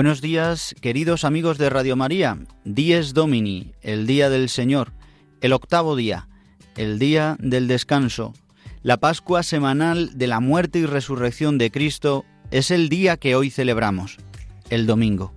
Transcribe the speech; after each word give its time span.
Buenos 0.00 0.22
días, 0.22 0.74
queridos 0.80 1.26
amigos 1.26 1.58
de 1.58 1.68
Radio 1.68 1.94
María. 1.94 2.38
Dies 2.64 3.12
Domini, 3.12 3.74
el 3.82 4.06
día 4.06 4.30
del 4.30 4.48
Señor, 4.48 4.92
el 5.42 5.52
octavo 5.52 5.94
día, 5.94 6.26
el 6.78 6.98
día 6.98 7.36
del 7.38 7.68
descanso. 7.68 8.32
La 8.82 8.96
Pascua 8.96 9.42
semanal 9.42 10.16
de 10.16 10.26
la 10.26 10.40
muerte 10.40 10.78
y 10.78 10.86
resurrección 10.86 11.58
de 11.58 11.70
Cristo 11.70 12.24
es 12.50 12.70
el 12.70 12.88
día 12.88 13.18
que 13.18 13.34
hoy 13.34 13.50
celebramos, 13.50 14.16
el 14.70 14.86
domingo. 14.86 15.34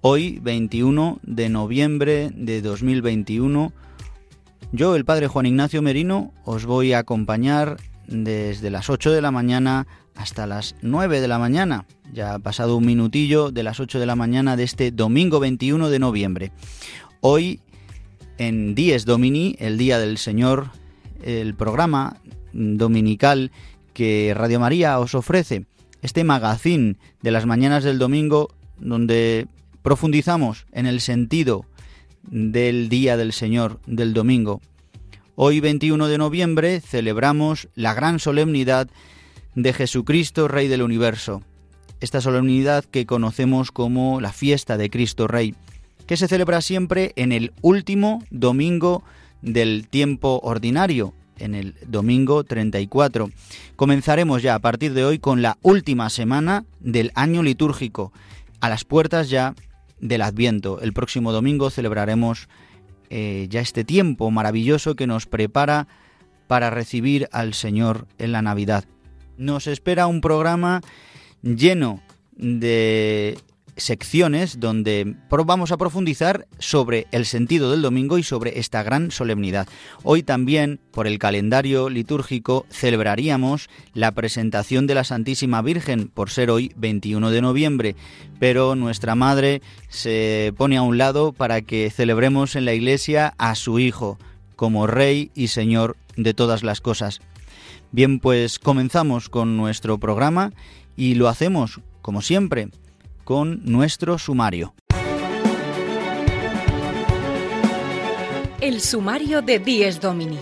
Hoy, 0.00 0.38
21 0.40 1.18
de 1.24 1.48
noviembre 1.48 2.30
de 2.36 2.62
2021, 2.62 3.72
yo, 4.70 4.94
el 4.94 5.04
Padre 5.04 5.26
Juan 5.26 5.46
Ignacio 5.46 5.82
Merino, 5.82 6.32
os 6.44 6.66
voy 6.66 6.92
a 6.92 7.00
acompañar 7.00 7.78
desde 8.06 8.70
las 8.70 8.90
8 8.90 9.10
de 9.10 9.22
la 9.22 9.32
mañana 9.32 9.88
hasta 10.14 10.46
las 10.46 10.76
9 10.82 11.20
de 11.20 11.28
la 11.28 11.38
mañana. 11.38 11.86
Ya 12.12 12.34
ha 12.34 12.38
pasado 12.38 12.76
un 12.76 12.86
minutillo 12.86 13.50
de 13.50 13.62
las 13.62 13.80
8 13.80 13.98
de 13.98 14.06
la 14.06 14.16
mañana 14.16 14.56
de 14.56 14.64
este 14.64 14.90
domingo 14.90 15.40
21 15.40 15.88
de 15.88 15.98
noviembre. 15.98 16.52
Hoy, 17.20 17.60
en 18.38 18.74
Dies 18.74 19.04
Domini, 19.04 19.56
el 19.58 19.78
Día 19.78 19.98
del 19.98 20.18
Señor, 20.18 20.70
el 21.22 21.54
programa 21.54 22.20
dominical 22.52 23.50
que 23.92 24.32
Radio 24.36 24.60
María 24.60 24.98
os 24.98 25.14
ofrece, 25.14 25.66
este 26.02 26.24
magazín 26.24 26.98
de 27.22 27.30
las 27.30 27.46
mañanas 27.46 27.84
del 27.84 27.98
domingo, 27.98 28.50
donde 28.78 29.46
profundizamos 29.82 30.66
en 30.72 30.86
el 30.86 31.00
sentido 31.00 31.64
del 32.22 32.88
Día 32.88 33.16
del 33.16 33.32
Señor, 33.32 33.80
del 33.86 34.14
domingo. 34.14 34.60
Hoy 35.36 35.60
21 35.60 36.06
de 36.08 36.18
noviembre 36.18 36.80
celebramos 36.80 37.68
la 37.74 37.94
gran 37.94 38.18
solemnidad 38.18 38.88
de 39.54 39.72
Jesucristo, 39.72 40.48
Rey 40.48 40.68
del 40.68 40.82
Universo. 40.82 41.42
Esta 42.00 42.20
solemnidad 42.20 42.84
que 42.84 43.06
conocemos 43.06 43.70
como 43.70 44.20
la 44.20 44.32
fiesta 44.32 44.76
de 44.76 44.90
Cristo 44.90 45.26
Rey, 45.28 45.54
que 46.06 46.16
se 46.16 46.28
celebra 46.28 46.60
siempre 46.60 47.12
en 47.16 47.32
el 47.32 47.52
último 47.62 48.22
domingo 48.30 49.04
del 49.42 49.86
tiempo 49.88 50.40
ordinario, 50.42 51.14
en 51.38 51.54
el 51.54 51.74
domingo 51.86 52.44
34. 52.44 53.30
Comenzaremos 53.76 54.42
ya 54.42 54.54
a 54.54 54.60
partir 54.60 54.92
de 54.94 55.04
hoy 55.04 55.18
con 55.18 55.42
la 55.42 55.58
última 55.62 56.10
semana 56.10 56.64
del 56.80 57.10
año 57.14 57.42
litúrgico, 57.42 58.12
a 58.60 58.68
las 58.68 58.84
puertas 58.84 59.30
ya 59.30 59.54
del 60.00 60.22
Adviento. 60.22 60.80
El 60.80 60.92
próximo 60.92 61.32
domingo 61.32 61.70
celebraremos 61.70 62.48
eh, 63.10 63.46
ya 63.50 63.60
este 63.60 63.84
tiempo 63.84 64.30
maravilloso 64.30 64.94
que 64.94 65.06
nos 65.06 65.26
prepara 65.26 65.86
para 66.46 66.70
recibir 66.70 67.28
al 67.32 67.54
Señor 67.54 68.06
en 68.18 68.32
la 68.32 68.42
Navidad. 68.42 68.84
Nos 69.36 69.66
espera 69.66 70.06
un 70.06 70.20
programa 70.20 70.80
lleno 71.42 72.00
de 72.36 73.38
secciones 73.76 74.60
donde 74.60 75.16
vamos 75.28 75.72
a 75.72 75.76
profundizar 75.76 76.46
sobre 76.58 77.06
el 77.10 77.26
sentido 77.26 77.70
del 77.70 77.82
domingo 77.82 78.18
y 78.18 78.22
sobre 78.22 78.58
esta 78.58 78.82
gran 78.82 79.10
solemnidad. 79.10 79.68
Hoy 80.02 80.22
también, 80.22 80.80
por 80.92 81.06
el 81.06 81.18
calendario 81.18 81.88
litúrgico, 81.88 82.66
celebraríamos 82.70 83.68
la 83.92 84.12
presentación 84.12 84.86
de 84.86 84.94
la 84.94 85.04
Santísima 85.04 85.62
Virgen, 85.62 86.08
por 86.08 86.30
ser 86.30 86.50
hoy 86.50 86.72
21 86.76 87.30
de 87.30 87.42
noviembre, 87.42 87.96
pero 88.38 88.74
nuestra 88.74 89.14
Madre 89.14 89.62
se 89.88 90.54
pone 90.56 90.76
a 90.76 90.82
un 90.82 90.98
lado 90.98 91.32
para 91.32 91.62
que 91.62 91.90
celebremos 91.90 92.56
en 92.56 92.64
la 92.64 92.74
Iglesia 92.74 93.34
a 93.38 93.54
su 93.54 93.78
Hijo, 93.78 94.18
como 94.56 94.86
Rey 94.86 95.30
y 95.34 95.48
Señor 95.48 95.96
de 96.16 96.34
todas 96.34 96.62
las 96.62 96.80
cosas. 96.80 97.20
Bien, 97.94 98.18
pues 98.18 98.58
comenzamos 98.58 99.28
con 99.28 99.56
nuestro 99.56 99.98
programa 99.98 100.52
y 100.96 101.14
lo 101.14 101.28
hacemos, 101.28 101.80
como 102.02 102.22
siempre, 102.22 102.70
con 103.22 103.60
nuestro 103.64 104.18
sumario. 104.18 104.74
El 108.60 108.80
sumario 108.80 109.42
de 109.42 109.60
Dies 109.60 110.00
Domini. 110.00 110.40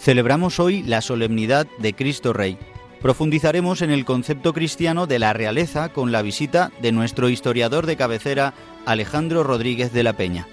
Celebramos 0.00 0.58
hoy 0.58 0.82
la 0.82 1.00
solemnidad 1.00 1.68
de 1.78 1.94
Cristo 1.94 2.32
Rey. 2.32 2.58
Profundizaremos 3.00 3.82
en 3.82 3.90
el 3.90 4.04
concepto 4.04 4.52
cristiano 4.52 5.06
de 5.06 5.20
la 5.20 5.32
realeza 5.32 5.90
con 5.90 6.10
la 6.10 6.22
visita 6.22 6.72
de 6.82 6.90
nuestro 6.90 7.28
historiador 7.28 7.86
de 7.86 7.96
cabecera, 7.96 8.54
Alejandro 8.84 9.44
Rodríguez 9.44 9.92
de 9.92 10.02
la 10.02 10.14
Peña. 10.14 10.48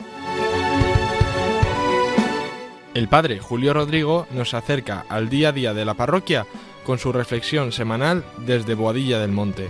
El 2.96 3.10
padre 3.10 3.40
Julio 3.40 3.74
Rodrigo 3.74 4.26
nos 4.32 4.54
acerca 4.54 5.06
al 5.10 5.28
día 5.28 5.50
a 5.50 5.52
día 5.52 5.74
de 5.74 5.84
la 5.84 5.96
parroquia 5.96 6.48
con 6.86 6.98
su 6.98 7.12
reflexión 7.12 7.74
semanal 7.74 8.24
desde 8.38 8.74
Boadilla 8.74 9.20
del 9.20 9.34
Monte. 9.34 9.70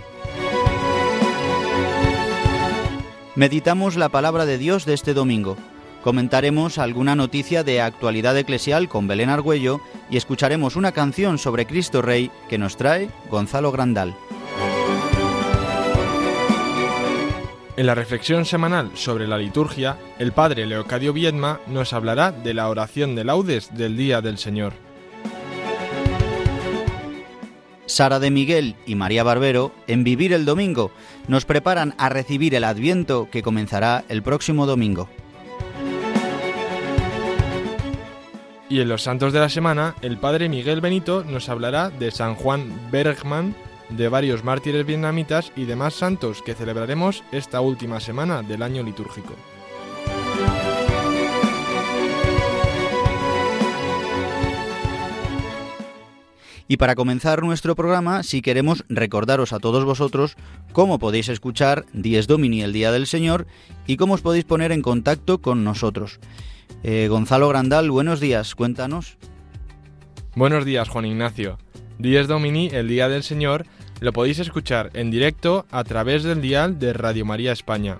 Meditamos 3.34 3.96
la 3.96 4.10
palabra 4.10 4.46
de 4.46 4.58
Dios 4.58 4.86
de 4.86 4.94
este 4.94 5.12
domingo. 5.12 5.56
Comentaremos 6.04 6.78
alguna 6.78 7.16
noticia 7.16 7.64
de 7.64 7.80
actualidad 7.80 8.38
eclesial 8.38 8.88
con 8.88 9.08
Belén 9.08 9.28
Argüello 9.28 9.80
y 10.08 10.18
escucharemos 10.18 10.76
una 10.76 10.92
canción 10.92 11.38
sobre 11.38 11.66
Cristo 11.66 12.02
Rey 12.02 12.30
que 12.48 12.58
nos 12.58 12.76
trae 12.76 13.10
Gonzalo 13.28 13.72
Grandal. 13.72 14.14
En 17.76 17.84
la 17.84 17.94
reflexión 17.94 18.46
semanal 18.46 18.90
sobre 18.94 19.28
la 19.28 19.36
liturgia, 19.36 19.98
el 20.18 20.32
padre 20.32 20.64
Leocadio 20.64 21.12
Viedma 21.12 21.60
nos 21.66 21.92
hablará 21.92 22.32
de 22.32 22.54
la 22.54 22.70
oración 22.70 23.14
de 23.14 23.24
laudes 23.24 23.76
del 23.76 23.98
Día 23.98 24.22
del 24.22 24.38
Señor. 24.38 24.72
Sara 27.84 28.18
de 28.18 28.30
Miguel 28.30 28.76
y 28.86 28.94
María 28.94 29.24
Barbero, 29.24 29.72
en 29.86 30.04
Vivir 30.04 30.32
el 30.32 30.46
Domingo, 30.46 30.90
nos 31.28 31.44
preparan 31.44 31.94
a 31.98 32.08
recibir 32.08 32.54
el 32.54 32.64
Adviento 32.64 33.28
que 33.30 33.42
comenzará 33.42 34.04
el 34.08 34.22
próximo 34.22 34.64
domingo. 34.64 35.10
Y 38.70 38.80
en 38.80 38.88
los 38.88 39.02
Santos 39.02 39.34
de 39.34 39.40
la 39.40 39.50
Semana, 39.50 39.94
el 40.00 40.16
padre 40.16 40.48
Miguel 40.48 40.80
Benito 40.80 41.24
nos 41.24 41.50
hablará 41.50 41.90
de 41.90 42.10
San 42.10 42.36
Juan 42.36 42.90
Bergman, 42.90 43.54
de 43.90 44.08
varios 44.08 44.44
mártires 44.44 44.86
vietnamitas 44.86 45.52
y 45.56 45.64
demás 45.64 45.94
santos 45.94 46.42
que 46.42 46.54
celebraremos 46.54 47.24
esta 47.32 47.60
última 47.60 48.00
semana 48.00 48.42
del 48.42 48.62
año 48.62 48.82
litúrgico. 48.82 49.34
Y 56.68 56.78
para 56.78 56.96
comenzar 56.96 57.42
nuestro 57.42 57.76
programa, 57.76 58.24
si 58.24 58.42
queremos 58.42 58.84
recordaros 58.88 59.52
a 59.52 59.60
todos 59.60 59.84
vosotros 59.84 60.36
cómo 60.72 60.98
podéis 60.98 61.28
escuchar 61.28 61.84
Dies 61.92 62.26
Domini, 62.26 62.62
el 62.62 62.72
Día 62.72 62.90
del 62.90 63.06
Señor, 63.06 63.46
y 63.86 63.96
cómo 63.96 64.14
os 64.14 64.20
podéis 64.20 64.44
poner 64.44 64.72
en 64.72 64.82
contacto 64.82 65.40
con 65.40 65.62
nosotros. 65.62 66.18
Eh, 66.82 67.06
Gonzalo 67.08 67.48
Grandal, 67.48 67.90
buenos 67.90 68.18
días, 68.18 68.56
cuéntanos. 68.56 69.16
Buenos 70.34 70.64
días, 70.64 70.88
Juan 70.88 71.06
Ignacio. 71.06 71.58
Dies 71.98 72.26
Domini, 72.26 72.68
el 72.72 72.88
Día 72.88 73.08
del 73.08 73.22
Señor, 73.22 73.64
lo 74.00 74.12
podéis 74.12 74.38
escuchar 74.38 74.90
en 74.94 75.10
directo 75.10 75.66
a 75.70 75.84
través 75.84 76.22
del 76.22 76.42
dial 76.42 76.78
de 76.78 76.92
Radio 76.92 77.24
María 77.24 77.52
España, 77.52 77.98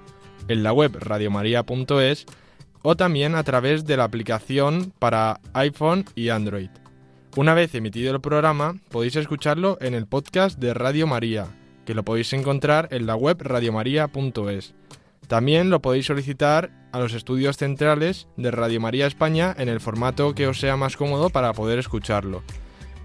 en 0.49 0.63
la 0.63 0.73
web 0.73 0.97
radiomaria.es 0.99 2.27
o 2.83 2.97
también 2.97 3.35
a 3.35 3.43
través 3.43 3.85
de 3.85 3.97
la 3.97 4.05
aplicación 4.05 4.93
para 4.99 5.41
iPhone 5.55 6.05
y 6.15 6.29
Android. 6.29 6.71
Una 7.37 7.55
vez 7.55 7.75
emitido 7.75 8.15
el 8.15 8.21
programa, 8.21 8.77
podéis 8.91 9.17
escucharlo 9.17 9.77
en 9.81 9.95
el 9.95 10.07
podcast 10.07 10.59
de 10.59 10.73
Radio 10.73 11.07
María, 11.07 11.47
que 11.85 11.95
lo 11.95 12.05
podéis 12.05 12.33
encontrar 12.33 12.89
en 12.93 13.07
la 13.07 13.17
web 13.17 13.41
radiomaria.es. 13.41 14.75
También 15.27 15.71
lo 15.71 15.83
podéis 15.83 16.07
solicitar 16.07 16.71
a 16.93 17.01
los 17.01 17.13
estudios 17.13 17.57
centrales 17.57 18.29
de 18.37 18.51
Radio 18.51 18.81
María 18.81 19.07
España 19.07 19.55
en 19.59 19.69
el 19.69 19.81
formato 19.81 20.35
que 20.35 20.47
os 20.47 20.61
sea 20.61 20.77
más 20.77 20.97
cómodo 20.97 21.31
para 21.31 21.53
poder 21.53 21.79
escucharlo. 21.79 22.43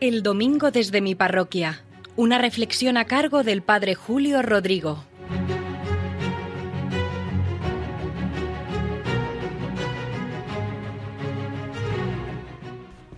El 0.00 0.22
domingo 0.22 0.70
desde 0.70 1.00
mi 1.00 1.14
parroquia. 1.14 1.82
Una 2.14 2.38
reflexión 2.38 2.98
a 2.98 3.06
cargo 3.06 3.42
del 3.42 3.62
Padre 3.62 3.94
Julio 3.94 4.42
Rodrigo. 4.42 5.02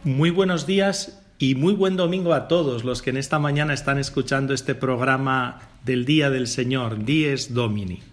Muy 0.06 0.30
buenos 0.30 0.68
días 0.68 1.20
y 1.36 1.56
muy 1.56 1.74
buen 1.74 1.96
domingo 1.96 2.32
a 2.32 2.46
todos 2.46 2.84
los 2.84 3.02
que 3.02 3.10
en 3.10 3.16
esta 3.16 3.40
mañana 3.40 3.74
están 3.74 3.98
escuchando 3.98 4.54
este 4.54 4.76
programa 4.76 5.58
del 5.84 6.04
Día 6.04 6.30
del 6.30 6.46
Señor, 6.46 7.04
Dies 7.04 7.54
Domini. 7.54 8.04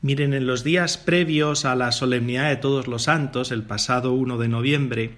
Miren, 0.00 0.32
en 0.32 0.46
los 0.46 0.64
días 0.64 0.96
previos 0.96 1.66
a 1.66 1.74
la 1.74 1.92
solemnidad 1.92 2.48
de 2.48 2.56
todos 2.56 2.88
los 2.88 3.02
santos, 3.02 3.52
el 3.52 3.64
pasado 3.64 4.14
1 4.14 4.38
de 4.38 4.48
noviembre, 4.48 5.10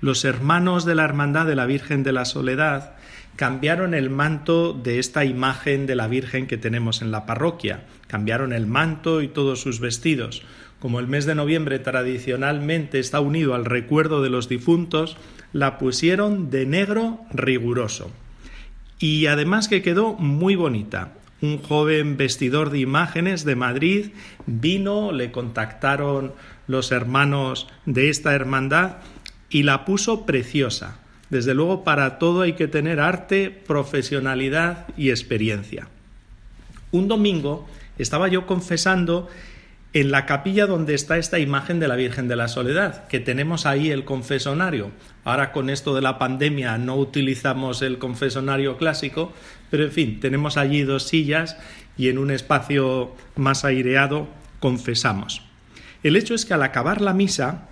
los 0.00 0.24
hermanos 0.24 0.86
de 0.86 0.94
la 0.94 1.04
Hermandad 1.04 1.44
de 1.44 1.54
la 1.54 1.66
Virgen 1.66 2.02
de 2.02 2.12
la 2.12 2.24
Soledad 2.24 2.94
cambiaron 3.36 3.92
el 3.92 4.08
manto 4.08 4.72
de 4.72 4.98
esta 4.98 5.26
imagen 5.26 5.84
de 5.84 5.96
la 5.96 6.08
Virgen 6.08 6.46
que 6.46 6.56
tenemos 6.56 7.02
en 7.02 7.10
la 7.10 7.26
parroquia. 7.26 7.82
Cambiaron 8.06 8.54
el 8.54 8.66
manto 8.66 9.20
y 9.20 9.28
todos 9.28 9.60
sus 9.60 9.80
vestidos. 9.80 10.42
Como 10.80 11.00
el 11.00 11.06
mes 11.06 11.24
de 11.24 11.34
noviembre 11.34 11.78
tradicionalmente 11.78 12.98
está 12.98 13.20
unido 13.20 13.54
al 13.54 13.64
recuerdo 13.64 14.22
de 14.22 14.30
los 14.30 14.48
difuntos, 14.48 15.16
la 15.52 15.78
pusieron 15.78 16.50
de 16.50 16.66
negro 16.66 17.20
riguroso. 17.32 18.10
Y 18.98 19.26
además 19.26 19.68
que 19.68 19.82
quedó 19.82 20.14
muy 20.14 20.54
bonita. 20.54 21.14
Un 21.42 21.58
joven 21.58 22.16
vestidor 22.16 22.70
de 22.70 22.80
imágenes 22.80 23.44
de 23.44 23.56
Madrid 23.56 24.06
vino, 24.46 25.12
le 25.12 25.30
contactaron 25.30 26.32
los 26.66 26.92
hermanos 26.92 27.68
de 27.84 28.08
esta 28.08 28.34
hermandad 28.34 28.96
y 29.50 29.62
la 29.62 29.84
puso 29.84 30.26
preciosa. 30.26 30.98
Desde 31.30 31.54
luego 31.54 31.84
para 31.84 32.18
todo 32.18 32.42
hay 32.42 32.54
que 32.54 32.68
tener 32.68 33.00
arte, 33.00 33.50
profesionalidad 33.50 34.86
y 34.96 35.10
experiencia. 35.10 35.88
Un 36.92 37.08
domingo 37.08 37.68
estaba 37.98 38.28
yo 38.28 38.46
confesando 38.46 39.28
en 40.00 40.10
la 40.10 40.26
capilla 40.26 40.66
donde 40.66 40.92
está 40.92 41.16
esta 41.16 41.38
imagen 41.38 41.80
de 41.80 41.88
la 41.88 41.96
Virgen 41.96 42.28
de 42.28 42.36
la 42.36 42.48
Soledad, 42.48 43.08
que 43.08 43.18
tenemos 43.18 43.64
ahí 43.64 43.90
el 43.90 44.04
confesonario. 44.04 44.90
Ahora 45.24 45.52
con 45.52 45.70
esto 45.70 45.94
de 45.94 46.02
la 46.02 46.18
pandemia 46.18 46.76
no 46.76 46.96
utilizamos 46.96 47.80
el 47.80 47.96
confesonario 47.96 48.76
clásico, 48.76 49.32
pero 49.70 49.84
en 49.84 49.92
fin, 49.92 50.20
tenemos 50.20 50.58
allí 50.58 50.82
dos 50.82 51.04
sillas 51.04 51.56
y 51.96 52.10
en 52.10 52.18
un 52.18 52.30
espacio 52.30 53.16
más 53.36 53.64
aireado 53.64 54.28
confesamos. 54.60 55.40
El 56.02 56.16
hecho 56.16 56.34
es 56.34 56.44
que 56.44 56.52
al 56.52 56.62
acabar 56.62 57.00
la 57.00 57.14
misa 57.14 57.68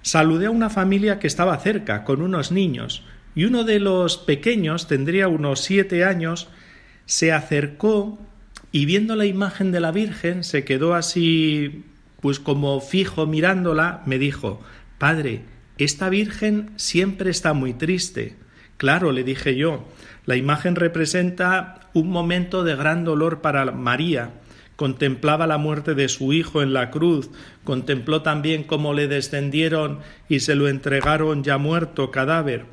saludé 0.00 0.46
a 0.46 0.50
una 0.50 0.70
familia 0.70 1.18
que 1.18 1.26
estaba 1.26 1.58
cerca, 1.58 2.04
con 2.04 2.22
unos 2.22 2.50
niños, 2.50 3.04
y 3.34 3.44
uno 3.44 3.64
de 3.64 3.78
los 3.78 4.16
pequeños, 4.16 4.88
tendría 4.88 5.28
unos 5.28 5.60
siete 5.60 6.02
años, 6.02 6.48
se 7.04 7.30
acercó 7.30 8.18
y 8.72 8.86
viendo 8.86 9.16
la 9.16 9.26
imagen 9.26 9.70
de 9.70 9.80
la 9.80 9.92
Virgen 9.92 10.42
se 10.44 10.64
quedó 10.64 10.94
así, 10.94 11.84
pues 12.22 12.40
como 12.40 12.80
fijo 12.80 13.26
mirándola, 13.26 14.02
me 14.06 14.18
dijo, 14.18 14.62
Padre, 14.96 15.42
esta 15.76 16.08
Virgen 16.08 16.70
siempre 16.76 17.30
está 17.30 17.52
muy 17.52 17.74
triste. 17.74 18.36
Claro, 18.78 19.12
le 19.12 19.24
dije 19.24 19.56
yo, 19.56 19.86
la 20.24 20.36
imagen 20.36 20.74
representa 20.74 21.80
un 21.92 22.08
momento 22.08 22.64
de 22.64 22.74
gran 22.74 23.04
dolor 23.04 23.42
para 23.42 23.70
María. 23.72 24.30
Contemplaba 24.76 25.46
la 25.46 25.58
muerte 25.58 25.94
de 25.94 26.08
su 26.08 26.32
hijo 26.32 26.62
en 26.62 26.72
la 26.72 26.90
cruz, 26.90 27.28
contempló 27.64 28.22
también 28.22 28.64
cómo 28.64 28.94
le 28.94 29.06
descendieron 29.06 29.98
y 30.30 30.40
se 30.40 30.54
lo 30.54 30.68
entregaron 30.68 31.44
ya 31.44 31.58
muerto, 31.58 32.10
cadáver. 32.10 32.64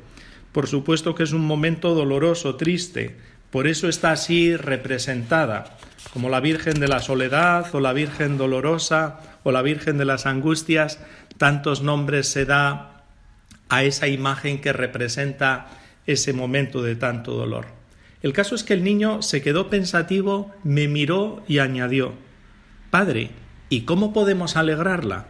Por 0.52 0.66
supuesto 0.66 1.14
que 1.14 1.24
es 1.24 1.32
un 1.32 1.44
momento 1.44 1.94
doloroso, 1.94 2.56
triste, 2.56 3.18
por 3.50 3.66
eso 3.66 3.86
está 3.86 4.12
así 4.12 4.56
representada 4.56 5.76
como 6.12 6.28
la 6.28 6.40
Virgen 6.40 6.80
de 6.80 6.88
la 6.88 7.00
Soledad 7.00 7.74
o 7.74 7.80
la 7.80 7.92
Virgen 7.92 8.38
Dolorosa 8.38 9.20
o 9.42 9.52
la 9.52 9.62
Virgen 9.62 9.98
de 9.98 10.04
las 10.04 10.26
Angustias, 10.26 10.98
tantos 11.38 11.82
nombres 11.82 12.28
se 12.28 12.44
da 12.44 13.04
a 13.68 13.84
esa 13.84 14.08
imagen 14.08 14.60
que 14.60 14.72
representa 14.72 15.68
ese 16.06 16.32
momento 16.32 16.82
de 16.82 16.96
tanto 16.96 17.32
dolor. 17.32 17.66
El 18.22 18.32
caso 18.32 18.54
es 18.54 18.64
que 18.64 18.74
el 18.74 18.84
niño 18.84 19.22
se 19.22 19.40
quedó 19.40 19.70
pensativo, 19.70 20.50
me 20.64 20.88
miró 20.88 21.42
y 21.46 21.58
añadió 21.58 22.14
Padre, 22.90 23.30
¿y 23.68 23.82
cómo 23.82 24.12
podemos 24.12 24.56
alegrarla? 24.56 25.26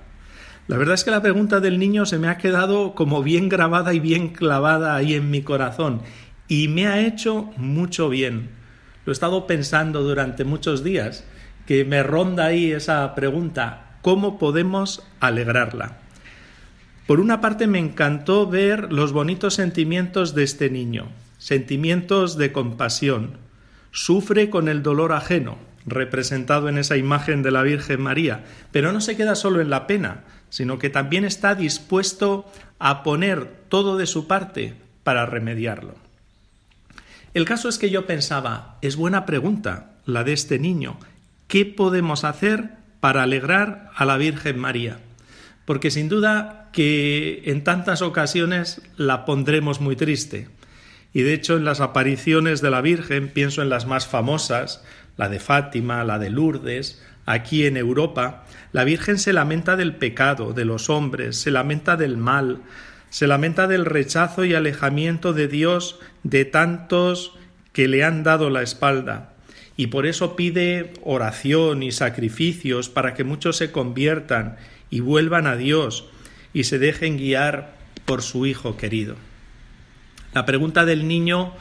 La 0.66 0.78
verdad 0.78 0.94
es 0.94 1.04
que 1.04 1.10
la 1.10 1.20
pregunta 1.20 1.60
del 1.60 1.78
niño 1.78 2.06
se 2.06 2.18
me 2.18 2.28
ha 2.28 2.38
quedado 2.38 2.94
como 2.94 3.22
bien 3.22 3.50
grabada 3.50 3.92
y 3.92 4.00
bien 4.00 4.28
clavada 4.28 4.94
ahí 4.94 5.14
en 5.14 5.30
mi 5.30 5.42
corazón 5.42 6.00
y 6.48 6.68
me 6.68 6.86
ha 6.86 7.00
hecho 7.00 7.50
mucho 7.58 8.08
bien 8.08 8.59
lo 9.10 9.12
he 9.12 9.18
estado 9.18 9.48
pensando 9.48 10.04
durante 10.04 10.44
muchos 10.44 10.84
días, 10.84 11.24
que 11.66 11.84
me 11.84 12.04
ronda 12.04 12.44
ahí 12.44 12.70
esa 12.70 13.12
pregunta, 13.16 13.96
¿cómo 14.02 14.38
podemos 14.38 15.02
alegrarla? 15.18 15.98
Por 17.08 17.18
una 17.18 17.40
parte 17.40 17.66
me 17.66 17.80
encantó 17.80 18.46
ver 18.46 18.92
los 18.92 19.10
bonitos 19.10 19.54
sentimientos 19.54 20.36
de 20.36 20.44
este 20.44 20.70
niño, 20.70 21.08
sentimientos 21.38 22.38
de 22.38 22.52
compasión. 22.52 23.38
Sufre 23.90 24.48
con 24.48 24.68
el 24.68 24.84
dolor 24.84 25.12
ajeno, 25.12 25.58
representado 25.86 26.68
en 26.68 26.78
esa 26.78 26.96
imagen 26.96 27.42
de 27.42 27.50
la 27.50 27.62
Virgen 27.64 28.00
María, 28.00 28.44
pero 28.70 28.92
no 28.92 29.00
se 29.00 29.16
queda 29.16 29.34
solo 29.34 29.60
en 29.60 29.70
la 29.70 29.88
pena, 29.88 30.22
sino 30.50 30.78
que 30.78 30.88
también 30.88 31.24
está 31.24 31.56
dispuesto 31.56 32.48
a 32.78 33.02
poner 33.02 33.46
todo 33.68 33.96
de 33.96 34.06
su 34.06 34.28
parte 34.28 34.76
para 35.02 35.26
remediarlo. 35.26 36.09
El 37.32 37.44
caso 37.44 37.68
es 37.68 37.78
que 37.78 37.90
yo 37.90 38.06
pensaba, 38.06 38.76
es 38.82 38.96
buena 38.96 39.24
pregunta 39.24 39.92
la 40.04 40.24
de 40.24 40.32
este 40.32 40.58
niño, 40.58 40.98
¿qué 41.46 41.64
podemos 41.64 42.24
hacer 42.24 42.70
para 42.98 43.22
alegrar 43.22 43.90
a 43.94 44.04
la 44.04 44.16
Virgen 44.16 44.58
María? 44.58 44.98
Porque 45.64 45.92
sin 45.92 46.08
duda 46.08 46.70
que 46.72 47.42
en 47.44 47.62
tantas 47.62 48.02
ocasiones 48.02 48.82
la 48.96 49.24
pondremos 49.24 49.80
muy 49.80 49.94
triste. 49.94 50.48
Y 51.12 51.22
de 51.22 51.34
hecho 51.34 51.56
en 51.56 51.64
las 51.64 51.80
apariciones 51.80 52.60
de 52.62 52.70
la 52.70 52.80
Virgen, 52.80 53.28
pienso 53.28 53.62
en 53.62 53.68
las 53.68 53.86
más 53.86 54.08
famosas, 54.08 54.82
la 55.16 55.28
de 55.28 55.38
Fátima, 55.38 56.02
la 56.02 56.18
de 56.18 56.30
Lourdes, 56.30 57.00
aquí 57.26 57.64
en 57.64 57.76
Europa, 57.76 58.44
la 58.72 58.82
Virgen 58.82 59.18
se 59.18 59.32
lamenta 59.32 59.76
del 59.76 59.94
pecado 59.94 60.52
de 60.52 60.64
los 60.64 60.90
hombres, 60.90 61.36
se 61.36 61.52
lamenta 61.52 61.96
del 61.96 62.16
mal, 62.16 62.62
se 63.10 63.26
lamenta 63.26 63.66
del 63.66 63.84
rechazo 63.84 64.44
y 64.44 64.54
alejamiento 64.54 65.32
de 65.32 65.48
Dios 65.48 65.98
de 66.22 66.44
tantos 66.44 67.36
que 67.72 67.88
le 67.88 68.04
han 68.04 68.22
dado 68.22 68.50
la 68.50 68.62
espalda, 68.62 69.34
y 69.76 69.88
por 69.88 70.06
eso 70.06 70.36
pide 70.36 70.94
oración 71.02 71.82
y 71.82 71.92
sacrificios 71.92 72.88
para 72.88 73.14
que 73.14 73.24
muchos 73.24 73.56
se 73.56 73.70
conviertan 73.70 74.56
y 74.90 75.00
vuelvan 75.00 75.46
a 75.46 75.56
Dios 75.56 76.06
y 76.52 76.64
se 76.64 76.78
dejen 76.78 77.16
guiar 77.16 77.74
por 78.04 78.22
su 78.22 78.46
Hijo 78.46 78.76
querido. 78.76 79.16
La 80.32 80.46
pregunta 80.46 80.84
del 80.84 81.08
niño, 81.08 81.52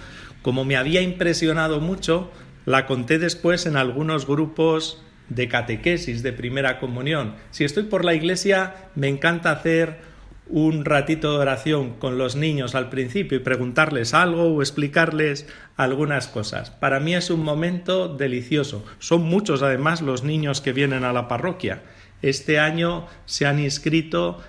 como 0.41 0.65
me 0.65 0.77
había 0.77 1.01
impresionado 1.01 1.79
mucho, 1.79 2.31
la 2.65 2.85
conté 2.85 3.19
después 3.19 3.65
en 3.65 3.77
algunos 3.77 4.27
grupos 4.27 5.01
de 5.29 5.47
catequesis 5.47 6.23
de 6.23 6.33
primera 6.33 6.79
comunión. 6.79 7.35
Si 7.51 7.63
estoy 7.63 7.83
por 7.83 8.03
la 8.03 8.13
iglesia, 8.15 8.75
me 8.95 9.07
encanta 9.07 9.51
hacer 9.51 10.08
un 10.49 10.83
ratito 10.83 11.31
de 11.31 11.37
oración 11.37 11.91
con 11.93 12.17
los 12.17 12.35
niños 12.35 12.73
al 12.73 12.89
principio 12.89 13.37
y 13.37 13.41
preguntarles 13.41 14.13
algo 14.13 14.45
o 14.45 14.61
explicarles 14.61 15.47
algunas 15.77 16.27
cosas. 16.27 16.71
Para 16.71 16.99
mí 16.99 17.13
es 17.13 17.29
un 17.29 17.43
momento 17.43 18.15
delicioso. 18.15 18.83
Son 18.97 19.21
muchos 19.21 19.61
además 19.61 20.01
los 20.01 20.23
niños 20.23 20.59
que 20.59 20.73
vienen 20.73 21.03
a 21.03 21.13
la 21.13 21.27
parroquia. 21.27 21.83
Este 22.21 22.59
año 22.59 23.07
se 23.25 23.45
han 23.45 23.59
inscrito 23.59 24.39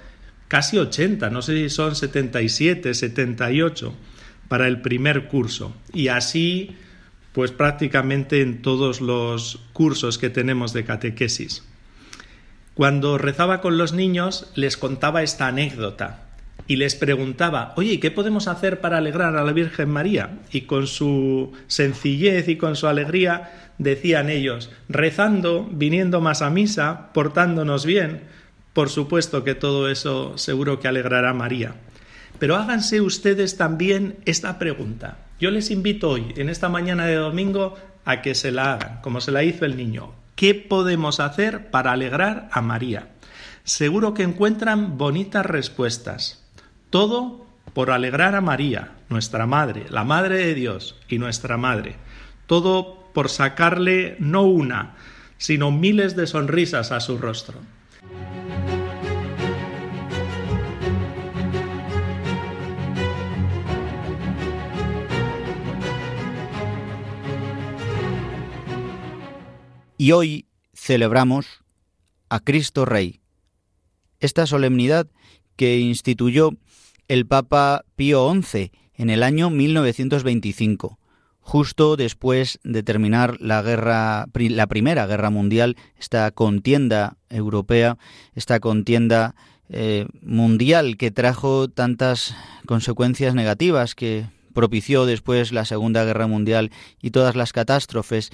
casi 0.49 0.79
80, 0.79 1.31
no 1.31 1.43
sé 1.43 1.55
si 1.55 1.71
son 1.71 1.95
77, 1.95 2.95
78 2.95 3.95
para 4.49 4.67
el 4.67 4.81
primer 4.81 5.29
curso. 5.29 5.77
Y 5.93 6.09
así, 6.09 6.77
pues 7.33 7.53
prácticamente 7.53 8.41
en 8.41 8.63
todos 8.63 9.01
los 9.01 9.61
cursos 9.73 10.19
que 10.19 10.31
tenemos 10.31 10.73
de 10.73 10.85
catequesis. 10.85 11.63
Cuando 12.81 13.19
rezaba 13.19 13.61
con 13.61 13.77
los 13.77 13.93
niños, 13.93 14.51
les 14.55 14.79
contaba 14.79 15.23
esta 15.23 15.49
anécdota 15.49 16.31
y 16.67 16.77
les 16.77 16.95
preguntaba, 16.95 17.75
oye, 17.77 18.01
¿qué 18.01 18.11
podemos 18.11 18.49
hacer 18.49 18.81
para 18.81 18.97
alegrar 18.97 19.37
a 19.37 19.45
la 19.45 19.53
Virgen 19.53 19.91
María? 19.91 20.39
Y 20.51 20.63
con 20.63 20.87
su 20.87 21.53
sencillez 21.67 22.49
y 22.49 22.57
con 22.57 22.77
su 22.77 22.87
alegría 22.87 23.75
decían 23.77 24.31
ellos, 24.31 24.71
rezando, 24.89 25.69
viniendo 25.71 26.23
más 26.23 26.41
a 26.41 26.49
misa, 26.49 27.13
portándonos 27.13 27.85
bien. 27.85 28.23
Por 28.73 28.89
supuesto 28.89 29.45
que 29.45 29.55
todo 29.55 29.91
eso 29.91 30.39
seguro 30.39 30.81
que 30.81 30.89
alegrará 30.89 31.33
a 31.33 31.35
María. 31.35 31.75
Pero 32.39 32.57
háganse 32.57 33.03
ustedes 33.03 33.59
también 33.59 34.17
esta 34.25 34.59
pregunta. 34.59 35.19
Yo 35.39 35.51
les 35.51 35.71
invito 35.71 36.09
hoy, 36.09 36.33
en 36.35 36.49
esta 36.49 36.71
mañana 36.71 37.05
de 37.05 37.17
domingo, 37.17 37.77
a 38.07 38.23
que 38.23 38.35
se 38.35 38.51
la 38.51 38.73
hagan, 38.73 39.03
como 39.03 39.21
se 39.21 39.33
la 39.33 39.45
hizo 39.45 39.67
el 39.67 39.77
niño. 39.77 40.20
¿Qué 40.41 40.55
podemos 40.55 41.21
hacer 41.21 41.71
para 41.71 41.93
alegrar 41.93 42.49
a 42.51 42.63
María? 42.63 43.11
Seguro 43.63 44.15
que 44.15 44.23
encuentran 44.23 44.97
bonitas 44.97 45.45
respuestas. 45.45 46.43
Todo 46.89 47.45
por 47.75 47.91
alegrar 47.91 48.35
a 48.35 48.41
María, 48.41 48.93
nuestra 49.11 49.45
Madre, 49.45 49.85
la 49.91 50.03
Madre 50.03 50.39
de 50.39 50.55
Dios 50.55 50.97
y 51.11 51.19
nuestra 51.19 51.59
Madre. 51.59 51.97
Todo 52.47 53.11
por 53.13 53.29
sacarle 53.29 54.17
no 54.19 54.45
una, 54.45 54.95
sino 55.37 55.71
miles 55.71 56.17
de 56.17 56.27
sonrisas 56.27 56.91
a 56.91 57.01
su 57.01 57.19
rostro. 57.19 57.59
Y 70.01 70.13
hoy 70.13 70.47
celebramos 70.73 71.63
a 72.31 72.41
Cristo 72.41 72.87
Rey. 72.87 73.21
Esta 74.19 74.47
solemnidad 74.47 75.09
que 75.57 75.79
instituyó 75.79 76.53
el 77.07 77.27
Papa 77.27 77.85
Pío 77.97 78.33
XI 78.33 78.73
en 78.95 79.11
el 79.11 79.23
año 79.23 79.51
1925, 79.51 80.99
justo 81.41 81.97
después 81.97 82.61
de 82.65 82.83
terminar 82.83 83.37
la 83.43 83.61
guerra, 83.61 84.25
la 84.33 84.67
primera 84.69 85.07
guerra 85.07 85.29
mundial, 85.29 85.77
esta 85.99 86.31
contienda 86.31 87.19
europea, 87.29 87.99
esta 88.35 88.59
contienda 88.59 89.35
eh, 89.69 90.07
mundial 90.23 90.97
que 90.97 91.11
trajo 91.11 91.69
tantas 91.69 92.35
consecuencias 92.65 93.35
negativas 93.35 93.95
que 93.95 94.25
propició 94.53 95.07
después 95.07 95.53
la 95.53 95.65
Segunda 95.65 96.05
Guerra 96.05 96.27
Mundial 96.27 96.71
y 97.01 97.11
todas 97.11 97.37
las 97.37 97.53
catástrofes 97.53 98.31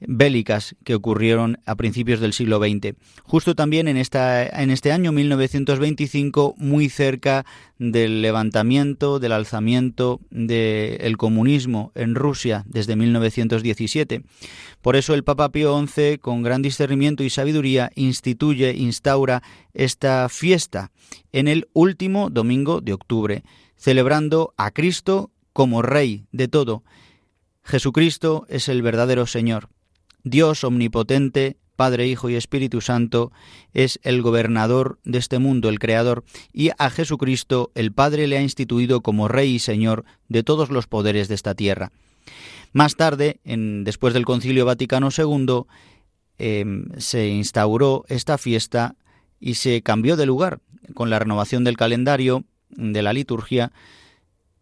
bélicas 0.00 0.76
que 0.84 0.94
ocurrieron 0.94 1.58
a 1.66 1.74
principios 1.74 2.20
del 2.20 2.32
siglo 2.32 2.58
XX. 2.58 2.94
Justo 3.22 3.54
también 3.54 3.88
en, 3.88 3.96
esta, 3.96 4.46
en 4.46 4.70
este 4.70 4.92
año 4.92 5.12
1925, 5.12 6.54
muy 6.58 6.88
cerca 6.88 7.44
del 7.78 8.22
levantamiento, 8.22 9.18
del 9.18 9.32
alzamiento 9.32 10.20
del 10.30 11.16
comunismo 11.16 11.92
en 11.94 12.14
Rusia 12.14 12.64
desde 12.66 12.96
1917. 12.96 14.22
Por 14.82 14.96
eso 14.96 15.14
el 15.14 15.24
Papa 15.24 15.50
Pío 15.50 15.86
XI, 15.86 16.18
con 16.18 16.42
gran 16.42 16.62
discernimiento 16.62 17.24
y 17.24 17.30
sabiduría, 17.30 17.90
instituye, 17.94 18.74
instaura 18.76 19.42
esta 19.74 20.28
fiesta 20.28 20.90
en 21.32 21.48
el 21.48 21.68
último 21.72 22.30
domingo 22.30 22.80
de 22.80 22.92
octubre, 22.92 23.42
celebrando 23.76 24.54
a 24.56 24.70
Cristo 24.70 25.30
como 25.56 25.80
Rey 25.80 26.26
de 26.32 26.48
todo. 26.48 26.84
Jesucristo 27.64 28.44
es 28.50 28.68
el 28.68 28.82
verdadero 28.82 29.26
Señor. 29.26 29.70
Dios 30.22 30.64
omnipotente, 30.64 31.56
Padre, 31.76 32.06
Hijo 32.06 32.28
y 32.28 32.34
Espíritu 32.34 32.82
Santo, 32.82 33.32
es 33.72 33.98
el 34.02 34.20
gobernador 34.20 34.98
de 35.04 35.16
este 35.16 35.38
mundo, 35.38 35.70
el 35.70 35.78
Creador, 35.78 36.24
y 36.52 36.72
a 36.76 36.90
Jesucristo 36.90 37.72
el 37.74 37.90
Padre 37.90 38.26
le 38.26 38.36
ha 38.36 38.42
instituido 38.42 39.00
como 39.00 39.28
Rey 39.28 39.54
y 39.54 39.58
Señor 39.58 40.04
de 40.28 40.42
todos 40.42 40.68
los 40.68 40.88
poderes 40.88 41.26
de 41.28 41.36
esta 41.36 41.54
tierra. 41.54 41.90
Más 42.74 42.96
tarde, 42.96 43.40
en, 43.42 43.82
después 43.82 44.12
del 44.12 44.26
Concilio 44.26 44.66
Vaticano 44.66 45.08
II, 45.08 45.62
em, 46.36 46.90
se 46.98 47.28
instauró 47.28 48.04
esta 48.08 48.36
fiesta 48.36 48.94
y 49.40 49.54
se 49.54 49.80
cambió 49.80 50.16
de 50.16 50.26
lugar. 50.26 50.60
Con 50.92 51.08
la 51.08 51.18
renovación 51.18 51.64
del 51.64 51.78
calendario, 51.78 52.44
de 52.68 53.00
la 53.00 53.14
liturgia, 53.14 53.72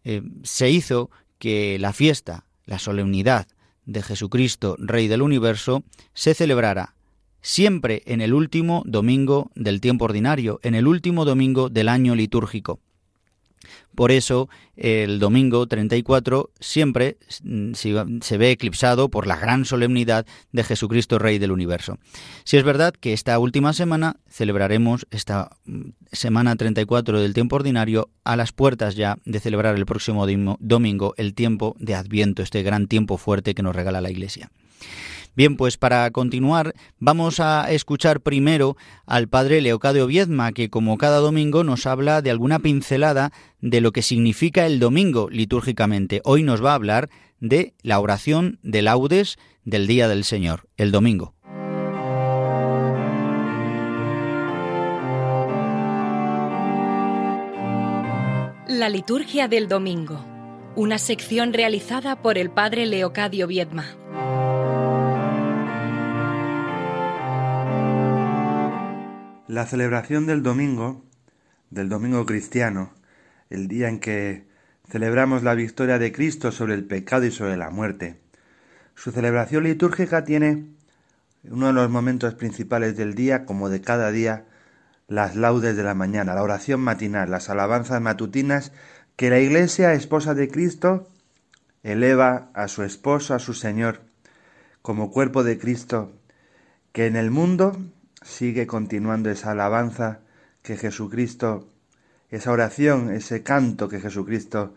eh, 0.05 0.21
se 0.43 0.69
hizo 0.69 1.09
que 1.37 1.77
la 1.79 1.91
fiesta, 1.91 2.45
la 2.65 2.79
solemnidad 2.79 3.47
de 3.85 4.01
Jesucristo, 4.01 4.75
Rey 4.79 5.07
del 5.07 5.21
Universo, 5.21 5.83
se 6.13 6.33
celebrara 6.33 6.95
siempre 7.41 8.01
en 8.05 8.21
el 8.21 8.33
último 8.33 8.81
domingo 8.85 9.51
del 9.55 9.81
tiempo 9.81 10.05
ordinario, 10.05 10.59
en 10.63 10.73
el 10.73 10.87
último 10.87 11.25
domingo 11.25 11.69
del 11.69 11.89
año 11.89 12.15
litúrgico. 12.15 12.79
Por 13.95 14.11
eso 14.11 14.49
el 14.75 15.19
domingo 15.19 15.67
34 15.67 16.51
siempre 16.59 17.17
mm, 17.43 17.73
se 17.73 18.37
ve 18.37 18.51
eclipsado 18.51 19.09
por 19.09 19.25
la 19.25 19.37
gran 19.37 19.65
solemnidad 19.65 20.25
de 20.51 20.63
Jesucristo 20.63 21.17
Rey 21.17 21.37
del 21.39 21.51
Universo. 21.51 21.97
Si 22.43 22.57
es 22.57 22.63
verdad 22.63 22.93
que 22.93 23.13
esta 23.13 23.39
última 23.39 23.73
semana 23.73 24.17
celebraremos 24.29 25.07
esta 25.11 25.51
mm, 25.65 25.89
semana 26.11 26.55
34 26.55 27.21
del 27.21 27.33
tiempo 27.33 27.55
ordinario 27.55 28.09
a 28.23 28.35
las 28.35 28.51
puertas 28.51 28.95
ya 28.95 29.17
de 29.25 29.39
celebrar 29.39 29.75
el 29.75 29.85
próximo 29.85 30.27
domingo 30.59 31.13
el 31.17 31.33
tiempo 31.33 31.75
de 31.79 31.95
Adviento, 31.95 32.43
este 32.43 32.63
gran 32.63 32.87
tiempo 32.87 33.17
fuerte 33.17 33.55
que 33.55 33.63
nos 33.63 33.75
regala 33.75 34.01
la 34.01 34.11
Iglesia. 34.11 34.51
Bien, 35.35 35.57
pues 35.57 35.77
para 35.77 36.09
continuar 36.11 36.73
vamos 36.97 37.41
a 37.41 37.69
escuchar 37.69 38.21
primero 38.21 38.77
al 39.05 39.27
padre 39.27 39.59
Leocadio 39.61 40.07
Viedma, 40.07 40.53
que 40.53 40.69
como 40.69 40.97
cada 40.97 41.17
domingo 41.17 41.65
nos 41.65 41.85
habla 41.85 42.21
de 42.21 42.31
alguna 42.31 42.59
pincelada 42.59 43.31
de 43.59 43.81
lo 43.81 43.91
que 43.91 44.01
significa 44.01 44.65
el 44.65 44.79
domingo 44.79 45.29
litúrgicamente. 45.29 46.21
Hoy 46.23 46.43
nos 46.43 46.63
va 46.63 46.71
a 46.71 46.75
hablar 46.75 47.09
de 47.41 47.73
la 47.81 47.99
oración 47.99 48.59
de 48.63 48.81
laudes 48.81 49.37
del 49.65 49.87
Día 49.87 50.07
del 50.07 50.23
Señor, 50.23 50.69
el 50.77 50.91
domingo. 50.91 51.33
La 58.67 58.89
liturgia 58.89 59.47
del 59.47 59.67
domingo, 59.67 60.25
una 60.75 60.97
sección 60.97 61.53
realizada 61.53 62.21
por 62.21 62.37
el 62.37 62.49
padre 62.49 62.85
Leocadio 62.85 63.47
Viedma. 63.47 63.85
La 69.47 69.67
celebración 69.67 70.25
del 70.25 70.41
domingo, 70.41 71.03
del 71.69 71.87
domingo 71.87 72.25
cristiano, 72.25 72.93
el 73.51 73.67
día 73.67 73.89
en 73.89 73.99
que 73.99 74.47
celebramos 74.89 75.43
la 75.43 75.53
victoria 75.53 75.99
de 75.99 76.11
Cristo 76.11 76.51
sobre 76.51 76.73
el 76.73 76.83
pecado 76.83 77.25
y 77.25 77.31
sobre 77.31 77.55
la 77.55 77.69
muerte, 77.69 78.19
su 78.95 79.11
celebración 79.11 79.65
litúrgica 79.65 80.23
tiene 80.23 80.65
uno 81.43 81.67
de 81.67 81.73
los 81.73 81.91
momentos 81.91 82.33
principales 82.33 82.97
del 82.97 83.13
día, 83.13 83.45
como 83.45 83.69
de 83.69 83.81
cada 83.81 84.09
día, 84.09 84.45
las 85.07 85.35
laudes 85.35 85.77
de 85.77 85.83
la 85.83 85.93
mañana, 85.93 86.33
la 86.33 86.41
oración 86.41 86.81
matinal, 86.81 87.29
las 87.29 87.47
alabanzas 87.47 88.01
matutinas 88.01 88.71
que 89.15 89.29
la 89.29 89.39
Iglesia, 89.39 89.93
esposa 89.93 90.33
de 90.33 90.49
Cristo, 90.49 91.07
eleva 91.83 92.49
a 92.55 92.67
su 92.67 92.81
esposo, 92.81 93.35
a 93.35 93.39
su 93.39 93.53
Señor, 93.53 94.01
como 94.81 95.11
cuerpo 95.11 95.43
de 95.43 95.59
Cristo, 95.59 96.13
que 96.93 97.05
en 97.05 97.15
el 97.15 97.29
mundo 97.29 97.77
sigue 98.25 98.65
continuando 98.65 99.29
esa 99.29 99.51
alabanza 99.51 100.21
que 100.63 100.77
Jesucristo, 100.77 101.69
esa 102.29 102.51
oración, 102.51 103.11
ese 103.11 103.43
canto 103.43 103.87
que 103.87 104.01
Jesucristo 104.01 104.73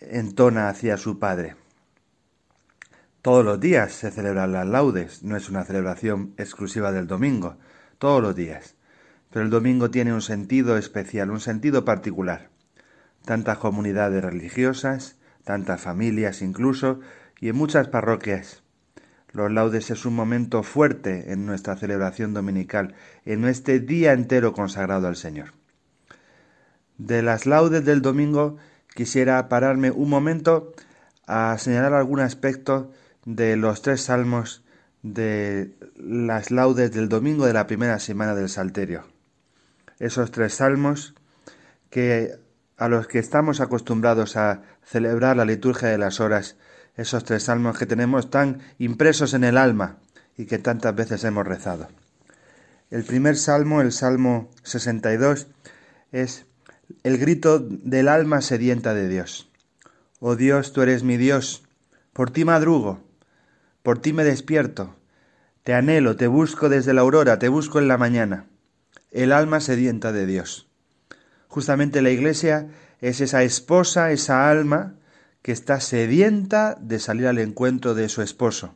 entona 0.00 0.68
hacia 0.68 0.96
su 0.96 1.20
Padre. 1.20 1.54
Todos 3.22 3.44
los 3.44 3.60
días 3.60 3.92
se 3.92 4.10
celebran 4.10 4.52
las 4.52 4.66
laudes, 4.66 5.22
no 5.22 5.36
es 5.36 5.48
una 5.48 5.64
celebración 5.64 6.34
exclusiva 6.36 6.90
del 6.90 7.06
domingo, 7.06 7.56
todos 7.98 8.20
los 8.20 8.34
días. 8.34 8.74
Pero 9.30 9.44
el 9.44 9.50
domingo 9.50 9.90
tiene 9.90 10.12
un 10.12 10.20
sentido 10.20 10.76
especial, 10.76 11.30
un 11.30 11.40
sentido 11.40 11.84
particular. 11.84 12.50
Tantas 13.24 13.58
comunidades 13.58 14.22
religiosas, 14.22 15.16
tantas 15.44 15.80
familias 15.80 16.42
incluso, 16.42 17.00
y 17.40 17.48
en 17.48 17.56
muchas 17.56 17.88
parroquias 17.88 18.63
los 19.34 19.50
laudes 19.50 19.90
es 19.90 20.06
un 20.06 20.14
momento 20.14 20.62
fuerte 20.62 21.32
en 21.32 21.44
nuestra 21.44 21.76
celebración 21.76 22.32
dominical, 22.32 22.94
en 23.24 23.44
este 23.44 23.80
día 23.80 24.12
entero 24.12 24.52
consagrado 24.52 25.08
al 25.08 25.16
Señor. 25.16 25.52
De 26.98 27.20
las 27.20 27.44
laudes 27.44 27.84
del 27.84 28.00
domingo 28.00 28.56
quisiera 28.94 29.48
pararme 29.48 29.90
un 29.90 30.08
momento 30.08 30.72
a 31.26 31.58
señalar 31.58 31.94
algún 31.94 32.20
aspecto 32.20 32.92
de 33.24 33.56
los 33.56 33.82
tres 33.82 34.02
salmos 34.02 34.62
de 35.02 35.74
las 35.96 36.52
laudes 36.52 36.92
del 36.92 37.08
domingo 37.08 37.44
de 37.44 37.54
la 37.54 37.66
primera 37.66 37.98
semana 37.98 38.36
del 38.36 38.48
Salterio. 38.48 39.04
Esos 39.98 40.30
tres 40.30 40.54
salmos 40.54 41.14
que 41.90 42.36
a 42.76 42.88
los 42.88 43.08
que 43.08 43.18
estamos 43.18 43.60
acostumbrados 43.60 44.36
a 44.36 44.62
celebrar 44.84 45.36
la 45.36 45.44
liturgia 45.44 45.88
de 45.88 45.98
las 45.98 46.20
horas, 46.20 46.56
esos 46.96 47.24
tres 47.24 47.44
salmos 47.44 47.78
que 47.78 47.86
tenemos 47.86 48.30
tan 48.30 48.60
impresos 48.78 49.34
en 49.34 49.44
el 49.44 49.58
alma 49.58 49.98
y 50.36 50.46
que 50.46 50.58
tantas 50.58 50.94
veces 50.94 51.24
hemos 51.24 51.46
rezado. 51.46 51.88
El 52.90 53.04
primer 53.04 53.36
salmo, 53.36 53.80
el 53.80 53.92
Salmo 53.92 54.50
62, 54.62 55.48
es 56.12 56.46
el 57.02 57.18
grito 57.18 57.58
del 57.58 58.08
alma 58.08 58.40
sedienta 58.40 58.94
de 58.94 59.08
Dios. 59.08 59.50
Oh 60.20 60.36
Dios, 60.36 60.72
tú 60.72 60.82
eres 60.82 61.02
mi 61.02 61.16
Dios, 61.16 61.64
por 62.12 62.30
ti 62.30 62.44
madrugo, 62.44 63.02
por 63.82 63.98
ti 63.98 64.12
me 64.12 64.24
despierto, 64.24 64.94
te 65.64 65.74
anhelo, 65.74 66.16
te 66.16 66.26
busco 66.26 66.68
desde 66.68 66.94
la 66.94 67.00
aurora, 67.00 67.38
te 67.38 67.48
busco 67.48 67.78
en 67.78 67.88
la 67.88 67.98
mañana. 67.98 68.46
El 69.10 69.32
alma 69.32 69.60
sedienta 69.60 70.12
de 70.12 70.26
Dios. 70.26 70.68
Justamente 71.48 72.02
la 72.02 72.10
iglesia 72.10 72.68
es 73.00 73.20
esa 73.20 73.42
esposa, 73.42 74.12
esa 74.12 74.50
alma 74.50 74.94
que 75.44 75.52
está 75.52 75.78
sedienta 75.78 76.74
de 76.80 76.98
salir 76.98 77.26
al 77.26 77.38
encuentro 77.38 77.94
de 77.94 78.08
su 78.08 78.22
esposo, 78.22 78.74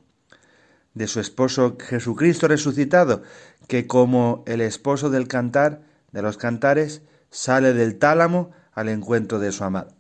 de 0.92 1.06
su 1.06 1.18
esposo 1.18 1.78
Jesucristo 1.80 2.46
resucitado, 2.46 3.22
que 3.68 3.87
como 3.87 4.44
el 4.46 4.60
esposo 4.60 5.08
del 5.08 5.28
cantar, 5.28 5.80
de 6.12 6.20
los 6.20 6.37
cantares, 6.37 7.00
sale 7.30 7.72
del 7.72 7.98
tálamo 7.98 8.50
al 8.72 8.90
encuentro 8.90 9.38
de 9.38 9.50
su 9.50 9.64
amado. 9.64 9.96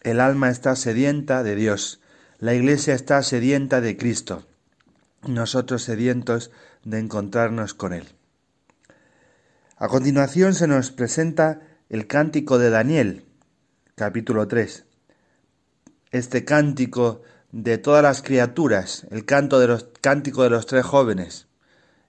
El 0.00 0.18
alma 0.18 0.50
está 0.50 0.74
sedienta 0.74 1.44
de 1.44 1.54
Dios, 1.54 2.00
la 2.40 2.52
iglesia 2.54 2.94
está 2.94 3.22
sedienta 3.22 3.80
de 3.80 3.96
Cristo, 3.96 4.44
nosotros 5.24 5.84
sedientos 5.84 6.50
de 6.82 6.98
encontrarnos 6.98 7.74
con 7.74 7.92
Él. 7.92 8.08
A 9.76 9.86
continuación 9.86 10.54
se 10.54 10.66
nos 10.66 10.90
presenta 10.90 11.60
el 11.88 12.08
cántico 12.08 12.58
de 12.58 12.70
Daniel, 12.70 13.24
capítulo 13.94 14.48
3. 14.48 14.86
Este 16.12 16.44
cántico 16.44 17.22
de 17.52 17.78
todas 17.78 18.02
las 18.02 18.20
criaturas, 18.20 19.06
el 19.10 19.24
canto 19.24 19.58
de 19.58 19.66
los, 19.66 19.86
cántico 20.02 20.42
de 20.42 20.50
los 20.50 20.66
tres 20.66 20.84
jóvenes, 20.84 21.48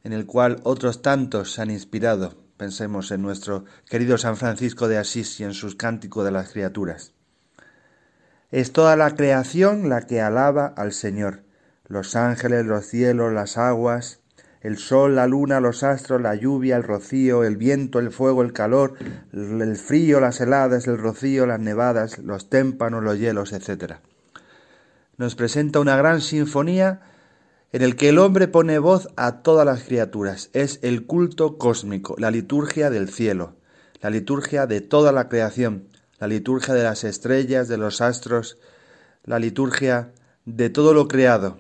en 0.03 0.12
el 0.12 0.25
cual 0.25 0.60
otros 0.63 1.01
tantos 1.01 1.53
se 1.53 1.62
han 1.62 1.72
inspirado. 1.72 2.36
Pensemos 2.57 3.12
en 3.12 3.22
nuestro 3.22 3.63
querido 3.89 4.17
San 4.17 4.36
Francisco 4.36 4.89
de 4.89 4.98
Asís 4.98 5.39
y 5.39 5.45
en 5.45 5.53
sus 5.53 5.75
cánticos 5.75 6.25
de 6.25 6.31
las 6.31 6.51
criaturas. 6.51 7.13
Es 8.51 8.74
toda 8.74 8.98
la 8.98 9.15
creación 9.15 9.88
la 9.88 10.01
que 10.01 10.19
alaba 10.19 10.65
al 10.75 10.91
Señor, 10.91 11.45
los 11.86 12.17
ángeles, 12.17 12.65
los 12.65 12.86
cielos, 12.86 13.31
las 13.31 13.57
aguas, 13.57 14.19
el 14.63 14.77
sol, 14.77 15.15
la 15.15 15.27
luna, 15.27 15.60
los 15.60 15.84
astros, 15.84 16.22
la 16.22 16.36
lluvia, 16.36 16.77
el 16.77 16.84
rocío, 16.84 17.43
el 17.43 17.58
viento, 17.58 18.00
el 18.00 18.12
fuego, 18.12 18.41
el 18.41 18.53
calor, 18.53 18.96
el 19.34 19.75
frío, 19.75 20.22
las 20.22 20.39
heladas, 20.39 20.88
el 20.88 20.98
rocío, 20.98 21.46
las 21.46 21.60
nevadas, 21.60 22.17
los 22.20 22.50
témpanos, 22.50 23.03
los 23.03 23.20
hielos, 23.20 23.51
etc. 23.51 23.96
Nos 25.17 25.36
presenta 25.36 25.82
una 25.82 25.98
gran 25.98 26.22
sinfonía 26.22 27.01
en 27.74 27.82
el 27.82 27.98
que 27.98 28.10
el 28.10 28.20
hombre 28.20 28.48
pone 28.48 28.79
voz 28.79 29.10
a 29.17 29.41
todas 29.41 29.65
las 29.65 29.84
criaturas. 29.84 30.50
Es 30.53 30.79
el 30.82 31.05
culto 31.05 31.58
cósmico, 31.58 32.15
la 32.17 32.32
liturgia 32.32 32.89
del 32.89 33.10
cielo, 33.10 33.55
la 34.01 34.10
liturgia 34.10 34.65
de 34.65 34.79
toda 34.79 35.12
la 35.12 35.27
creación, 35.27 35.89
la 36.20 36.27
liturgia 36.27 36.74
de 36.74 36.84
las 36.84 37.03
estrellas, 37.03 37.67
de 37.67 37.77
los 37.77 38.00
astros, 38.00 38.58
la 39.25 39.39
liturgia 39.39 40.13
de 40.46 40.70
todo 40.70 40.93
lo 40.93 41.10
creado. 41.10 41.58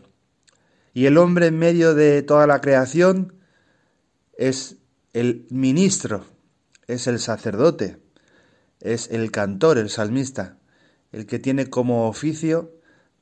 Y 0.93 1.07
el 1.07 1.17
hombre 1.17 1.47
en 1.47 1.57
medio 1.57 1.95
de 1.95 2.21
toda 2.21 2.45
la 2.45 2.61
creación 2.61 3.33
es 4.37 4.77
el 5.13 5.47
ministro, 5.49 6.25
es 6.87 7.07
el 7.07 7.19
sacerdote, 7.19 7.97
es 8.79 9.09
el 9.09 9.31
cantor, 9.31 9.79
el 9.79 9.89
salmista, 9.89 10.57
el 11.11 11.25
que 11.25 11.39
tiene 11.39 11.69
como 11.69 12.07
oficio 12.07 12.71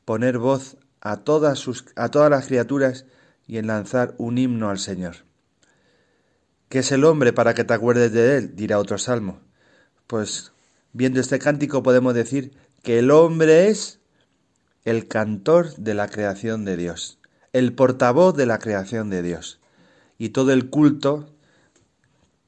poner 0.04 0.38
voz 0.38 0.78
a 1.00 1.18
todas, 1.18 1.60
sus, 1.60 1.86
a 1.96 2.10
todas 2.10 2.30
las 2.30 2.48
criaturas 2.48 3.06
y 3.48 3.58
en 3.58 3.68
lanzar 3.68 4.16
un 4.18 4.38
himno 4.38 4.70
al 4.70 4.80
Señor. 4.80 5.18
¿Qué 6.68 6.80
es 6.80 6.92
el 6.92 7.06
hombre 7.06 7.32
para 7.32 7.54
que 7.54 7.64
te 7.64 7.74
acuerdes 7.74 8.12
de 8.12 8.38
él? 8.38 8.56
dirá 8.56 8.80
otro 8.80 8.98
salmo. 8.98 9.40
Pues 10.08 10.52
viendo 10.92 11.22
este 11.22 11.40
cántico 11.40 11.84
podemos 11.84 12.14
decir 12.14 12.54
que 12.84 13.00
el 13.00 13.12
hombre 13.12 13.70
es 13.70 14.00
el 14.84 15.08
cantor 15.08 15.74
de 15.76 15.94
la 15.94 16.08
creación 16.08 16.66
de 16.66 16.76
Dios 16.76 17.21
el 17.54 17.74
portavoz 17.74 18.36
de 18.36 18.46
la 18.46 18.60
creación 18.60 19.10
de 19.10 19.22
Dios. 19.22 19.60
Y 20.18 20.30
todo 20.30 20.54
el 20.54 20.70
culto 20.70 21.34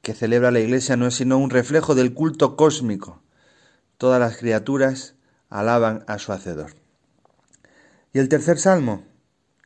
que 0.02 0.14
celebra 0.14 0.50
la 0.50 0.60
Iglesia 0.60 0.96
no 0.96 1.06
es 1.06 1.14
sino 1.14 1.38
un 1.38 1.50
reflejo 1.50 1.94
del 1.94 2.14
culto 2.14 2.56
cósmico. 2.56 3.22
Todas 3.98 4.20
las 4.20 4.36
criaturas 4.36 5.14
alaban 5.48 6.04
a 6.06 6.18
su 6.18 6.32
Hacedor. 6.32 6.72
Y 8.12 8.18
el 8.18 8.28
tercer 8.28 8.58
salmo, 8.58 9.04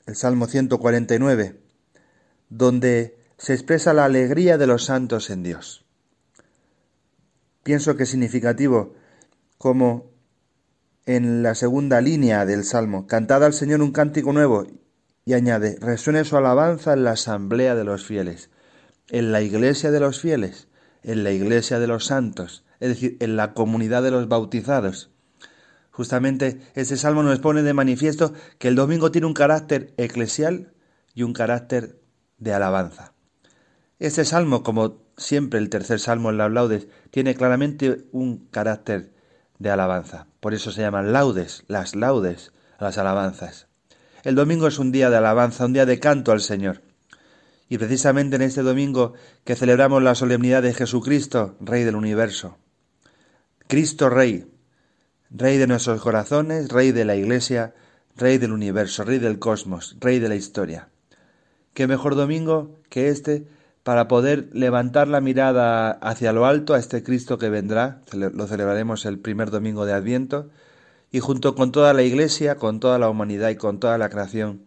el 0.07 0.17
Salmo 0.17 0.47
149, 0.47 1.61
donde 2.49 3.19
se 3.37 3.53
expresa 3.53 3.93
la 3.93 4.05
alegría 4.05 4.59
de 4.59 4.67
los 4.67 4.85
santos 4.85 5.31
en 5.31 5.43
Dios. 5.43 5.85
Pienso 7.63 7.97
que 7.97 8.05
es 8.05 8.09
significativo 8.09 8.95
como 9.59 10.11
en 11.05 11.43
la 11.43 11.55
segunda 11.55 12.01
línea 12.01 12.47
del 12.47 12.65
Salmo, 12.65 13.07
cantad 13.07 13.45
al 13.45 13.55
Señor 13.55 13.83
un 13.83 13.93
cántico 13.93 14.33
nuevo 14.33 14.67
y 15.29 15.35
añade, 15.35 15.77
resuene 15.83 16.25
su 16.25 16.39
alabanza 16.39 16.95
en 16.95 17.05
la 17.05 17.11
asamblea 17.11 17.75
de 17.75 17.85
los 17.85 18.03
fieles, 18.03 18.49
en 19.11 19.31
la 19.31 19.43
iglesia 19.43 19.91
de 19.91 20.01
los 20.01 20.23
fieles, 20.23 20.69
en 21.03 21.23
la 21.23 21.33
iglesia 21.33 21.79
de 21.79 21.87
los 21.87 22.07
santos, 22.07 22.65
es 22.81 22.89
decir, 22.89 23.19
en 23.21 23.37
la 23.37 23.53
comunidad 23.53 24.03
de 24.03 24.11
los 24.11 24.27
bautizados. 24.27 25.11
Justamente 25.91 26.63
este 26.75 26.97
salmo 26.97 27.23
nos 27.23 27.41
pone 27.41 27.63
de 27.63 27.75
manifiesto 27.75 28.33
que 28.59 28.69
el 28.69 28.75
domingo 28.75 29.11
tiene 29.11 29.27
un 29.27 29.35
carácter 29.35 29.93
eclesial 29.99 30.73
y 31.13 31.25
un 31.25 31.35
carácter 31.35 32.01
de 32.39 32.55
alabanza. 32.55 33.13
Este 33.99 34.25
salmo, 34.25 34.63
como 34.63 35.03
siempre 35.19 35.61
el 35.61 35.69
tercer 35.69 36.01
salmo 36.01 36.31
en 36.31 36.39
las 36.39 36.51
laudes, 36.51 36.89
tiene 37.11 37.35
claramente 37.35 38.07
un 38.13 38.47
carácter 38.47 39.13
de 39.59 39.69
alabanza. 39.69 40.27
Por 40.41 40.55
eso 40.55 40.73
se 40.73 40.81
llaman 40.81 41.13
laudes, 41.13 41.65
las 41.69 41.95
laudes, 41.95 42.55
las 42.81 42.97
alabanzas. 42.97 43.68
El 44.25 44.35
domingo 44.35 44.67
es 44.67 44.79
un 44.79 44.91
día 44.91 45.11
de 45.11 45.17
alabanza, 45.17 45.67
un 45.67 45.73
día 45.73 45.87
de 45.87 46.01
canto 46.01 46.33
al 46.33 46.41
Señor. 46.41 46.83
Y 47.69 47.79
precisamente 47.79 48.37
en 48.37 48.43
este 48.43 48.63
domingo 48.63 49.15
que 49.45 49.55
celebramos 49.55 50.03
la 50.03 50.15
solemnidad 50.15 50.63
de 50.63 50.75
Jesucristo, 50.75 51.57
Rey 51.61 51.85
del 51.85 51.97
universo. 51.97 52.57
Cristo 53.69 54.09
Rey, 54.09 54.51
Rey 55.31 55.59
de 55.59 55.67
nuestros 55.67 56.01
corazones, 56.01 56.71
Rey 56.71 56.91
de 56.93 57.05
la 57.05 57.15
Iglesia, 57.15 57.75
Rey 58.17 58.39
del 58.39 58.53
universo, 58.53 59.05
Rey 59.05 59.19
del 59.19 59.39
cosmos, 59.39 59.97
Rey 60.01 60.19
de 60.19 60.29
la 60.29 60.35
historia. 60.35 60.89
¿Qué 61.75 61.87
mejor 61.87 62.17
domingo 62.17 62.75
que 62.89 63.09
este 63.09 63.47
para 63.85 64.09
poder 64.09 64.49
levantar 64.53 65.07
la 65.07 65.21
mirada 65.21 65.91
hacia 65.91 66.33
lo 66.33 66.47
alto 66.47 66.75
a 66.75 66.79
este 66.79 67.03
Cristo 67.03 67.39
que 67.39 67.51
vendrá? 67.51 68.03
Lo 68.13 68.47
celebraremos 68.47 69.05
el 69.05 69.19
primer 69.19 69.51
domingo 69.51 69.87
de 69.87 69.93
Adviento 69.93 70.51
y 71.11 71.21
junto 71.21 71.55
con 71.55 71.73
toda 71.73 71.93
la 71.95 72.03
Iglesia, 72.03 72.57
con 72.57 72.81
toda 72.81 72.99
la 72.99 73.09
humanidad 73.09 73.51
y 73.51 73.57
con 73.57 73.81
toda 73.81 73.99
la 73.99 74.09
creación, 74.09 74.63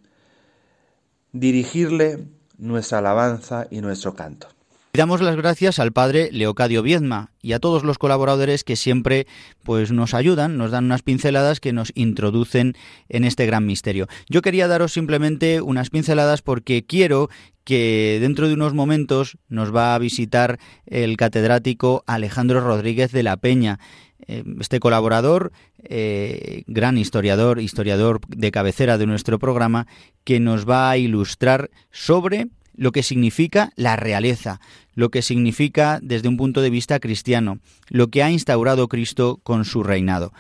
dirigirle 1.32 2.26
nuestra 2.58 3.00
alabanza 3.00 3.68
y 3.70 3.82
nuestro 3.82 4.16
canto. 4.16 4.48
Damos 4.94 5.22
las 5.22 5.38
gracias 5.38 5.80
al 5.80 5.94
padre 5.94 6.30
Leocadio 6.34 6.84
Viedma 6.84 7.32
y 7.42 7.54
a 7.54 7.60
todos 7.60 7.84
los 7.84 7.98
colaboradores 7.98 8.66
que 8.66 8.76
siempre 8.76 9.26
pues 9.64 9.94
nos 9.94 10.14
ayudan, 10.14 10.58
nos 10.58 10.72
dan 10.72 10.84
unas 10.84 11.02
pinceladas 11.02 11.62
que 11.62 11.72
nos 11.72 11.94
introducen 11.96 12.74
en 13.08 13.24
este 13.24 13.46
gran 13.46 13.66
misterio. 13.66 14.08
Yo 14.30 14.42
quería 14.42 14.68
daros 14.68 14.92
simplemente 14.92 15.62
unas 15.62 15.92
pinceladas 15.92 16.42
porque 16.42 16.86
quiero 16.86 17.30
que 17.64 18.18
dentro 18.20 18.50
de 18.50 18.54
unos 18.54 18.74
momentos 18.74 19.38
nos 19.48 19.74
va 19.74 19.96
a 19.96 20.00
visitar 20.00 20.60
el 20.86 21.16
catedrático 21.16 22.04
Alejandro 22.06 22.60
Rodríguez 22.60 23.14
de 23.14 23.24
la 23.24 23.38
Peña. 23.38 23.80
Eh, 24.28 24.44
este 24.60 24.80
colaborador, 24.80 25.52
eh, 25.84 26.64
gran 26.68 26.98
historiador, 26.98 27.60
historiador 27.60 28.22
de 28.28 28.52
cabecera 28.52 28.98
de 28.98 29.08
nuestro 29.08 29.40
programa, 29.40 29.88
que 30.24 30.40
nos 30.40 30.70
va 30.70 30.90
a 30.90 30.98
ilustrar 30.98 31.70
sobre 31.92 32.48
lo 32.76 32.92
que 32.92 33.04
significa 33.04 33.72
la 33.76 33.96
realeza, 33.96 34.60
lo 34.94 35.10
que 35.10 35.22
significa 35.22 36.00
desde 36.02 36.28
un 36.28 36.38
punto 36.38 36.62
de 36.62 36.70
vista 36.70 37.00
cristiano, 37.00 37.60
lo 37.90 38.08
que 38.08 38.24
ha 38.24 38.32
instaurado 38.32 38.88
Cristo 38.88 39.40
con 39.44 39.66
su 39.66 39.84
reinado. 39.84 40.34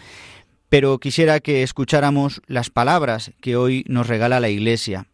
Pero 0.70 1.00
quisiera 1.00 1.42
que 1.42 1.64
escucháramos 1.64 2.42
las 2.48 2.70
palabras 2.70 3.32
que 3.42 3.58
hoy 3.58 3.84
nos 3.88 4.08
regala 4.08 4.40
la 4.40 4.50
Iglesia, 4.50 5.08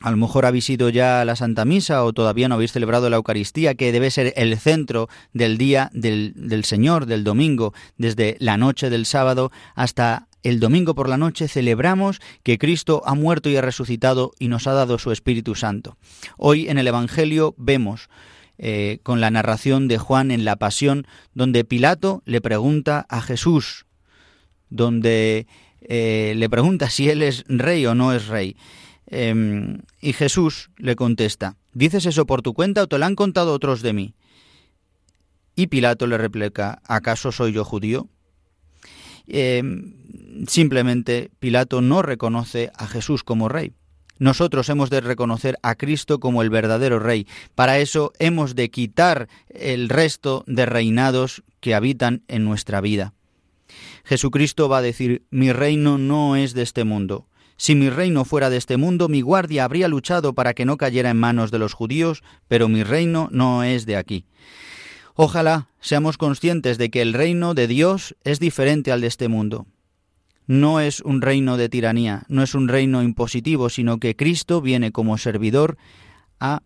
a 0.00 0.10
lo 0.10 0.16
mejor 0.16 0.46
habéis 0.46 0.70
ido 0.70 0.88
ya 0.88 1.20
a 1.20 1.24
la 1.24 1.36
Santa 1.36 1.64
Misa 1.64 2.04
o 2.04 2.12
todavía 2.12 2.48
no 2.48 2.54
habéis 2.54 2.72
celebrado 2.72 3.10
la 3.10 3.16
Eucaristía, 3.16 3.74
que 3.74 3.92
debe 3.92 4.10
ser 4.10 4.32
el 4.36 4.56
centro 4.58 5.08
del 5.32 5.58
día 5.58 5.90
del, 5.92 6.32
del, 6.36 6.64
Señor, 6.64 7.06
del 7.06 7.24
domingo, 7.24 7.74
desde 7.96 8.36
la 8.38 8.56
noche 8.56 8.90
del 8.90 9.06
sábado 9.06 9.50
hasta 9.74 10.28
el 10.42 10.60
domingo 10.60 10.94
por 10.94 11.08
la 11.08 11.16
noche 11.16 11.48
celebramos 11.48 12.20
que 12.42 12.58
Cristo 12.58 13.02
ha 13.04 13.14
muerto 13.14 13.50
y 13.50 13.56
ha 13.56 13.60
resucitado 13.60 14.32
y 14.38 14.48
nos 14.48 14.66
ha 14.66 14.72
dado 14.72 14.98
su 14.98 15.10
Espíritu 15.10 15.54
Santo. 15.54 15.96
Hoy 16.36 16.68
en 16.68 16.78
el 16.78 16.86
Evangelio 16.86 17.54
vemos 17.58 18.08
eh, 18.56 19.00
con 19.02 19.20
la 19.20 19.30
narración 19.30 19.88
de 19.88 19.98
Juan 19.98 20.30
en 20.30 20.44
la 20.44 20.56
Pasión, 20.56 21.06
donde 21.34 21.64
Pilato 21.64 22.22
le 22.24 22.40
pregunta 22.40 23.06
a 23.08 23.20
Jesús, 23.20 23.86
donde 24.68 25.46
eh, 25.80 26.34
le 26.36 26.50
pregunta 26.50 26.90
si 26.90 27.08
él 27.08 27.22
es 27.22 27.44
rey 27.48 27.84
o 27.86 27.94
no 27.94 28.12
es 28.12 28.26
rey. 28.28 28.56
Em, 29.10 29.78
y 30.00 30.12
Jesús 30.12 30.70
le 30.76 30.94
contesta, 30.94 31.56
¿dices 31.72 32.04
eso 32.04 32.26
por 32.26 32.42
tu 32.42 32.52
cuenta 32.52 32.82
o 32.82 32.86
te 32.86 32.98
lo 32.98 33.06
han 33.06 33.14
contado 33.14 33.54
otros 33.54 33.80
de 33.80 33.94
mí? 33.94 34.14
Y 35.56 35.68
Pilato 35.68 36.06
le 36.06 36.18
replica, 36.18 36.82
¿acaso 36.86 37.32
soy 37.32 37.52
yo 37.52 37.64
judío? 37.64 38.08
Em, 39.26 39.94
simplemente 40.46 41.30
Pilato 41.38 41.80
no 41.80 42.02
reconoce 42.02 42.70
a 42.76 42.86
Jesús 42.86 43.24
como 43.24 43.48
rey. 43.48 43.72
Nosotros 44.18 44.68
hemos 44.68 44.90
de 44.90 45.00
reconocer 45.00 45.58
a 45.62 45.76
Cristo 45.76 46.18
como 46.18 46.42
el 46.42 46.50
verdadero 46.50 46.98
Rey. 46.98 47.26
Para 47.54 47.78
eso 47.78 48.12
hemos 48.18 48.56
de 48.56 48.70
quitar 48.70 49.28
el 49.48 49.88
resto 49.88 50.44
de 50.46 50.66
reinados 50.66 51.44
que 51.60 51.74
habitan 51.74 52.22
en 52.26 52.44
nuestra 52.44 52.80
vida. 52.80 53.14
Jesucristo 54.04 54.68
va 54.68 54.78
a 54.78 54.82
decir, 54.82 55.22
mi 55.30 55.52
reino 55.52 55.98
no 55.98 56.34
es 56.36 56.52
de 56.54 56.62
este 56.62 56.84
mundo. 56.84 57.26
Si 57.58 57.74
mi 57.74 57.90
reino 57.90 58.24
fuera 58.24 58.48
de 58.48 58.56
este 58.56 58.78
mundo, 58.78 59.10
mi 59.10 59.20
guardia 59.20 59.64
habría 59.64 59.88
luchado 59.88 60.32
para 60.32 60.54
que 60.54 60.64
no 60.64 60.78
cayera 60.78 61.10
en 61.10 61.18
manos 61.18 61.50
de 61.50 61.58
los 61.58 61.74
judíos, 61.74 62.22
pero 62.48 62.68
mi 62.68 62.82
reino 62.82 63.28
no 63.30 63.62
es 63.64 63.84
de 63.84 63.96
aquí. 63.96 64.24
Ojalá 65.14 65.68
seamos 65.80 66.16
conscientes 66.16 66.78
de 66.78 66.88
que 66.88 67.02
el 67.02 67.12
reino 67.12 67.52
de 67.52 67.66
Dios 67.66 68.16
es 68.24 68.40
diferente 68.40 68.90
al 68.92 69.02
de 69.02 69.08
este 69.08 69.28
mundo 69.28 69.66
no 70.48 70.80
es 70.80 71.00
un 71.02 71.20
reino 71.20 71.58
de 71.58 71.68
tiranía, 71.68 72.24
no 72.28 72.42
es 72.42 72.54
un 72.54 72.68
reino 72.68 73.02
impositivo, 73.02 73.68
sino 73.68 74.00
que 74.00 74.16
Cristo 74.16 74.62
viene 74.62 74.92
como 74.92 75.18
servidor 75.18 75.76
a 76.40 76.62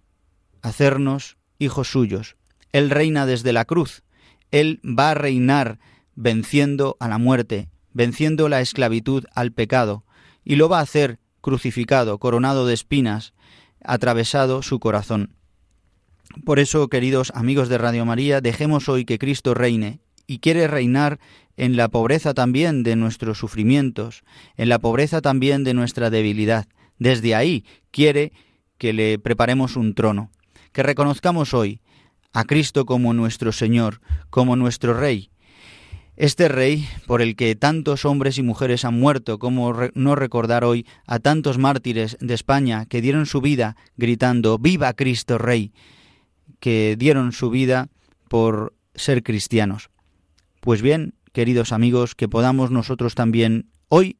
hacernos 0.62 1.36
hijos 1.58 1.88
suyos. 1.88 2.36
Él 2.70 2.90
reina 2.90 3.26
desde 3.26 3.52
la 3.52 3.64
cruz, 3.64 4.04
Él 4.52 4.80
va 4.84 5.10
a 5.10 5.14
reinar 5.14 5.80
venciendo 6.14 6.96
a 7.00 7.08
la 7.08 7.18
muerte, 7.18 7.68
venciendo 7.92 8.48
la 8.48 8.60
esclavitud 8.60 9.24
al 9.34 9.50
pecado, 9.50 10.04
y 10.44 10.56
lo 10.56 10.68
va 10.68 10.78
a 10.78 10.82
hacer 10.82 11.18
crucificado, 11.40 12.18
coronado 12.18 12.66
de 12.66 12.74
espinas, 12.74 13.34
atravesado 13.84 14.62
su 14.62 14.78
corazón. 14.80 15.34
Por 16.44 16.58
eso, 16.58 16.88
queridos 16.88 17.32
amigos 17.34 17.68
de 17.68 17.78
Radio 17.78 18.04
María, 18.04 18.40
dejemos 18.40 18.88
hoy 18.88 19.04
que 19.04 19.18
Cristo 19.18 19.54
reine, 19.54 20.00
y 20.26 20.38
quiere 20.38 20.66
reinar 20.66 21.18
en 21.56 21.76
la 21.76 21.88
pobreza 21.88 22.32
también 22.32 22.82
de 22.82 22.96
nuestros 22.96 23.38
sufrimientos, 23.38 24.22
en 24.56 24.68
la 24.68 24.78
pobreza 24.78 25.20
también 25.20 25.64
de 25.64 25.74
nuestra 25.74 26.10
debilidad. 26.10 26.66
Desde 26.98 27.34
ahí 27.34 27.64
quiere 27.90 28.32
que 28.78 28.92
le 28.92 29.18
preparemos 29.18 29.76
un 29.76 29.94
trono, 29.94 30.30
que 30.72 30.82
reconozcamos 30.82 31.52
hoy 31.52 31.80
a 32.32 32.44
Cristo 32.44 32.86
como 32.86 33.12
nuestro 33.12 33.52
Señor, 33.52 34.00
como 34.30 34.56
nuestro 34.56 34.94
Rey. 34.94 35.31
Este 36.16 36.48
Rey 36.48 36.86
por 37.06 37.22
el 37.22 37.36
que 37.36 37.54
tantos 37.54 38.04
hombres 38.04 38.36
y 38.36 38.42
mujeres 38.42 38.84
han 38.84 38.98
muerto, 38.98 39.38
como 39.38 39.74
no 39.94 40.14
recordar 40.14 40.62
hoy 40.62 40.86
a 41.06 41.18
tantos 41.18 41.56
mártires 41.56 42.18
de 42.20 42.34
España 42.34 42.84
que 42.84 43.00
dieron 43.00 43.24
su 43.24 43.40
vida 43.40 43.76
gritando 43.96 44.58
Viva 44.58 44.92
Cristo 44.92 45.38
Rey, 45.38 45.72
que 46.60 46.96
dieron 46.98 47.32
su 47.32 47.48
vida 47.48 47.88
por 48.28 48.74
ser 48.94 49.22
cristianos. 49.22 49.88
Pues 50.60 50.82
bien, 50.82 51.14
queridos 51.32 51.72
amigos, 51.72 52.14
que 52.14 52.28
podamos 52.28 52.70
nosotros 52.70 53.14
también 53.14 53.70
hoy 53.88 54.18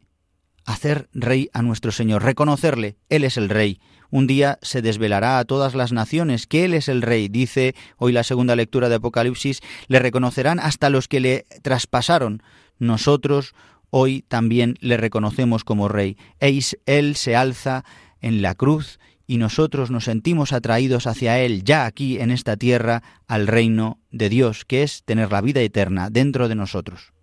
hacer 0.64 1.10
rey 1.12 1.50
a 1.52 1.60
nuestro 1.60 1.92
Señor, 1.92 2.22
reconocerle, 2.22 2.96
Él 3.10 3.24
es 3.24 3.36
el 3.36 3.50
rey. 3.50 3.80
Un 4.12 4.26
día 4.26 4.58
se 4.60 4.82
desvelará 4.82 5.38
a 5.38 5.44
todas 5.46 5.74
las 5.74 5.90
naciones 5.90 6.46
que 6.46 6.66
Él 6.66 6.74
es 6.74 6.88
el 6.88 7.00
rey, 7.00 7.28
dice 7.28 7.74
hoy 7.96 8.12
la 8.12 8.24
segunda 8.24 8.54
lectura 8.54 8.90
de 8.90 8.96
Apocalipsis, 8.96 9.62
le 9.88 10.00
reconocerán 10.00 10.60
hasta 10.60 10.90
los 10.90 11.08
que 11.08 11.18
le 11.18 11.46
traspasaron. 11.62 12.42
Nosotros 12.78 13.54
hoy 13.88 14.22
también 14.28 14.76
le 14.80 14.98
reconocemos 14.98 15.64
como 15.64 15.88
rey. 15.88 16.18
Él 16.40 17.16
se 17.16 17.36
alza 17.36 17.86
en 18.20 18.42
la 18.42 18.54
cruz 18.54 18.98
y 19.26 19.38
nosotros 19.38 19.90
nos 19.90 20.04
sentimos 20.04 20.52
atraídos 20.52 21.06
hacia 21.06 21.38
Él 21.38 21.64
ya 21.64 21.86
aquí 21.86 22.20
en 22.20 22.30
esta 22.30 22.58
tierra 22.58 23.02
al 23.26 23.46
reino 23.46 23.98
de 24.10 24.28
Dios, 24.28 24.66
que 24.66 24.82
es 24.82 25.04
tener 25.04 25.32
la 25.32 25.40
vida 25.40 25.62
eterna 25.62 26.10
dentro 26.10 26.48
de 26.48 26.54
nosotros. 26.54 27.14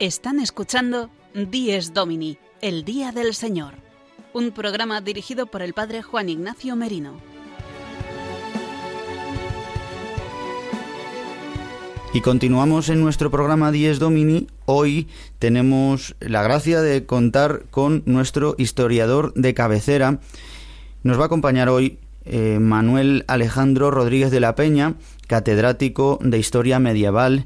Están 0.00 0.40
escuchando 0.40 1.08
Dies 1.36 1.92
Domini, 1.92 2.38
el 2.62 2.86
Día 2.86 3.12
del 3.12 3.34
Señor, 3.34 3.74
un 4.32 4.52
programa 4.52 5.02
dirigido 5.02 5.44
por 5.44 5.60
el 5.60 5.74
Padre 5.74 6.00
Juan 6.00 6.30
Ignacio 6.30 6.74
Merino. 6.76 7.20
Y 12.14 12.22
continuamos 12.22 12.88
en 12.88 13.02
nuestro 13.02 13.30
programa 13.30 13.70
Dies 13.70 13.98
Domini. 13.98 14.46
Hoy 14.64 15.08
tenemos 15.38 16.16
la 16.20 16.42
gracia 16.42 16.80
de 16.80 17.04
contar 17.04 17.64
con 17.70 18.02
nuestro 18.06 18.54
historiador 18.56 19.34
de 19.34 19.52
cabecera. 19.52 20.20
Nos 21.02 21.18
va 21.18 21.24
a 21.24 21.26
acompañar 21.26 21.68
hoy 21.68 21.98
eh, 22.24 22.56
Manuel 22.62 23.26
Alejandro 23.28 23.90
Rodríguez 23.90 24.30
de 24.30 24.40
la 24.40 24.54
Peña, 24.54 24.94
catedrático 25.26 26.18
de 26.22 26.38
Historia 26.38 26.78
Medieval 26.78 27.44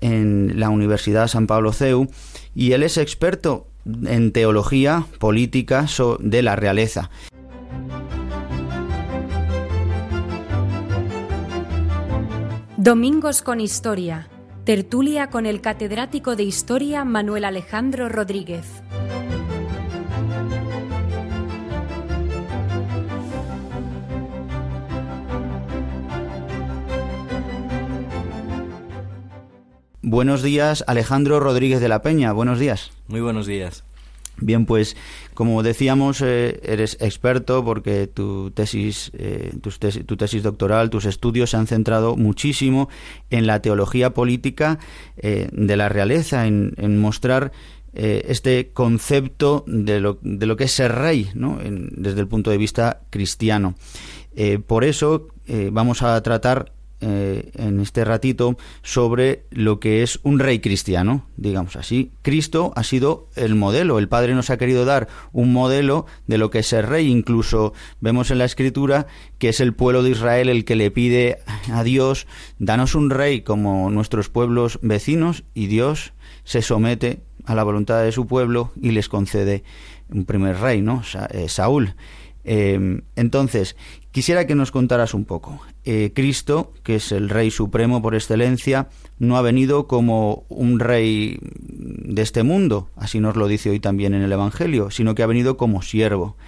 en 0.00 0.58
la 0.58 0.70
Universidad 0.70 1.28
San 1.28 1.46
Pablo 1.46 1.72
CEU, 1.72 2.08
y 2.58 2.72
él 2.72 2.82
es 2.82 2.98
experto 2.98 3.68
en 3.86 4.32
teología 4.32 5.06
política 5.20 5.86
de 6.18 6.42
la 6.42 6.56
realeza. 6.56 7.08
Domingos 12.76 13.42
con 13.42 13.60
Historia. 13.60 14.28
Tertulia 14.64 15.30
con 15.30 15.46
el 15.46 15.60
catedrático 15.60 16.34
de 16.34 16.42
Historia 16.42 17.04
Manuel 17.04 17.44
Alejandro 17.44 18.08
Rodríguez. 18.08 18.66
Buenos 30.10 30.42
días, 30.42 30.84
Alejandro 30.86 31.38
Rodríguez 31.38 31.82
de 31.82 31.88
la 31.90 32.00
Peña. 32.00 32.32
Buenos 32.32 32.58
días. 32.58 32.92
Muy 33.08 33.20
buenos 33.20 33.46
días. 33.46 33.84
Bien, 34.38 34.64
pues 34.64 34.96
como 35.34 35.62
decíamos, 35.62 36.22
eh, 36.22 36.60
eres 36.62 36.96
experto 37.02 37.62
porque 37.62 38.06
tu 38.06 38.50
tesis, 38.50 39.10
eh, 39.12 39.52
tu 40.06 40.16
tesis 40.16 40.42
doctoral, 40.42 40.88
tus 40.88 41.04
estudios 41.04 41.50
se 41.50 41.58
han 41.58 41.66
centrado 41.66 42.16
muchísimo 42.16 42.88
en 43.28 43.46
la 43.46 43.60
teología 43.60 44.14
política 44.14 44.78
eh, 45.18 45.50
de 45.52 45.76
la 45.76 45.90
realeza, 45.90 46.46
en, 46.46 46.98
mostrar 46.98 47.52
este 47.92 48.70
concepto 48.72 49.64
de 49.66 50.00
lo, 50.00 50.18
de 50.22 50.46
lo, 50.46 50.56
que 50.56 50.64
es 50.64 50.72
ser 50.72 50.94
rey, 50.94 51.28
¿no? 51.34 51.58
desde 51.60 52.20
el 52.20 52.28
punto 52.28 52.50
de 52.50 52.56
vista 52.56 53.00
cristiano. 53.10 53.74
por 54.66 54.84
eso 54.84 55.28
vamos 55.72 56.02
a 56.02 56.22
tratar 56.22 56.72
eh, 57.00 57.52
en 57.54 57.78
este 57.78 58.04
ratito 58.04 58.56
sobre 58.82 59.44
lo 59.50 59.78
que 59.78 60.02
es 60.02 60.18
un 60.24 60.40
rey 60.40 60.58
cristiano, 60.58 61.26
digamos 61.36 61.76
así. 61.76 62.10
Cristo 62.22 62.72
ha 62.74 62.82
sido 62.82 63.28
el 63.36 63.54
modelo, 63.54 63.98
el 63.98 64.08
Padre 64.08 64.34
nos 64.34 64.50
ha 64.50 64.58
querido 64.58 64.84
dar 64.84 65.06
un 65.32 65.52
modelo 65.52 66.06
de 66.26 66.38
lo 66.38 66.50
que 66.50 66.58
es 66.58 66.66
ser 66.66 66.88
rey, 66.88 67.08
incluso 67.08 67.72
vemos 68.00 68.30
en 68.30 68.38
la 68.38 68.44
escritura 68.44 69.06
que 69.38 69.50
es 69.50 69.60
el 69.60 69.74
pueblo 69.74 70.02
de 70.02 70.10
Israel 70.10 70.48
el 70.48 70.64
que 70.64 70.74
le 70.74 70.90
pide 70.90 71.38
a 71.72 71.84
Dios, 71.84 72.26
danos 72.58 72.94
un 72.94 73.10
rey 73.10 73.42
como 73.42 73.90
nuestros 73.90 74.28
pueblos 74.28 74.80
vecinos 74.82 75.44
y 75.54 75.68
Dios 75.68 76.12
se 76.42 76.62
somete 76.62 77.20
a 77.44 77.54
la 77.54 77.62
voluntad 77.62 78.02
de 78.02 78.12
su 78.12 78.26
pueblo 78.26 78.72
y 78.80 78.90
les 78.90 79.08
concede 79.08 79.62
un 80.10 80.24
primer 80.24 80.58
rey, 80.58 80.82
¿no? 80.82 81.02
Eh, 81.30 81.48
Saúl. 81.48 81.94
Eh, 82.50 83.02
entonces, 83.14 83.76
quisiera 84.10 84.46
que 84.46 84.54
nos 84.54 84.70
contaras 84.70 85.12
un 85.12 85.26
poco. 85.26 85.60
Eh, 85.84 86.12
Cristo, 86.14 86.72
que 86.82 86.94
es 86.94 87.12
el 87.12 87.28
Rey 87.28 87.50
Supremo 87.50 88.00
por 88.00 88.14
excelencia, 88.14 88.88
no 89.18 89.36
ha 89.36 89.42
venido 89.42 89.86
como 89.86 90.46
un 90.48 90.80
rey 90.80 91.38
de 91.42 92.22
este 92.22 92.44
mundo, 92.44 92.88
así 92.96 93.20
nos 93.20 93.36
lo 93.36 93.48
dice 93.48 93.68
hoy 93.68 93.80
también 93.80 94.14
en 94.14 94.22
el 94.22 94.32
Evangelio, 94.32 94.90
sino 94.90 95.14
que 95.14 95.22
ha 95.22 95.26
venido 95.26 95.58
como 95.58 95.82
siervo. 95.82 96.38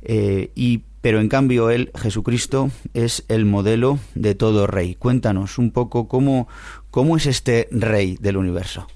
Eh, 0.00 0.50
y, 0.54 0.84
pero 1.02 1.20
en 1.20 1.28
cambio 1.28 1.68
él, 1.68 1.90
Jesucristo, 1.94 2.70
es 2.94 3.26
el 3.28 3.44
modelo 3.44 3.98
de 4.14 4.34
todo 4.34 4.66
rey. 4.66 4.94
Cuéntanos 4.94 5.58
un 5.58 5.72
poco 5.72 6.08
cómo, 6.08 6.48
cómo 6.90 7.18
es 7.18 7.26
este 7.26 7.68
rey 7.70 8.16
del 8.18 8.38
universo. 8.38 8.86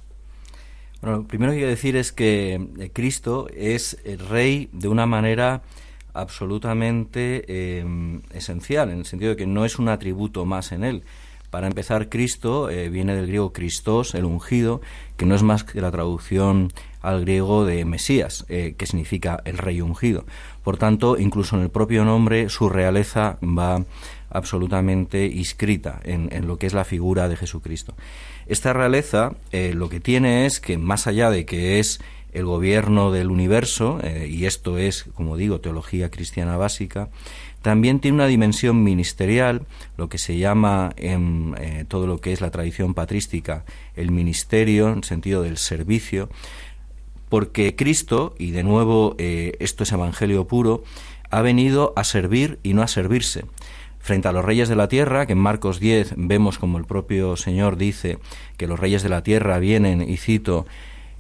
Bueno, 1.02 1.18
lo 1.18 1.26
primero 1.26 1.52
que 1.52 1.58
quiero 1.58 1.70
decir 1.70 1.94
es 1.96 2.10
que 2.10 2.90
Cristo 2.94 3.48
es 3.54 3.98
el 4.04 4.20
rey 4.20 4.70
de 4.72 4.88
una 4.88 5.04
manera 5.04 5.62
absolutamente 6.14 7.78
em, 7.80 8.22
esencial, 8.32 8.90
en 8.90 8.98
el 8.98 9.06
sentido 9.06 9.30
de 9.30 9.36
que 9.36 9.46
no 9.46 9.64
es 9.64 9.78
un 9.78 9.88
atributo 9.88 10.44
más 10.44 10.72
en 10.72 10.84
él. 10.84 11.02
Para 11.52 11.66
empezar, 11.66 12.08
Cristo 12.08 12.70
eh, 12.70 12.88
viene 12.88 13.14
del 13.14 13.26
griego 13.26 13.52
Christos, 13.52 14.14
el 14.14 14.24
ungido, 14.24 14.80
que 15.18 15.26
no 15.26 15.34
es 15.34 15.42
más 15.42 15.64
que 15.64 15.82
la 15.82 15.90
traducción 15.90 16.72
al 17.02 17.20
griego 17.20 17.66
de 17.66 17.84
Mesías, 17.84 18.46
eh, 18.48 18.74
que 18.78 18.86
significa 18.86 19.42
el 19.44 19.58
rey 19.58 19.82
ungido. 19.82 20.24
Por 20.64 20.78
tanto, 20.78 21.18
incluso 21.18 21.56
en 21.56 21.62
el 21.62 21.68
propio 21.68 22.06
nombre, 22.06 22.48
su 22.48 22.70
realeza 22.70 23.36
va 23.42 23.84
absolutamente 24.30 25.26
inscrita 25.26 26.00
en, 26.04 26.46
lo 26.46 26.56
que 26.56 26.66
es 26.66 26.72
la 26.72 26.84
figura 26.84 27.28
de 27.28 27.36
Jesucristo. 27.36 27.94
Esta 28.46 28.72
realeza 28.72 29.34
eh, 29.50 29.72
lo 29.74 29.90
que 29.90 30.00
tiene 30.00 30.46
es 30.46 30.58
que, 30.58 30.78
más 30.78 31.06
allá 31.06 31.30
de 31.30 31.44
que 31.44 31.78
es 31.80 32.00
el 32.32 32.44
gobierno 32.46 33.12
del 33.12 33.30
universo, 33.30 34.00
eh, 34.02 34.26
y 34.30 34.46
esto 34.46 34.78
es, 34.78 35.04
como 35.14 35.36
digo, 35.36 35.60
teología 35.60 36.10
cristiana 36.10 36.56
básica, 36.56 37.10
también 37.60 38.00
tiene 38.00 38.16
una 38.16 38.26
dimensión 38.26 38.82
ministerial, 38.82 39.62
lo 39.96 40.08
que 40.08 40.18
se 40.18 40.36
llama 40.36 40.92
en 40.96 41.54
eh, 41.58 41.84
todo 41.86 42.06
lo 42.06 42.20
que 42.20 42.32
es 42.32 42.40
la 42.40 42.50
tradición 42.50 42.94
patrística 42.94 43.64
el 43.94 44.10
ministerio, 44.10 44.88
en 44.88 45.04
sentido 45.04 45.42
del 45.42 45.58
servicio, 45.58 46.28
porque 47.28 47.76
Cristo, 47.76 48.34
y 48.38 48.50
de 48.50 48.62
nuevo 48.62 49.14
eh, 49.18 49.56
esto 49.60 49.84
es 49.84 49.92
evangelio 49.92 50.46
puro, 50.46 50.82
ha 51.30 51.40
venido 51.40 51.92
a 51.96 52.04
servir 52.04 52.58
y 52.62 52.74
no 52.74 52.82
a 52.82 52.88
servirse. 52.88 53.44
Frente 54.00 54.26
a 54.26 54.32
los 54.32 54.44
reyes 54.44 54.68
de 54.68 54.76
la 54.76 54.88
tierra, 54.88 55.26
que 55.26 55.32
en 55.32 55.38
Marcos 55.38 55.78
10 55.78 56.14
vemos 56.16 56.58
como 56.58 56.76
el 56.76 56.84
propio 56.84 57.36
Señor 57.36 57.76
dice 57.76 58.18
que 58.56 58.66
los 58.66 58.80
reyes 58.80 59.02
de 59.02 59.08
la 59.08 59.22
tierra 59.22 59.58
vienen, 59.60 60.02
y 60.02 60.16
cito, 60.16 60.66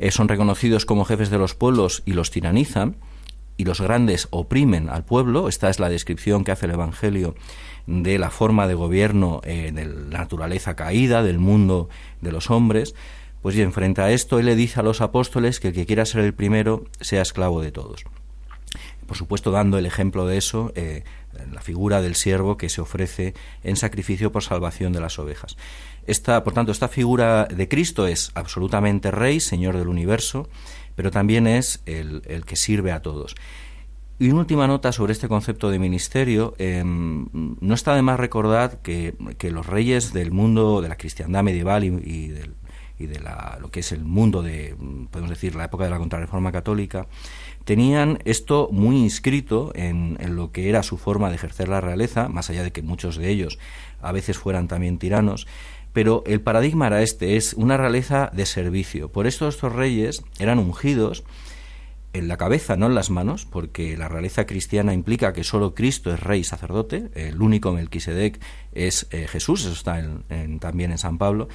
eh, 0.02 0.10
son 0.10 0.26
reconocidos 0.26 0.84
como 0.84 1.04
jefes 1.04 1.30
de 1.30 1.38
los 1.38 1.54
pueblos 1.54 2.02
y 2.04 2.14
los 2.14 2.32
tiranizan, 2.32 2.96
y 3.56 3.64
los 3.64 3.80
grandes 3.80 4.26
oprimen 4.30 4.88
al 4.88 5.04
pueblo. 5.04 5.48
Esta 5.48 5.70
es 5.70 5.78
la 5.78 5.88
descripción 5.88 6.42
que 6.42 6.50
hace 6.50 6.66
el 6.66 6.72
Evangelio 6.72 7.36
de 7.86 8.18
la 8.18 8.30
forma 8.30 8.66
de 8.66 8.74
gobierno 8.74 9.40
eh, 9.44 9.70
de 9.72 9.86
la 9.86 10.18
naturaleza 10.18 10.74
caída, 10.74 11.22
del 11.22 11.38
mundo 11.38 11.88
de 12.20 12.32
los 12.32 12.50
hombres. 12.50 12.96
Pues 13.42 13.54
bien, 13.54 13.72
frente 13.72 14.02
a 14.02 14.10
esto, 14.10 14.40
él 14.40 14.46
le 14.46 14.56
dice 14.56 14.80
a 14.80 14.82
los 14.82 15.00
apóstoles 15.00 15.60
que 15.60 15.68
el 15.68 15.74
que 15.74 15.86
quiera 15.86 16.04
ser 16.04 16.24
el 16.24 16.34
primero 16.34 16.84
sea 17.00 17.22
esclavo 17.22 17.60
de 17.60 17.70
todos. 17.70 18.04
Por 19.06 19.16
supuesto, 19.16 19.52
dando 19.52 19.78
el 19.78 19.86
ejemplo 19.86 20.26
de 20.26 20.36
eso, 20.36 20.72
eh, 20.74 21.04
la 21.52 21.60
figura 21.60 22.02
del 22.02 22.16
siervo 22.16 22.56
que 22.56 22.68
se 22.68 22.80
ofrece 22.80 23.34
en 23.62 23.76
sacrificio 23.76 24.32
por 24.32 24.42
salvación 24.42 24.92
de 24.92 25.00
las 25.00 25.18
ovejas. 25.20 25.56
Esta, 26.06 26.42
por 26.42 26.52
tanto, 26.52 26.72
esta 26.72 26.88
figura 26.88 27.44
de 27.44 27.68
Cristo 27.68 28.06
es 28.06 28.32
absolutamente 28.34 29.10
Rey, 29.10 29.40
Señor 29.40 29.76
del 29.76 29.88
universo, 29.88 30.48
pero 30.94 31.10
también 31.10 31.46
es 31.46 31.82
el, 31.86 32.22
que 32.44 32.56
sirve 32.56 32.92
a 32.92 33.02
todos. 33.02 33.34
Y 34.18 34.30
una 34.30 34.40
última 34.40 34.66
nota 34.66 34.92
sobre 34.92 35.12
este 35.12 35.28
concepto 35.28 35.70
de 35.70 35.78
ministerio. 35.78 36.54
Em, 36.58 37.26
no 37.32 37.74
está 37.74 37.94
de 37.94 38.02
más 38.02 38.20
recordar 38.20 38.78
que, 38.82 39.14
los 39.50 39.66
reyes 39.66 40.12
del 40.12 40.32
mundo 40.32 40.80
de 40.80 40.88
la 40.88 40.96
cristiandad 40.96 41.42
medieval 41.42 41.84
y, 41.84 41.88
y, 42.98 43.06
de 43.06 43.18
la, 43.18 43.58
lo 43.60 43.68
que 43.72 43.80
es 43.80 43.90
el 43.90 44.04
mundo 44.04 44.42
de, 44.42 44.76
podemos 45.10 45.30
decir, 45.30 45.56
la 45.56 45.64
época 45.64 45.84
de 45.84 45.90
la 45.90 45.98
contrarreforma 45.98 46.52
católica, 46.52 47.08
tenían 47.64 48.18
esto 48.24 48.68
muy 48.70 48.96
inscrito 48.96 49.72
en, 49.74 50.16
en, 50.20 50.36
lo 50.36 50.52
que 50.52 50.68
era 50.68 50.84
su 50.84 50.98
forma 50.98 51.28
de 51.28 51.34
ejercer 51.34 51.68
la 51.68 51.80
realeza, 51.80 52.28
más 52.28 52.48
allá 52.48 52.62
de 52.62 52.70
que 52.70 52.82
muchos 52.82 53.16
de 53.16 53.28
ellos 53.28 53.58
a 54.00 54.12
veces 54.12 54.38
fueran 54.38 54.68
también 54.68 54.98
tiranos, 54.98 55.48
pero 55.92 56.22
el 56.26 56.40
paradigma 56.40 56.86
era 56.86 57.02
este, 57.02 57.36
es 57.36 57.54
una 57.54 57.76
realeza 57.76 58.30
de 58.32 58.46
servicio. 58.46 59.10
Por 59.10 59.26
eso 59.26 59.48
estos 59.48 59.72
reyes 59.72 60.22
eran 60.38 60.58
ungidos 60.58 61.24
en 62.12 62.28
la 62.28 62.36
cabeza, 62.36 62.76
no 62.76 62.86
en 62.86 62.94
las 62.94 63.10
manos, 63.10 63.46
porque 63.46 63.96
la 63.96 64.08
realeza 64.08 64.44
cristiana 64.46 64.92
implica 64.92 65.32
que 65.32 65.44
solo 65.44 65.74
Cristo 65.74 66.12
es 66.12 66.20
rey 66.20 66.40
y 66.40 66.44
sacerdote, 66.44 67.10
el 67.14 67.40
único 67.40 67.72
Melquisedec 67.72 68.38
es 68.72 69.06
eh, 69.10 69.26
Jesús, 69.28 69.62
eso 69.62 69.72
está 69.72 70.02
también 70.60 70.92
en 70.92 70.98
San 70.98 71.16
Pablo, 71.16 71.48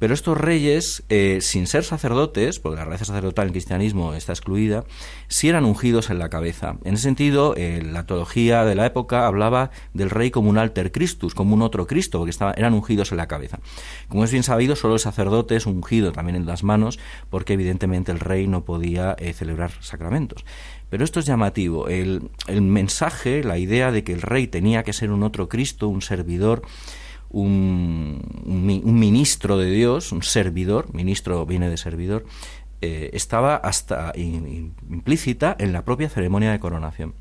pero 0.00 0.14
estos 0.14 0.36
reyes, 0.38 1.04
eh, 1.10 1.40
sin 1.42 1.66
ser 1.66 1.84
sacerdotes, 1.84 2.58
porque 2.58 2.78
la 2.78 2.86
realeza 2.86 3.04
sacerdotal 3.04 3.48
en 3.48 3.52
cristianismo 3.52 4.14
está 4.14 4.32
excluida, 4.32 4.84
sí 5.28 5.50
eran 5.50 5.66
ungidos 5.66 6.08
en 6.08 6.18
la 6.18 6.30
cabeza. 6.30 6.78
En 6.84 6.94
ese 6.94 7.02
sentido, 7.02 7.54
eh, 7.54 7.82
la 7.84 8.06
teología 8.06 8.64
de 8.64 8.74
la 8.74 8.86
época 8.86 9.26
hablaba 9.26 9.70
del 9.92 10.08
rey 10.08 10.30
como 10.30 10.48
un 10.48 10.56
alter 10.56 10.90
Christus, 10.90 11.34
como 11.34 11.54
un 11.54 11.60
otro 11.60 11.86
Cristo, 11.86 12.18
porque 12.18 12.34
eran 12.56 12.72
ungidos 12.72 13.12
en 13.12 13.18
la 13.18 13.28
cabeza. 13.28 13.60
Como 14.08 14.24
es 14.24 14.32
bien 14.32 14.42
sabido, 14.42 14.74
solo 14.74 14.94
el 14.94 15.00
sacerdote 15.00 15.54
es 15.56 15.66
ungido 15.66 16.12
también 16.12 16.36
en 16.36 16.46
las 16.46 16.64
manos, 16.64 16.98
porque 17.28 17.52
evidentemente 17.52 18.10
el 18.10 18.20
rey 18.20 18.46
no 18.46 18.64
podía 18.64 19.14
eh, 19.18 19.34
celebrar 19.34 19.70
sacramentos. 19.80 20.46
Pero 20.88 21.04
esto 21.04 21.20
es 21.20 21.26
llamativo. 21.26 21.88
El, 21.88 22.30
el 22.46 22.62
mensaje, 22.62 23.44
la 23.44 23.58
idea 23.58 23.92
de 23.92 24.02
que 24.02 24.14
el 24.14 24.22
rey 24.22 24.46
tenía 24.46 24.82
que 24.82 24.94
ser 24.94 25.10
un 25.10 25.22
otro 25.24 25.50
Cristo, 25.50 25.88
un 25.88 26.00
servidor, 26.00 26.62
un, 27.30 28.20
un, 28.44 28.98
ministro 28.98 29.56
de 29.56 29.70
Dios, 29.70 30.12
un 30.12 30.22
servidor, 30.22 30.92
ministro 30.92 31.46
viene 31.46 31.70
de 31.70 31.76
servidor, 31.76 32.24
eh, 32.80 33.10
estaba 33.12 33.56
hasta 33.56 34.12
implícita 34.16 35.56
en 35.58 35.72
la 35.72 35.84
propia 35.84 36.08
ceremonia 36.08 36.50
de 36.50 36.60
coronación. 36.60 37.14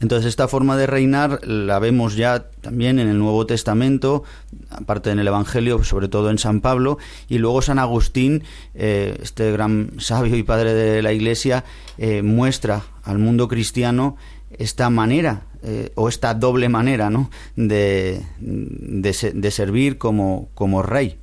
Entonces 0.00 0.28
esta 0.28 0.48
forma 0.48 0.76
de 0.76 0.86
reinar 0.86 1.40
la 1.44 1.78
vemos 1.78 2.14
ya 2.14 2.50
también 2.60 2.98
en 2.98 3.08
el 3.08 3.18
Nuevo 3.18 3.46
Testamento, 3.46 4.22
aparte 4.70 5.10
en 5.10 5.18
el 5.18 5.26
Evangelio, 5.26 5.82
sobre 5.82 6.08
todo 6.08 6.30
en 6.30 6.38
San 6.38 6.60
Pablo, 6.60 6.98
y 7.28 7.38
luego 7.38 7.62
San 7.62 7.78
Agustín, 7.78 8.44
eh, 8.74 9.18
este 9.22 9.50
gran 9.52 9.92
sabio 9.98 10.36
y 10.36 10.42
padre 10.42 10.74
de 10.74 11.02
la 11.02 11.12
Iglesia, 11.12 11.64
eh, 11.98 12.22
muestra 12.22 12.82
al 13.02 13.18
mundo 13.18 13.48
cristiano 13.48 14.16
esta 14.50 14.88
manera 14.90 15.46
eh, 15.68 15.90
o 15.96 16.08
esta 16.08 16.32
doble 16.32 16.68
manera 16.68 17.10
¿no? 17.10 17.28
de, 17.56 18.22
de, 18.38 19.50
servir 19.50 19.98
como, 19.98 20.48
como 20.54 20.80
rey. 20.80 21.18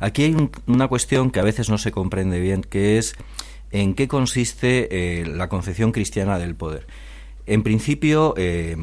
Aquí 0.00 0.24
hay 0.24 0.50
una 0.66 0.86
cuestión 0.86 1.30
que 1.30 1.40
a 1.40 1.42
veces 1.42 1.70
no 1.70 1.78
se 1.78 1.92
comprende 1.92 2.40
bien, 2.40 2.60
que 2.60 2.98
es 2.98 3.14
en 3.70 3.94
qué 3.94 4.06
consiste 4.06 5.20
eh, 5.22 5.24
la 5.24 5.48
concepción 5.48 5.92
cristiana 5.92 6.38
del 6.38 6.54
poder. 6.54 6.86
En 7.46 7.62
principio, 7.62 8.34
eh, 8.36 8.76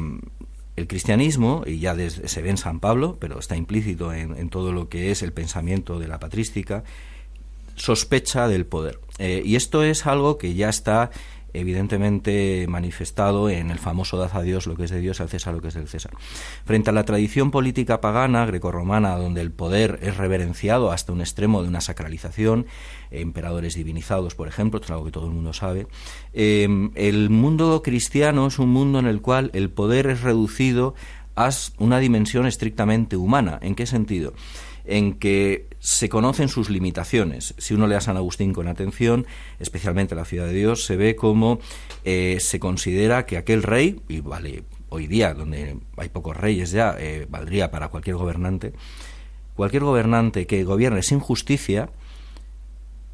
el 0.74 0.88
cristianismo, 0.88 1.62
y 1.64 1.78
ya 1.78 1.94
se 2.10 2.42
ve 2.42 2.50
en 2.50 2.56
San 2.56 2.80
Pablo, 2.80 3.18
pero 3.20 3.38
está 3.38 3.54
implícito 3.54 4.12
en, 4.12 4.48
todo 4.48 4.72
lo 4.72 4.88
que 4.88 5.12
es 5.12 5.22
el 5.22 5.32
pensamiento 5.32 6.00
de 6.00 6.08
la 6.08 6.18
patrística, 6.18 6.82
sospecha 7.76 8.48
del 8.48 8.66
poder. 8.66 8.98
y 9.20 9.54
esto 9.54 9.84
es 9.84 10.06
algo 10.06 10.38
que 10.38 10.54
ya 10.54 10.68
está 10.68 11.12
evidentemente 11.54 12.66
manifestado 12.68 13.48
en 13.50 13.70
el 13.70 13.78
famoso 13.78 14.16
dad 14.16 14.30
a 14.36 14.42
Dios 14.42 14.66
lo 14.66 14.76
que 14.76 14.84
es 14.84 14.90
de 14.90 15.00
Dios, 15.00 15.20
al 15.20 15.28
César 15.28 15.54
lo 15.54 15.60
que 15.60 15.68
es 15.68 15.74
del 15.74 15.88
César. 15.88 16.12
Frente 16.64 16.90
a 16.90 16.92
la 16.92 17.04
tradición 17.04 17.50
política 17.50 18.00
pagana 18.00 18.46
grecorromana, 18.46 19.16
donde 19.16 19.40
el 19.40 19.50
poder 19.50 19.98
es 20.02 20.16
reverenciado 20.16 20.90
hasta 20.90 21.12
un 21.12 21.20
extremo 21.20 21.62
de 21.62 21.68
una 21.68 21.80
sacralización, 21.80 22.66
emperadores 23.10 23.74
divinizados, 23.74 24.34
por 24.34 24.48
ejemplo, 24.48 24.78
esto 24.78 24.86
es 24.86 24.90
algo 24.92 25.04
que 25.04 25.12
todo 25.12 25.26
el 25.26 25.32
mundo 25.32 25.52
sabe, 25.52 25.86
em, 26.32 26.90
el 26.94 27.30
mundo 27.30 27.82
cristiano 27.82 28.46
es 28.46 28.58
un 28.58 28.70
mundo 28.70 28.98
en 28.98 29.06
el 29.06 29.20
cual 29.20 29.50
el 29.54 29.70
poder 29.70 30.06
es 30.06 30.22
reducido 30.22 30.94
a 31.36 31.50
una 31.78 31.98
dimensión 31.98 32.46
estrictamente 32.46 33.16
humana. 33.16 33.58
¿En 33.62 33.74
qué 33.74 33.86
sentido? 33.86 34.34
En 34.90 35.14
que 35.14 35.68
se 35.78 36.08
conocen 36.08 36.48
sus 36.48 36.68
limitaciones. 36.68 37.54
Si 37.58 37.74
uno 37.74 37.86
lee 37.86 37.94
a 37.94 38.00
San 38.00 38.16
Agustín 38.16 38.52
con 38.52 38.68
atención, 38.68 39.24
especialmente 39.60 40.14
la 40.14 40.24
ciudad 40.24 40.46
de 40.46 40.52
Dios, 40.52 40.84
se 40.84 40.96
ve 40.96 41.16
como 41.16 41.60
eh, 42.04 42.38
se 42.40 42.58
considera 42.58 43.24
que 43.24 43.38
aquel 43.38 43.62
rey, 43.62 44.02
y 44.08 44.20
vale, 44.20 44.64
hoy 44.88 45.06
día, 45.06 45.32
donde 45.32 45.78
hay 45.96 46.08
pocos 46.08 46.36
reyes 46.36 46.72
ya, 46.72 46.96
eh, 46.98 47.26
valdría 47.30 47.70
para 47.70 47.88
cualquier 47.88 48.16
gobernante, 48.16 48.72
cualquier 49.54 49.84
gobernante 49.84 50.46
que 50.46 50.64
gobierne 50.64 51.02
sin 51.02 51.20
justicia 51.20 51.90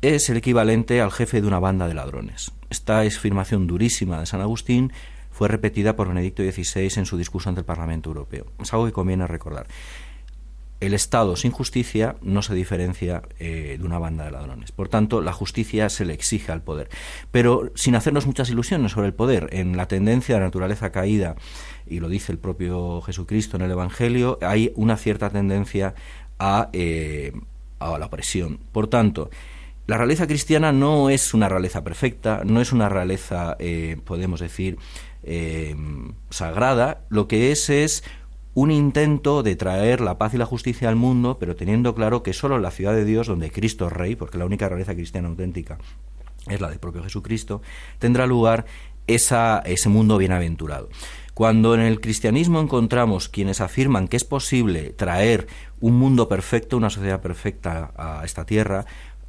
es 0.00 0.28
el 0.30 0.38
equivalente 0.38 1.00
al 1.00 1.12
jefe 1.12 1.40
de 1.42 1.46
una 1.46 1.58
banda 1.58 1.86
de 1.86 1.94
ladrones. 1.94 2.52
Esta 2.70 3.00
afirmación 3.00 3.66
durísima 3.66 4.18
de 4.18 4.26
San 4.26 4.40
Agustín 4.40 4.92
fue 5.30 5.48
repetida 5.48 5.94
por 5.94 6.08
Benedicto 6.08 6.42
XVI 6.42 6.90
en 6.96 7.04
su 7.04 7.18
discurso 7.18 7.50
ante 7.50 7.60
el 7.60 7.66
Parlamento 7.66 8.08
Europeo. 8.08 8.46
Es 8.62 8.72
algo 8.72 8.86
que 8.86 8.92
conviene 8.92 9.26
recordar 9.26 9.66
el 10.80 10.94
Estado 10.94 11.36
sin 11.36 11.50
justicia 11.50 12.16
no 12.20 12.42
se 12.42 12.54
diferencia 12.54 13.22
eh, 13.38 13.76
de 13.78 13.84
una 13.84 13.98
banda 13.98 14.24
de 14.24 14.30
ladrones. 14.30 14.72
Por 14.72 14.88
tanto, 14.88 15.20
la 15.20 15.32
justicia 15.32 15.88
se 15.88 16.04
le 16.04 16.12
exige 16.12 16.52
al 16.52 16.62
poder. 16.62 16.88
Pero 17.30 17.72
sin 17.74 17.94
hacernos 17.94 18.26
muchas 18.26 18.50
ilusiones 18.50 18.92
sobre 18.92 19.06
el 19.06 19.14
poder, 19.14 19.48
en 19.52 19.76
la 19.76 19.88
tendencia 19.88 20.34
de 20.34 20.40
la 20.40 20.46
naturaleza 20.46 20.92
caída, 20.92 21.36
y 21.86 22.00
lo 22.00 22.08
dice 22.08 22.32
el 22.32 22.38
propio 22.38 23.00
Jesucristo 23.02 23.56
en 23.56 23.62
el 23.62 23.70
Evangelio, 23.70 24.38
hay 24.42 24.72
una 24.76 24.96
cierta 24.96 25.30
tendencia 25.30 25.94
a, 26.38 26.68
eh, 26.72 27.32
a 27.78 27.98
la 27.98 28.06
opresión. 28.06 28.60
Por 28.72 28.88
tanto, 28.88 29.30
la 29.86 29.96
realeza 29.96 30.26
cristiana 30.26 30.72
no 30.72 31.08
es 31.10 31.32
una 31.32 31.48
realeza 31.48 31.84
perfecta, 31.84 32.42
no 32.44 32.60
es 32.60 32.72
una 32.72 32.88
realeza, 32.88 33.56
eh, 33.58 33.96
podemos 34.04 34.40
decir, 34.40 34.78
sagrada, 36.30 37.00
lo 37.08 37.26
que 37.26 37.50
es 37.50 37.68
es 37.68 38.04
un 38.56 38.70
intento 38.70 39.42
de 39.42 39.54
traer 39.54 40.00
la 40.00 40.16
paz 40.16 40.32
y 40.32 40.38
la 40.38 40.46
justicia 40.46 40.88
al 40.88 40.96
mundo, 40.96 41.36
pero 41.38 41.56
teniendo 41.56 41.94
claro 41.94 42.22
que 42.22 42.32
solo 42.32 42.56
en 42.56 42.62
la 42.62 42.70
ciudad 42.70 42.94
de 42.94 43.04
Dios, 43.04 43.26
donde 43.26 43.50
Cristo 43.50 43.86
es 43.86 43.92
Rey, 43.92 44.16
porque 44.16 44.38
la 44.38 44.46
única 44.46 44.66
realeza 44.66 44.94
cristiana 44.94 45.28
auténtica 45.28 45.76
es 46.48 46.58
la 46.58 46.70
del 46.70 46.78
propio 46.78 47.02
Jesucristo, 47.02 47.60
tendrá 47.98 48.26
lugar 48.26 48.64
esa, 49.06 49.62
ese 49.66 49.90
mundo 49.90 50.16
bienaventurado. 50.16 50.88
Cuando 51.34 51.74
en 51.74 51.80
el 51.80 52.00
cristianismo 52.00 52.58
encontramos 52.58 53.28
quienes 53.28 53.60
afirman 53.60 54.08
que 54.08 54.16
es 54.16 54.24
posible 54.24 54.94
traer 54.94 55.48
un 55.80 55.98
mundo 55.98 56.26
perfecto, 56.26 56.78
una 56.78 56.88
sociedad 56.88 57.20
perfecta 57.20 57.92
a 57.94 58.24
esta 58.24 58.46
tierra, 58.46 58.86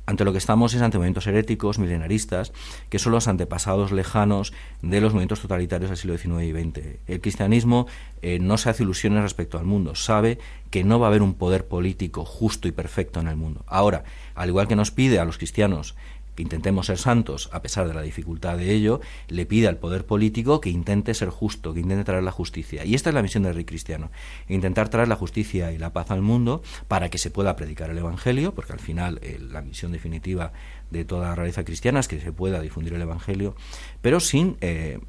ante 0.07 0.23
lo 0.23 0.31
que 0.31 0.37
estamos 0.37 0.73
es 0.73 0.81
ante 0.81 0.97
movimientos 0.97 1.27
heréticos, 1.27 1.79
milenaristas, 1.79 2.53
que 2.89 2.97
son 2.97 3.11
los 3.11 3.27
antepasados 3.27 3.91
lejanos 3.91 4.53
de 4.81 5.01
los 5.01 5.11
movimientos 5.11 5.41
totalitarios 5.41 5.89
del 5.89 5.97
siglo 5.97 6.17
XIX 6.17 6.43
y 6.43 6.51
XX. 6.51 6.99
El 7.07 7.21
cristianismo 7.21 7.87
eh, 8.21 8.39
no 8.39 8.57
se 8.57 8.69
hace 8.69 8.83
ilusiones 8.83 9.21
respecto 9.21 9.59
al 9.59 9.65
mundo, 9.65 9.95
sabe 9.95 10.39
que 10.71 10.85
no 10.85 10.97
va 10.99 11.07
a 11.07 11.09
haber 11.09 11.21
un 11.21 11.33
poder 11.33 11.67
político 11.67 12.23
justo 12.23 12.69
y 12.69 12.71
perfecto 12.71 13.19
en 13.19 13.27
el 13.27 13.35
mundo. 13.35 13.65
Ahora, 13.67 14.05
al 14.33 14.47
igual 14.47 14.69
que 14.69 14.77
nos 14.77 14.91
pide 14.91 15.19
a 15.19 15.25
los 15.25 15.37
cristianos 15.37 15.95
que 16.37 16.43
intentemos 16.43 16.85
ser 16.85 16.99
santos 16.99 17.49
a 17.51 17.63
pesar 17.63 17.87
de 17.87 17.95
la 17.95 18.03
dificultad 18.03 18.57
de 18.57 18.71
ello, 18.71 19.01
le 19.27 19.47
pide 19.47 19.67
al 19.67 19.77
poder 19.77 20.05
político 20.05 20.61
que 20.61 20.69
intente 20.69 21.15
ser 21.15 21.29
justo, 21.29 21.73
que 21.73 21.79
intente 21.79 22.03
traer 22.03 22.21
la 22.21 22.31
justicia. 22.31 22.85
Y 22.85 22.93
esta 22.93 23.09
es 23.09 23.15
la 23.15 23.23
misión 23.23 23.41
del 23.41 23.55
rey 23.55 23.65
cristiano, 23.65 24.11
intentar 24.47 24.87
traer 24.89 25.07
la 25.07 25.15
justicia 25.15 25.71
y 25.71 25.79
la 25.79 25.93
paz 25.93 26.11
al 26.11 26.21
mundo 26.21 26.61
para 26.87 27.09
que 27.09 27.17
se 27.17 27.31
pueda 27.31 27.55
predicar 27.55 27.89
el 27.89 27.97
Evangelio, 27.97 28.53
porque 28.53 28.73
al 28.73 28.79
final 28.79 29.19
eh, 29.23 29.39
la 29.41 29.61
misión 29.61 29.91
definitiva 29.91 30.53
de 30.91 31.05
toda 31.05 31.29
la 31.29 31.35
realeza 31.35 31.65
cristiana 31.65 32.01
es 32.01 32.07
que 32.07 32.21
se 32.21 32.31
pueda 32.31 32.61
difundir 32.61 32.93
el 32.93 33.01
Evangelio, 33.01 33.55
pero 34.01 34.19
sin... 34.19 34.57
Eh, 34.61 34.99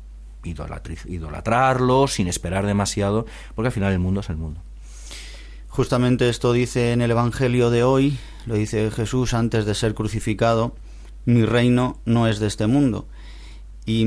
idolatrarlo, 0.45 2.07
sin 2.07 2.27
esperar 2.27 2.65
demasiado, 2.65 3.27
porque 3.55 3.67
al 3.67 3.73
final 3.73 3.93
el 3.93 3.99
mundo 3.99 4.21
es 4.21 4.31
el 4.31 4.37
mundo. 4.39 4.63
Justamente 5.69 6.31
esto 6.31 6.55
dice 6.55 6.93
en 6.93 7.03
el 7.03 7.11
Evangelio 7.11 7.69
de 7.69 7.83
hoy, 7.83 8.17
lo 8.47 8.55
dice 8.55 8.91
Jesús 8.91 9.35
antes 9.35 9.67
de 9.67 9.75
ser 9.75 9.95
crucificado, 9.95 10.75
mi 11.29 11.45
reino 11.45 12.01
no 12.07 12.27
es 12.27 12.39
de 12.39 12.47
este 12.47 12.67
mundo. 12.67 13.07
Y, 13.85 14.07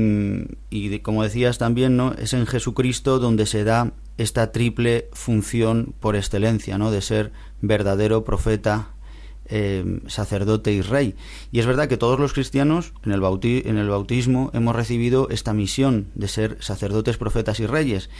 y 0.70 0.98
como 0.98 1.22
decías 1.22 1.56
también, 1.56 1.96
¿no? 1.96 2.14
es 2.14 2.32
en 2.32 2.46
Jesucristo 2.46 3.20
donde 3.20 3.46
se 3.46 3.62
da 3.62 3.92
esta 4.18 4.50
triple 4.50 5.08
función 5.12 5.94
por 6.00 6.16
excelencia, 6.16 6.78
¿no? 6.78 6.90
de 6.90 7.00
ser 7.00 7.32
verdadero 7.60 8.24
profeta, 8.24 8.90
eh, 9.46 10.00
sacerdote 10.08 10.72
y 10.72 10.82
rey. 10.82 11.14
Y 11.52 11.60
es 11.60 11.66
verdad 11.66 11.86
que 11.86 11.96
todos 11.96 12.18
los 12.18 12.32
cristianos 12.32 12.92
en 13.04 13.12
el, 13.12 13.22
en 13.22 13.78
el 13.78 13.88
bautismo 13.88 14.50
hemos 14.52 14.74
recibido 14.74 15.28
esta 15.30 15.54
misión 15.54 16.08
de 16.16 16.26
ser 16.26 16.56
sacerdotes, 16.60 17.18
profetas 17.18 17.60
y 17.60 17.66
reyes. 17.66 18.10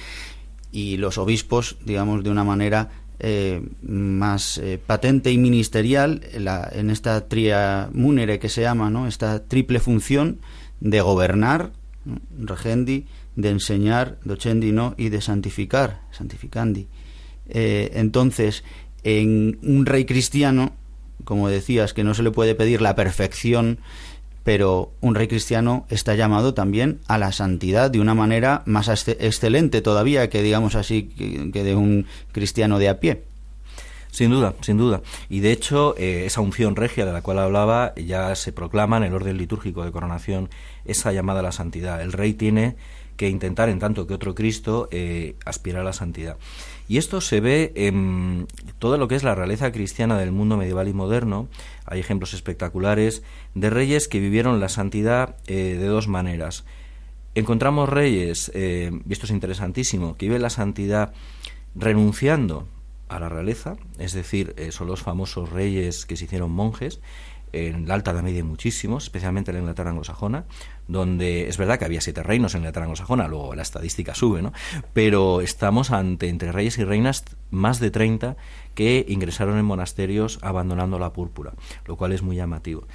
Y 0.70 0.96
los 0.98 1.18
obispos, 1.18 1.76
digamos, 1.84 2.22
de 2.22 2.30
una 2.30 2.44
manera 2.44 3.01
eh, 3.24 3.62
más 3.82 4.58
eh, 4.58 4.80
patente 4.84 5.30
y 5.30 5.38
ministerial 5.38 6.22
en 6.32 6.90
esta 6.90 7.28
tria 7.28 7.88
munere 7.92 8.40
que 8.40 8.48
se 8.48 8.62
llama, 8.62 8.90
¿no? 8.90 9.06
esta 9.06 9.44
triple 9.44 9.78
función 9.78 10.40
de 10.80 11.00
gobernar, 11.00 11.70
regendi, 12.36 13.06
de 13.36 13.50
enseñar, 13.50 14.18
docendi, 14.24 14.72
¿no? 14.72 14.96
y 14.98 15.08
de 15.10 15.20
santificar, 15.20 16.00
santificandi. 16.10 16.88
Eh, 17.48 17.92
entonces, 17.94 18.64
en 19.04 19.60
un 19.62 19.86
rey 19.86 20.04
cristiano, 20.04 20.72
como 21.24 21.48
decías, 21.48 21.94
que 21.94 22.02
no 22.02 22.14
se 22.14 22.24
le 22.24 22.32
puede 22.32 22.56
pedir 22.56 22.82
la 22.82 22.96
perfección 22.96 23.78
pero 24.44 24.92
un 25.00 25.14
rey 25.14 25.28
cristiano 25.28 25.86
está 25.88 26.14
llamado 26.14 26.54
también 26.54 27.00
a 27.06 27.18
la 27.18 27.32
santidad 27.32 27.90
de 27.90 28.00
una 28.00 28.14
manera 28.14 28.62
más 28.66 28.88
excelente 28.88 29.82
todavía 29.82 30.28
que 30.30 30.42
digamos 30.42 30.74
así 30.74 31.04
que 31.52 31.64
de 31.64 31.74
un 31.74 32.06
cristiano 32.32 32.78
de 32.78 32.88
a 32.88 33.00
pie. 33.00 33.22
Sin 34.12 34.30
duda, 34.30 34.54
sin 34.60 34.76
duda. 34.76 35.00
Y 35.30 35.40
de 35.40 35.52
hecho, 35.52 35.94
eh, 35.96 36.24
esa 36.26 36.42
unción 36.42 36.76
regia 36.76 37.06
de 37.06 37.14
la 37.14 37.22
cual 37.22 37.38
hablaba 37.38 37.94
ya 37.96 38.34
se 38.34 38.52
proclama 38.52 38.98
en 38.98 39.04
el 39.04 39.14
orden 39.14 39.38
litúrgico 39.38 39.86
de 39.86 39.90
coronación 39.90 40.50
esa 40.84 41.12
llamada 41.12 41.40
a 41.40 41.42
la 41.42 41.52
santidad. 41.52 42.02
El 42.02 42.12
rey 42.12 42.34
tiene 42.34 42.76
que 43.16 43.30
intentar, 43.30 43.70
en 43.70 43.78
tanto 43.78 44.06
que 44.06 44.12
otro 44.12 44.34
Cristo, 44.34 44.88
eh, 44.90 45.36
aspirar 45.46 45.80
a 45.80 45.84
la 45.84 45.92
santidad. 45.94 46.36
Y 46.88 46.98
esto 46.98 47.22
se 47.22 47.40
ve 47.40 47.72
en 47.74 48.48
todo 48.78 48.98
lo 48.98 49.08
que 49.08 49.14
es 49.14 49.22
la 49.22 49.34
realeza 49.34 49.72
cristiana 49.72 50.18
del 50.18 50.30
mundo 50.30 50.58
medieval 50.58 50.88
y 50.88 50.92
moderno. 50.92 51.48
Hay 51.86 52.00
ejemplos 52.00 52.34
espectaculares 52.34 53.22
de 53.54 53.70
reyes 53.70 54.08
que 54.08 54.20
vivieron 54.20 54.60
la 54.60 54.68
santidad 54.68 55.36
eh, 55.46 55.76
de 55.78 55.86
dos 55.86 56.08
maneras. 56.08 56.64
Encontramos 57.34 57.88
reyes, 57.88 58.50
eh, 58.54 58.90
y 59.08 59.12
esto 59.12 59.26
es 59.26 59.32
interesantísimo, 59.32 60.16
que 60.16 60.26
viven 60.26 60.42
la 60.42 60.50
santidad 60.50 61.12
renunciando 61.74 62.66
a 63.08 63.18
la 63.20 63.28
realeza, 63.28 63.76
es 63.98 64.12
decir, 64.12 64.54
eh, 64.56 64.72
son 64.72 64.86
los 64.86 65.02
famosos 65.02 65.50
reyes 65.50 66.06
que 66.06 66.16
se 66.16 66.24
hicieron 66.24 66.50
monjes, 66.50 67.00
en 67.52 67.86
la 67.86 67.94
Alta 67.94 68.12
Edad 68.12 68.22
Media 68.22 68.42
muchísimos, 68.42 69.04
especialmente 69.04 69.50
en 69.50 69.56
la 69.56 69.60
Inglaterra 69.60 69.90
anglosajona, 69.90 70.46
donde 70.88 71.48
es 71.48 71.58
verdad 71.58 71.78
que 71.78 71.84
había 71.84 72.00
siete 72.00 72.22
reinos 72.22 72.54
en 72.54 72.60
la 72.60 72.64
Inglaterra 72.64 72.84
anglosajona, 72.84 73.28
luego 73.28 73.54
la 73.54 73.62
estadística 73.62 74.14
sube, 74.14 74.40
¿no? 74.42 74.52
Pero 74.94 75.42
estamos 75.42 75.90
ante, 75.90 76.28
entre 76.28 76.50
reyes 76.50 76.78
y 76.78 76.84
reinas, 76.84 77.24
más 77.50 77.78
de 77.78 77.90
30 77.90 78.36
que 78.74 79.04
ingresaron 79.06 79.58
en 79.58 79.66
monasterios 79.66 80.38
abandonando 80.40 80.98
la 80.98 81.12
púrpura, 81.12 81.52
lo 81.84 81.96
cual 81.96 82.12
es 82.12 82.22
muy 82.22 82.36
llamativo. 82.36 82.86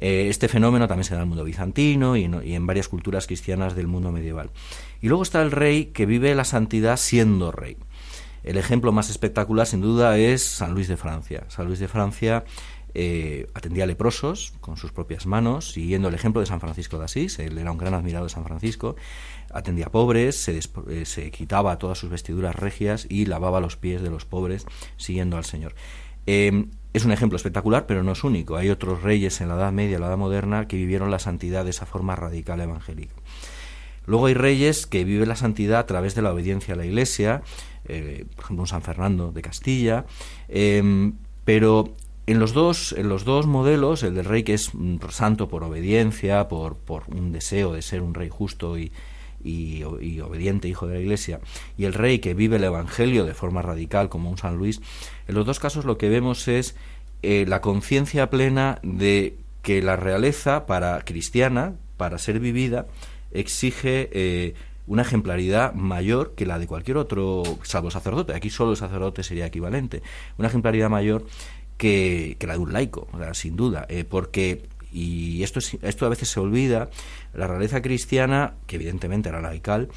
Eh, 0.00 0.28
este 0.30 0.48
fenómeno 0.48 0.88
también 0.88 1.04
se 1.04 1.10
da 1.10 1.18
en 1.18 1.24
el 1.24 1.28
mundo 1.28 1.44
bizantino 1.44 2.16
y, 2.16 2.24
en 2.24 2.66
varias 2.66 2.88
culturas 2.88 3.26
cristianas 3.26 3.76
del 3.76 3.86
mundo 3.86 4.10
medieval. 4.10 4.50
Y 5.02 5.08
luego 5.08 5.22
está 5.22 5.42
el 5.42 5.50
rey 5.50 5.86
que 5.86 6.06
vive 6.06 6.34
la 6.34 6.44
santidad 6.44 6.96
siendo 6.96 7.52
rey. 7.52 7.76
El 8.42 8.56
ejemplo 8.56 8.92
más 8.92 9.10
espectacular, 9.10 9.66
sin 9.66 9.82
duda, 9.82 10.16
es 10.16 10.42
San 10.42 10.72
Luis 10.72 10.88
de 10.88 10.96
Francia. 10.96 11.44
San 11.48 11.66
Luis 11.66 11.78
de 11.78 11.88
Francia 11.88 12.44
eh, 12.94 13.46
atendía 13.52 13.84
leprosos 13.84 14.54
con 14.62 14.78
sus 14.78 14.90
propias 14.90 15.26
manos, 15.26 15.72
siguiendo 15.72 16.08
el 16.08 16.14
ejemplo 16.14 16.40
de 16.40 16.46
San 16.46 16.60
Francisco 16.60 16.98
de 16.98 17.04
Asís. 17.04 17.38
Él 17.38 17.58
era 17.58 17.70
un 17.70 17.76
gran 17.76 17.92
admirado 17.92 18.24
de 18.24 18.30
San 18.30 18.44
Francisco. 18.44 18.96
Atendía 19.52 19.86
a 19.86 19.90
pobres, 19.90 20.36
se, 20.36 20.58
eh, 20.58 21.04
se 21.04 21.30
quitaba 21.30 21.78
todas 21.78 21.98
sus 21.98 22.08
vestiduras 22.08 22.56
regias 22.56 23.06
y 23.10 23.26
lavaba 23.26 23.60
los 23.60 23.76
pies 23.76 24.00
de 24.00 24.08
los 24.08 24.24
pobres, 24.24 24.64
siguiendo 24.96 25.36
al 25.36 25.44
Señor. 25.44 25.74
Em, 26.24 26.70
es 26.92 27.04
un 27.04 27.12
ejemplo 27.12 27.36
espectacular, 27.36 27.86
pero 27.86 28.02
no 28.02 28.12
es 28.12 28.24
único. 28.24 28.56
Hay 28.56 28.68
otros 28.68 29.02
reyes 29.02 29.40
en 29.40 29.48
la 29.48 29.54
Edad 29.54 29.72
Media, 29.72 29.98
la 29.98 30.06
Edad 30.06 30.18
Moderna, 30.18 30.66
que 30.66 30.76
vivieron 30.76 31.10
la 31.10 31.18
santidad 31.18 31.64
de 31.64 31.70
esa 31.70 31.86
forma 31.86 32.16
radical 32.16 32.60
evangélica. 32.60 33.14
Luego 34.06 34.26
hay 34.26 34.34
reyes 34.34 34.86
que 34.86 35.04
viven 35.04 35.28
la 35.28 35.36
santidad 35.36 35.80
a 35.80 35.86
través 35.86 36.14
de 36.14 36.22
la 36.22 36.32
obediencia 36.32 36.74
a 36.74 36.76
la 36.76 36.86
Iglesia, 36.86 37.42
eh, 37.86 38.26
por 38.34 38.44
ejemplo, 38.44 38.62
un 38.62 38.66
San 38.66 38.82
Fernando 38.82 39.30
de 39.30 39.42
Castilla, 39.42 40.04
em, 40.48 41.14
pero 41.44 41.94
en 42.26 42.38
los 42.40 42.52
dos, 42.52 42.92
en 42.96 43.08
los 43.08 43.24
dos 43.24 43.46
modelos, 43.46 44.02
el 44.02 44.14
del 44.14 44.24
rey 44.24 44.42
que 44.42 44.54
es 44.54 44.72
santo 45.10 45.48
por 45.48 45.62
obediencia, 45.62 46.48
por, 46.48 46.76
por 46.76 47.04
un 47.08 47.32
deseo 47.32 47.72
de 47.72 47.82
ser 47.82 48.02
un 48.02 48.14
rey 48.14 48.28
justo 48.28 48.78
y, 48.78 48.92
y, 49.42 49.82
obediente 49.82 50.68
hijo 50.68 50.86
de 50.86 50.94
la 50.94 51.00
Iglesia, 51.00 51.40
y 51.76 51.84
el 51.84 51.94
rey 51.94 52.18
que 52.18 52.34
vive 52.34 52.56
el 52.56 52.64
Evangelio 52.64 53.24
de 53.24 53.34
forma 53.34 53.62
radical 53.62 54.08
como 54.08 54.30
un 54.30 54.38
San 54.38 54.56
Luis, 54.56 54.80
en 55.28 55.34
los 55.34 55.46
dos 55.46 55.58
casos 55.60 55.84
lo 55.84 55.98
que 55.98 56.08
vemos 56.08 56.48
es 56.48 56.76
eh, 57.22 57.44
la 57.46 57.60
conciencia 57.60 58.30
plena 58.30 58.78
de 58.82 59.36
que 59.62 59.82
la 59.82 59.96
realeza 59.96 60.66
para 60.66 61.00
cristiana, 61.04 61.74
para 61.96 62.18
ser 62.18 62.40
vivida, 62.40 62.86
exige 63.30 64.08
eh, 64.12 64.54
una 64.86 65.02
ejemplaridad 65.02 65.74
mayor 65.74 66.34
que 66.34 66.46
la 66.46 66.58
de 66.58 66.66
cualquier 66.66 66.96
otro, 66.96 67.42
salvo 67.62 67.90
sacerdote. 67.90 68.34
Aquí 68.34 68.50
solo 68.50 68.72
el 68.72 68.76
sacerdote 68.76 69.22
sería 69.22 69.46
equivalente. 69.46 70.02
Una 70.38 70.48
ejemplaridad 70.48 70.90
mayor 70.90 71.26
que, 71.76 72.36
la 72.40 72.54
de 72.54 72.58
un 72.58 72.72
laico, 72.72 73.06
sin 73.32 73.56
duda, 73.56 73.86
eh, 73.88 74.04
porque 74.04 74.62
y 74.92 75.42
esto, 75.42 75.60
esto 75.82 76.06
a 76.06 76.08
veces 76.08 76.28
se 76.28 76.40
olvida, 76.40 76.90
la 77.34 77.46
realeza 77.46 77.82
cristiana, 77.82 78.54
que 78.66 78.76
evidentemente 78.76 79.28
era 79.28 79.40
laical, 79.40 79.88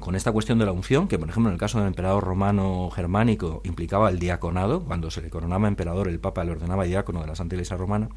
con 0.00 0.16
esta 0.16 0.32
cuestión 0.32 0.58
de 0.58 0.64
la 0.64 0.72
unción, 0.72 1.06
que 1.06 1.18
por 1.18 1.28
ejemplo 1.28 1.50
en 1.50 1.54
el 1.54 1.60
caso 1.60 1.78
del 1.78 1.86
emperador 1.86 2.24
romano 2.24 2.90
germánico 2.90 3.60
implicaba 3.64 4.08
el 4.08 4.18
diaconado, 4.18 4.82
cuando 4.82 5.10
se 5.10 5.20
le 5.20 5.28
coronaba 5.28 5.68
emperador 5.68 6.08
el 6.08 6.18
Papa 6.18 6.42
le 6.42 6.52
ordenaba 6.52 6.84
diácono 6.84 7.20
de 7.20 7.26
la 7.26 7.36
Santa 7.36 7.54
Iglesia 7.54 7.76
romana, 7.76 8.08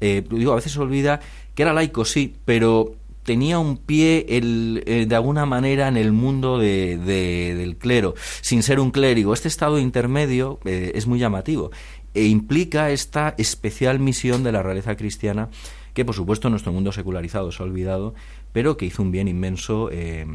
eh, 0.00 0.24
digo, 0.30 0.52
a 0.52 0.56
veces 0.56 0.72
se 0.72 0.80
olvida 0.80 1.20
que 1.54 1.62
era 1.62 1.72
laico, 1.72 2.04
sí, 2.04 2.36
pero 2.44 2.94
tenía 3.26 3.58
un 3.58 3.76
pie 3.76 4.24
el, 4.28 4.84
eh, 4.86 5.04
de 5.06 5.14
alguna 5.16 5.44
manera 5.44 5.88
en 5.88 5.96
el 5.96 6.12
mundo 6.12 6.58
de, 6.58 6.96
del 6.96 7.76
clero, 7.76 8.14
sin 8.40 8.62
ser 8.62 8.78
un 8.78 8.92
clérigo. 8.92 9.34
Este 9.34 9.48
estado 9.48 9.78
intermedio 9.78 10.60
eh, 10.64 10.92
es 10.94 11.06
muy 11.06 11.18
llamativo 11.18 11.72
e 12.16 12.26
implica 12.26 12.90
esta 12.90 13.34
especial 13.38 14.00
misión 14.00 14.42
de 14.42 14.52
la 14.52 14.62
realeza 14.62 14.96
cristiana 14.96 15.48
que 15.94 16.04
por 16.04 16.14
supuesto 16.14 16.50
nuestro 16.50 16.72
mundo 16.72 16.92
secularizado 16.92 17.52
se 17.52 17.62
ha 17.62 17.66
olvidado, 17.66 18.14
pero 18.52 18.76
que 18.76 18.86
hizo 18.86 19.02
un 19.02 19.10
bien 19.10 19.28
inmenso 19.28 19.90
eh, 19.90 20.26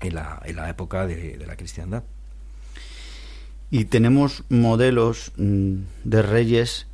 en, 0.00 0.14
la, 0.14 0.40
en, 0.44 0.56
la, 0.56 0.70
época 0.70 1.06
de, 1.06 1.36
la 1.46 1.56
cristiandad. 1.56 2.02
Y 3.70 3.84
tenemos 3.84 4.44
modelos 4.48 5.32
mm, 5.36 5.74
de 6.04 6.22
reyes 6.22 6.86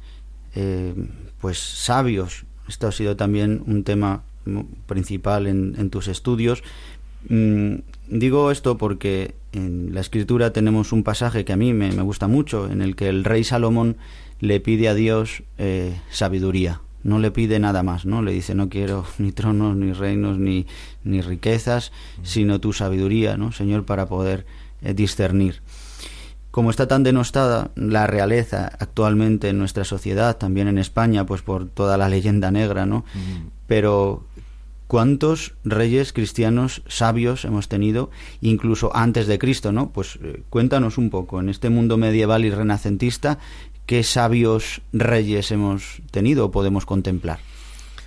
pues 1.41 1.59
sabios. 1.59 2.47
Esto 2.69 2.89
ha 2.89 2.93
sido 2.93 3.17
también 3.17 3.63
un 3.67 3.85
tema 3.85 4.23
principal 4.87 5.47
en, 5.47 5.91
tus 5.91 6.09
estudios. 6.09 6.63
Mm, 7.29 7.77
digo 8.09 8.51
esto 8.51 8.79
porque 8.79 9.35
en 9.59 9.95
la 9.95 10.01
escritura 10.01 10.53
tenemos 10.53 10.93
un 10.93 11.03
pasaje 11.03 11.45
que 11.45 11.53
a 11.53 11.57
mí 11.57 11.73
me, 11.73 11.91
gusta 12.03 12.29
mucho, 12.29 12.71
en 12.71 12.83
el 12.83 12.97
que 12.97 13.09
el 13.09 13.25
rey 13.25 13.45
Salomón 13.45 13.97
le 14.41 14.61
pide 14.61 14.89
a 14.89 14.95
Dios 14.95 15.43
eh, 15.59 15.99
sabiduría, 16.11 16.81
no 17.03 17.19
le 17.19 17.31
pide 17.31 17.59
nada 17.59 17.83
más, 17.83 18.07
¿no? 18.07 18.23
Le 18.23 18.33
dice, 18.33 18.55
no 18.55 18.69
quiero 18.69 19.05
ni 19.19 19.33
tronos, 19.33 19.77
ni 19.77 19.93
reinos, 19.93 20.39
ni, 20.39 20.67
ni 21.05 21.21
riquezas, 21.21 21.93
sino 22.23 22.61
tu 22.61 22.73
sabiduría, 22.73 23.37
¿no? 23.37 23.53
Señor, 23.53 23.85
para 23.85 24.07
poder 24.07 24.47
eh, 24.83 24.95
discernir. 24.95 25.63
como 26.51 26.71
está 26.71 26.87
tan 26.87 27.03
denostada 27.03 27.71
la 27.75 28.07
realeza 28.07 28.71
actualmente 28.79 29.49
en 29.49 29.59
nuestra 29.59 29.85
sociedad, 29.85 30.37
también 30.37 30.69
en 30.69 30.79
España, 30.79 31.27
pues 31.27 31.43
por 31.43 31.69
toda 31.69 31.97
la 31.97 32.09
leyenda 32.09 32.51
negra, 32.51 32.87
¿no? 32.87 33.05
Pero 33.67 34.25
¿cuántos 34.87 35.55
reyes 35.65 36.13
cristianos 36.13 36.83
sabios 36.87 37.45
hemos 37.45 37.69
tenido, 37.69 38.11
incluso 38.41 38.95
antes 38.95 39.27
de 39.27 39.39
Cristo, 39.39 39.73
¿no? 39.73 39.91
Pues 39.91 40.19
eh, 40.23 40.43
cuéntanos 40.51 40.99
un 40.99 41.11
poco, 41.11 41.41
en 41.41 41.49
este 41.49 41.71
mundo 41.71 41.97
medieval 41.97 42.45
y 42.45 42.51
renacentista, 42.51 43.39
¿qué 43.87 44.03
sabios 44.03 44.83
reyes 44.93 45.51
hemos 45.51 46.03
tenido 46.11 46.47
o 46.47 46.51
podemos 46.51 46.87
contemplar? 46.87 47.39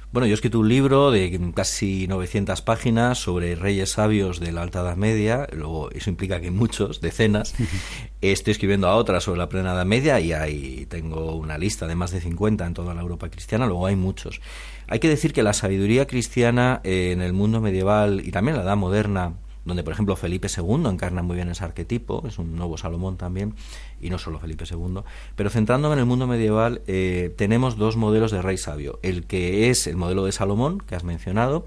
Bueno, 0.10 0.26
yo 0.26 0.32
he 0.32 0.36
escrito 0.36 0.60
un 0.60 0.70
libro 0.70 1.12
de 1.12 1.52
casi 1.54 2.08
900 2.08 2.62
páginas 2.62 3.18
sobre 3.18 3.56
reyes 3.56 3.92
sabios 3.92 4.40
de 4.40 4.54
la 4.54 4.62
Alta 4.62 4.80
Edad 4.80 4.96
Media, 4.96 5.48
luego 5.52 5.92
eso 5.92 6.10
implica 6.10 6.40
que 6.40 6.50
muchos, 6.50 7.02
decenas. 7.02 7.54
Estoy 8.22 8.52
escribiendo 8.52 8.88
a 8.88 8.96
otras 8.96 9.26
sobre 9.26 9.40
la 9.40 9.50
plena 9.50 9.74
Edad 9.74 9.86
Media 9.86 10.20
y 10.22 10.32
ahí 10.32 10.86
tengo 10.90 11.36
una 11.36 11.58
lista 11.58 11.88
de 11.88 11.96
más 11.96 12.12
de 12.12 12.22
50 12.22 12.66
en 12.66 12.74
toda 12.74 12.94
la 12.94 13.02
Europa 13.02 13.30
cristiana, 13.30 13.68
luego 13.68 13.86
hay 13.86 13.98
muchos. 13.98 14.40
Hay 14.88 15.00
que 15.00 15.10
decir 15.10 15.34
que 15.34 15.44
la 15.44 15.54
sabiduría 15.54 16.08
cristiana 16.08 16.82
en 16.84 17.22
el 17.22 17.34
mundo 17.34 17.62
medieval 17.62 18.22
y 18.26 18.32
también 18.32 18.58
la 18.58 18.64
Edad 18.64 18.78
Moderna 18.78 19.34
donde 19.68 19.84
por 19.84 19.92
ejemplo 19.92 20.16
Felipe 20.16 20.48
II 20.48 20.86
encarna 20.88 21.22
muy 21.22 21.36
bien 21.36 21.50
ese 21.50 21.66
arquetipo, 21.66 22.24
es 22.26 22.40
un 22.40 22.56
nuevo 22.56 22.78
Salomón 22.78 23.18
también, 23.18 23.54
y 24.00 24.10
no 24.10 24.18
solo 24.18 24.40
Felipe 24.40 24.64
II, 24.70 25.02
pero 25.36 25.50
centrándome 25.50 25.94
en 25.94 26.00
el 26.00 26.06
mundo 26.06 26.26
medieval, 26.26 26.82
eh, 26.88 27.34
tenemos 27.36 27.76
dos 27.76 27.98
modelos 27.98 28.32
de 28.32 28.42
rey 28.42 28.58
sabio, 28.58 28.98
el 29.04 29.26
que 29.26 29.70
es 29.70 29.86
el 29.86 29.98
modelo 29.98 30.24
de 30.24 30.32
Salomón, 30.32 30.80
que 30.80 30.96
has 30.96 31.04
mencionado, 31.04 31.66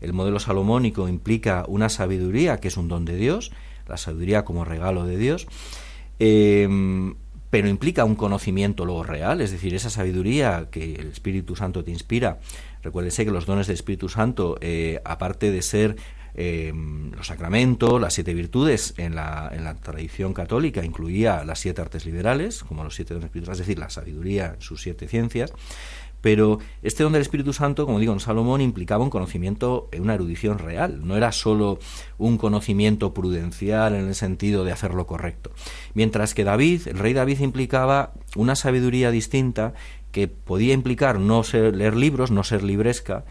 el 0.00 0.12
modelo 0.12 0.40
salomónico 0.40 1.08
implica 1.08 1.64
una 1.68 1.88
sabiduría 1.88 2.58
que 2.58 2.66
es 2.68 2.76
un 2.76 2.88
don 2.88 3.04
de 3.04 3.16
Dios, 3.16 3.52
la 3.86 3.96
sabiduría 3.96 4.44
como 4.44 4.64
regalo 4.64 5.06
de 5.06 5.16
Dios, 5.16 5.46
eh, 6.18 6.68
pero 7.56 7.70
implica 7.70 8.04
un 8.04 8.16
conocimiento 8.16 8.84
luego 8.84 9.02
real, 9.02 9.40
es 9.40 9.50
decir, 9.50 9.74
esa 9.74 9.88
sabiduría 9.88 10.68
que 10.70 10.96
el 10.96 11.06
Espíritu 11.06 11.56
Santo 11.56 11.82
te 11.82 11.90
inspira. 11.90 12.38
Recuérdese 12.82 13.24
que 13.24 13.30
los 13.30 13.46
dones 13.46 13.66
del 13.66 13.76
Espíritu 13.76 14.10
Santo, 14.10 14.58
eh, 14.60 15.00
aparte 15.06 15.50
de 15.50 15.62
ser 15.62 15.96
Em, 16.38 17.12
los 17.12 17.28
sacramentos, 17.28 17.98
las 17.98 18.12
siete 18.12 18.34
virtudes 18.34 18.92
en 18.98 19.14
la, 19.14 19.74
tradición 19.82 20.34
católica 20.34 20.84
incluía 20.84 21.42
las 21.46 21.60
siete 21.60 21.80
artes 21.80 22.04
liberales, 22.04 22.62
como 22.62 22.84
los 22.84 22.94
siete 22.94 23.14
dones 23.14 23.28
espirituales, 23.28 23.60
es 23.60 23.66
decir, 23.66 23.78
la 23.78 23.88
sabiduría, 23.88 24.56
sus 24.58 24.82
siete 24.82 25.08
ciencias. 25.08 25.54
Pero 26.20 26.58
este 26.82 27.02
don 27.02 27.12
del 27.12 27.22
Espíritu 27.22 27.52
Santo, 27.52 27.86
como 27.86 28.00
digo, 28.00 28.12
en 28.12 28.20
Salomón 28.20 28.60
implicaba 28.60 29.04
un 29.04 29.10
conocimiento, 29.10 29.88
una 29.98 30.14
erudición 30.14 30.58
real. 30.58 31.06
No 31.06 31.16
era 31.16 31.32
solo 31.32 31.78
un 32.18 32.38
conocimiento 32.38 33.14
prudencial 33.14 33.94
en 33.94 34.08
el 34.08 34.14
sentido 34.14 34.64
de 34.64 34.72
hacer 34.72 34.94
lo 34.94 35.06
correcto. 35.06 35.52
Mientras 35.94 36.34
que 36.34 36.44
David, 36.44 36.88
el 36.88 36.98
rey 36.98 37.12
David, 37.12 37.40
implicaba 37.40 38.12
una 38.34 38.56
sabiduría 38.56 39.10
distinta 39.10 39.74
que 40.10 40.28
podía 40.28 40.72
implicar 40.72 41.20
no 41.20 41.44
ser, 41.44 41.76
leer 41.76 41.94
libros, 41.94 42.30
no 42.30 42.42
ser 42.42 42.62
libresca, 42.62 43.24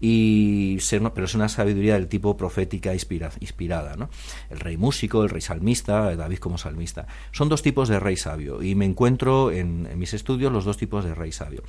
y 0.00 0.78
ser, 0.80 1.02
pero 1.12 1.26
es 1.26 1.34
una 1.34 1.48
sabiduría 1.50 1.94
del 1.94 2.08
tipo 2.08 2.36
profética 2.36 2.94
inspirada, 2.94 3.96
¿no? 3.96 4.08
El 4.48 4.58
rey 4.58 4.78
músico, 4.78 5.22
el 5.22 5.28
rey 5.28 5.42
salmista, 5.42 6.16
David 6.16 6.38
como 6.38 6.56
salmista. 6.56 7.06
Son 7.32 7.50
dos 7.50 7.62
tipos 7.62 7.88
de 7.88 8.00
rey 8.00 8.16
sabio 8.16 8.62
y 8.62 8.74
me 8.74 8.86
encuentro 8.86 9.50
en, 9.52 9.86
mis 9.98 10.14
estudios 10.14 10.52
los 10.52 10.64
dos 10.64 10.78
tipos 10.78 11.04
de 11.04 11.14
rey 11.14 11.32
sabio. 11.32 11.62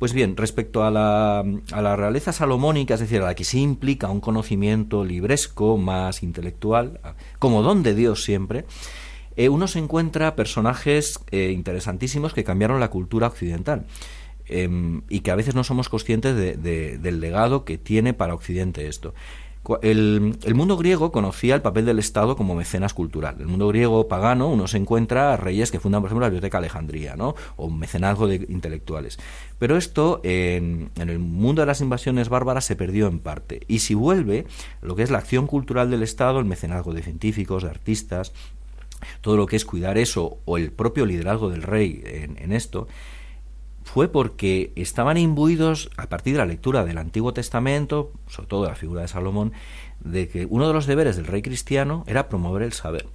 Pues 0.00 0.14
bien, 0.14 0.34
respecto 0.34 0.82
a 0.82 0.90
la, 0.90 1.40
a 1.40 1.82
la, 1.82 1.94
realeza 1.94 2.32
salomónica, 2.32 2.94
es 2.94 3.00
decir, 3.00 3.20
a 3.20 3.26
la 3.26 3.34
que 3.34 3.44
sí 3.44 3.60
implica 3.60 4.08
un 4.08 4.22
conocimiento 4.22 5.04
libresco, 5.04 5.76
más 5.76 6.22
intelectual, 6.22 6.98
como 7.38 7.60
don 7.60 7.82
de 7.82 7.94
Dios 7.94 8.24
siempre, 8.24 8.64
eh, 9.36 9.50
uno 9.50 9.68
se 9.68 9.78
encuentra 9.78 10.36
personajes 10.36 11.20
eh, 11.30 11.50
interesantísimos 11.50 12.32
que 12.32 12.44
cambiaron 12.44 12.80
la 12.80 12.88
cultura 12.88 13.26
occidental. 13.26 13.84
Em, 14.46 15.02
y 15.10 15.20
que 15.20 15.30
a 15.30 15.36
veces 15.36 15.54
no 15.54 15.64
somos 15.64 15.90
conscientes 15.90 16.34
del 16.34 17.20
legado 17.20 17.64
que 17.66 17.76
tiene 17.76 18.14
para 18.14 18.34
Occidente 18.34 18.88
esto. 18.88 19.14
El, 19.82 20.36
mundo 20.54 20.76
griego 20.78 21.12
conocía 21.12 21.54
el 21.54 21.60
papel 21.60 21.84
del 21.84 21.98
Estado 21.98 22.34
como 22.34 22.54
mecenas 22.54 22.94
cultural. 22.94 23.36
El 23.40 23.46
mundo 23.46 23.68
griego 23.68 24.08
pagano 24.08 24.48
uno 24.48 24.66
se 24.66 24.78
encuentra 24.78 25.36
reyes 25.36 25.70
que 25.70 25.78
fundan, 25.78 26.00
por 26.00 26.08
ejemplo, 26.08 26.24
la 26.24 26.30
Biblioteca 26.30 26.58
Alejandría, 26.58 27.14
¿no? 27.14 27.34
o 27.56 27.68
mecenazgo 27.68 28.26
de 28.26 28.46
intelectuales. 28.48 29.18
Pero 29.58 29.76
esto 29.76 30.20
en, 30.24 30.90
en, 30.96 31.10
el 31.10 31.18
mundo 31.18 31.60
de 31.60 31.66
las 31.66 31.82
invasiones 31.82 32.30
bárbaras 32.30 32.64
se 32.64 32.74
perdió 32.74 33.06
en 33.06 33.18
parte. 33.18 33.60
Y 33.68 33.80
si 33.80 33.94
vuelve, 33.94 34.46
lo 34.80 34.96
que 34.96 35.02
es 35.02 35.10
la 35.10 35.18
acción 35.18 35.46
cultural 35.46 35.90
del 35.90 36.02
Estado, 36.02 36.38
el 36.38 36.46
mecenazgo 36.46 36.94
de 36.94 37.02
científicos, 37.02 37.62
de 37.62 37.68
artistas, 37.68 38.32
todo 39.20 39.36
lo 39.36 39.46
que 39.46 39.56
es 39.56 39.66
cuidar 39.66 39.98
eso, 39.98 40.38
o 40.46 40.56
el 40.56 40.72
propio 40.72 41.04
liderazgo 41.04 41.50
del 41.50 41.62
rey 41.62 42.02
en 42.04 42.52
esto, 42.52 42.88
fue 43.92 44.06
porque 44.06 44.72
estaban 44.76 45.16
imbuidos, 45.16 45.90
a 45.96 46.08
partir 46.08 46.34
de 46.34 46.38
la 46.38 46.46
lectura 46.46 46.84
del 46.84 46.96
Antiguo 46.96 47.32
Testamento, 47.32 48.12
sobre 48.28 48.46
todo 48.46 48.62
de 48.62 48.68
la 48.68 48.76
figura 48.76 49.02
de 49.02 49.08
Salomón, 49.08 49.52
de 49.98 50.28
que 50.28 50.46
uno 50.46 50.68
de 50.68 50.74
los 50.74 50.86
deberes 50.86 51.16
del 51.16 51.26
rey 51.26 51.42
cristiano 51.42 52.04
era 52.06 52.28
promover 52.28 52.62
el 52.62 52.72
saber. 52.72 53.08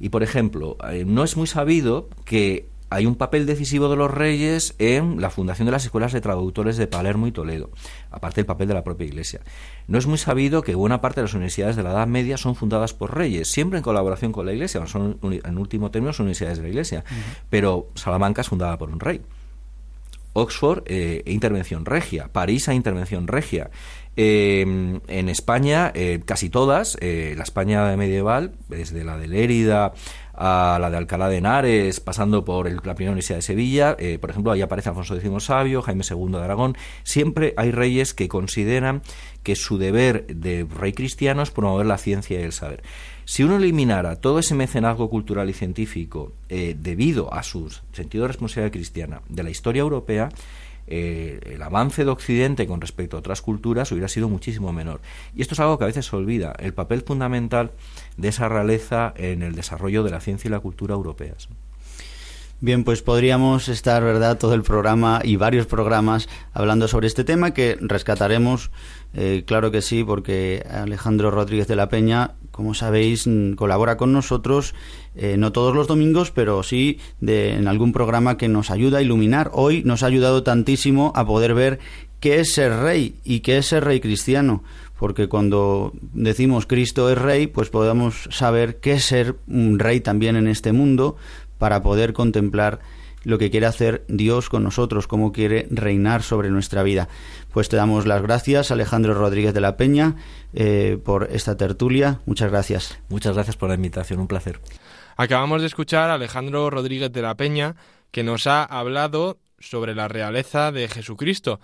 Y, 0.00 0.08
por 0.08 0.22
ejemplo, 0.22 0.78
eh, 0.90 1.04
no 1.06 1.22
es 1.22 1.36
muy 1.36 1.46
sabido 1.46 2.08
que 2.24 2.66
hay 2.88 3.04
un 3.04 3.16
papel 3.16 3.44
decisivo 3.44 3.90
de 3.90 3.96
los 3.96 4.10
reyes 4.10 4.74
en 4.78 5.20
la 5.20 5.28
fundación 5.28 5.66
de 5.66 5.72
las 5.72 5.84
escuelas 5.84 6.14
de 6.14 6.22
traductores 6.22 6.78
de 6.78 6.86
Palermo 6.86 7.26
y 7.26 7.32
Toledo, 7.32 7.68
aparte 8.10 8.36
del 8.36 8.46
papel 8.46 8.68
de 8.68 8.74
la 8.74 8.84
propia 8.84 9.06
Iglesia. 9.06 9.40
No 9.86 9.98
es 9.98 10.06
muy 10.06 10.16
sabido 10.16 10.62
que 10.62 10.74
buena 10.74 11.02
parte 11.02 11.20
de 11.20 11.26
las 11.26 11.34
universidades 11.34 11.76
de 11.76 11.82
la 11.82 11.90
Edad 11.90 12.06
Media 12.06 12.38
son 12.38 12.54
fundadas 12.54 12.94
por 12.94 13.14
reyes, 13.14 13.48
siempre 13.48 13.78
en 13.78 13.82
colaboración 13.82 14.32
con 14.32 14.46
la 14.46 14.54
Iglesia, 14.54 14.86
son 14.86 15.18
en 15.22 15.58
último 15.58 15.90
término 15.90 16.14
son 16.14 16.24
universidades 16.24 16.56
de 16.56 16.62
la 16.62 16.70
Iglesia, 16.70 17.04
pero 17.50 17.90
Salamanca 17.96 18.40
es 18.40 18.48
fundada 18.48 18.78
por 18.78 18.88
un 18.88 19.00
rey. 19.00 19.20
Oxford, 20.36 20.82
eh, 20.86 21.22
intervención 21.24 21.86
regia, 21.86 22.28
París, 22.28 22.68
a 22.68 22.74
intervención 22.74 23.26
regia. 23.26 23.70
Em, 24.16 25.00
en 25.08 25.28
España, 25.28 25.92
eh, 25.94 26.20
casi 26.24 26.48
todas, 26.48 26.96
eh, 27.00 27.34
la 27.36 27.44
España 27.44 27.96
medieval, 27.96 28.52
desde 28.68 29.04
la 29.04 29.18
de 29.18 29.28
Lérida 29.28 29.92
a 30.34 30.78
la 30.80 30.90
de 30.90 30.96
Alcalá 30.96 31.28
de 31.28 31.38
Henares, 31.38 32.00
pasando 32.00 32.44
por 32.44 32.66
el, 32.66 32.76
la 32.76 32.94
primera 32.94 33.12
Universidad 33.12 33.38
de 33.38 33.42
Sevilla, 33.42 33.96
por 34.20 34.28
ejemplo, 34.28 34.52
ahí 34.52 34.60
aparece 34.60 34.90
Alfonso 34.90 35.16
X 35.16 35.44
Sabio, 35.44 35.80
Jaime 35.80 36.04
II 36.08 36.32
de 36.32 36.44
Aragón, 36.44 36.76
siempre 37.04 37.54
hay 37.56 37.70
reyes 37.70 38.12
que 38.12 38.28
consideran 38.28 39.00
que 39.42 39.56
su 39.56 39.78
deber 39.78 40.26
de 40.26 40.66
rey 40.68 40.92
cristiano 40.92 41.40
es 41.42 41.50
promover 41.50 41.86
la 41.86 41.96
ciencia 41.96 42.38
y 42.38 42.42
el 42.42 42.52
saber. 42.52 42.82
Si 43.26 43.42
uno 43.42 43.56
eliminara 43.56 44.16
todo 44.16 44.38
ese 44.38 44.54
mecenazgo 44.54 45.10
cultural 45.10 45.50
y 45.50 45.52
científico 45.52 46.32
eh, 46.48 46.76
debido 46.78 47.34
a 47.34 47.42
su 47.42 47.68
sentido 47.92 48.22
de 48.22 48.28
responsabilidad 48.28 48.72
cristiana 48.72 49.22
de 49.28 49.42
la 49.42 49.50
historia 49.50 49.80
europea, 49.80 50.28
eh, 50.86 51.40
el 51.44 51.62
avance 51.62 52.04
de 52.04 52.10
Occidente 52.10 52.66
con 52.66 52.80
respecto 52.80 53.16
a 53.16 53.20
otras 53.20 53.42
culturas 53.42 53.90
hubiera 53.92 54.08
sido 54.08 54.28
muchísimo 54.28 54.72
menor. 54.72 55.00
Y 55.34 55.42
esto 55.42 55.54
es 55.54 55.60
algo 55.60 55.78
que 55.78 55.84
a 55.84 55.88
veces 55.88 56.06
se 56.06 56.16
olvida, 56.16 56.54
el 56.58 56.74
papel 56.74 57.02
fundamental 57.02 57.72
de 58.16 58.28
esa 58.28 58.48
realeza 58.48 59.12
en 59.16 59.42
el 59.42 59.54
desarrollo 59.54 60.02
de 60.02 60.10
la 60.10 60.20
ciencia 60.20 60.48
y 60.48 60.50
la 60.50 60.60
cultura 60.60 60.94
europeas. 60.94 61.48
Bien, 62.58 62.84
pues 62.84 63.02
podríamos 63.02 63.68
estar, 63.68 64.02
¿verdad?, 64.02 64.38
todo 64.38 64.54
el 64.54 64.62
programa 64.62 65.20
y 65.22 65.36
varios 65.36 65.66
programas 65.66 66.26
hablando 66.54 66.88
sobre 66.88 67.06
este 67.06 67.22
tema 67.22 67.52
que 67.52 67.76
rescataremos, 67.78 68.70
eh, 69.12 69.44
claro 69.46 69.70
que 69.70 69.82
sí, 69.82 70.02
porque 70.04 70.64
Alejandro 70.70 71.30
Rodríguez 71.30 71.68
de 71.68 71.76
la 71.76 71.90
Peña 71.90 72.36
como 72.56 72.72
sabéis, 72.72 73.28
colabora 73.54 73.98
con 73.98 74.14
nosotros, 74.14 74.74
eh, 75.14 75.36
no 75.36 75.52
todos 75.52 75.74
los 75.74 75.86
domingos, 75.86 76.30
pero 76.30 76.62
sí 76.62 76.98
de, 77.20 77.52
en 77.52 77.68
algún 77.68 77.92
programa 77.92 78.38
que 78.38 78.48
nos 78.48 78.70
ayuda 78.70 78.98
a 78.98 79.02
iluminar. 79.02 79.50
Hoy 79.52 79.82
nos 79.84 80.02
ha 80.02 80.06
ayudado 80.06 80.42
tantísimo 80.42 81.12
a 81.14 81.26
poder 81.26 81.52
ver 81.52 81.78
qué 82.18 82.40
es 82.40 82.54
ser 82.54 82.72
rey 82.78 83.16
y 83.24 83.40
qué 83.40 83.58
es 83.58 83.66
ser 83.66 83.84
rey 83.84 84.00
cristiano, 84.00 84.64
porque 84.98 85.28
cuando 85.28 85.92
decimos 86.14 86.64
Cristo 86.64 87.10
es 87.10 87.18
rey, 87.18 87.46
pues 87.46 87.68
podemos 87.68 88.26
saber 88.30 88.80
qué 88.80 88.92
es 88.92 89.04
ser 89.04 89.36
un 89.46 89.78
rey 89.78 90.00
también 90.00 90.34
en 90.34 90.48
este 90.48 90.72
mundo 90.72 91.16
para 91.58 91.82
poder 91.82 92.14
contemplar 92.14 92.80
lo 93.26 93.38
que 93.38 93.50
quiere 93.50 93.66
hacer 93.66 94.04
Dios 94.06 94.48
con 94.48 94.62
nosotros, 94.62 95.08
cómo 95.08 95.32
quiere 95.32 95.66
reinar 95.68 96.22
sobre 96.22 96.48
nuestra 96.48 96.84
vida. 96.84 97.08
Pues 97.52 97.68
te 97.68 97.74
damos 97.76 98.06
las 98.06 98.22
gracias, 98.22 98.70
Alejandro 98.70 99.14
Rodríguez 99.14 99.52
de 99.52 99.60
la 99.60 99.76
Peña, 99.76 100.14
eh, 100.54 100.96
por 101.04 101.28
esta 101.32 101.56
tertulia. 101.56 102.20
Muchas 102.24 102.52
gracias. 102.52 103.00
Muchas 103.08 103.34
gracias 103.34 103.56
por 103.56 103.68
la 103.68 103.74
invitación, 103.74 104.20
un 104.20 104.28
placer. 104.28 104.60
Acabamos 105.16 105.60
de 105.60 105.66
escuchar 105.66 106.08
a 106.08 106.14
Alejandro 106.14 106.70
Rodríguez 106.70 107.10
de 107.10 107.22
la 107.22 107.34
Peña, 107.34 107.74
que 108.12 108.22
nos 108.22 108.46
ha 108.46 108.62
hablado 108.62 109.38
sobre 109.58 109.96
la 109.96 110.06
realeza 110.06 110.70
de 110.70 110.86
Jesucristo. 110.86 111.58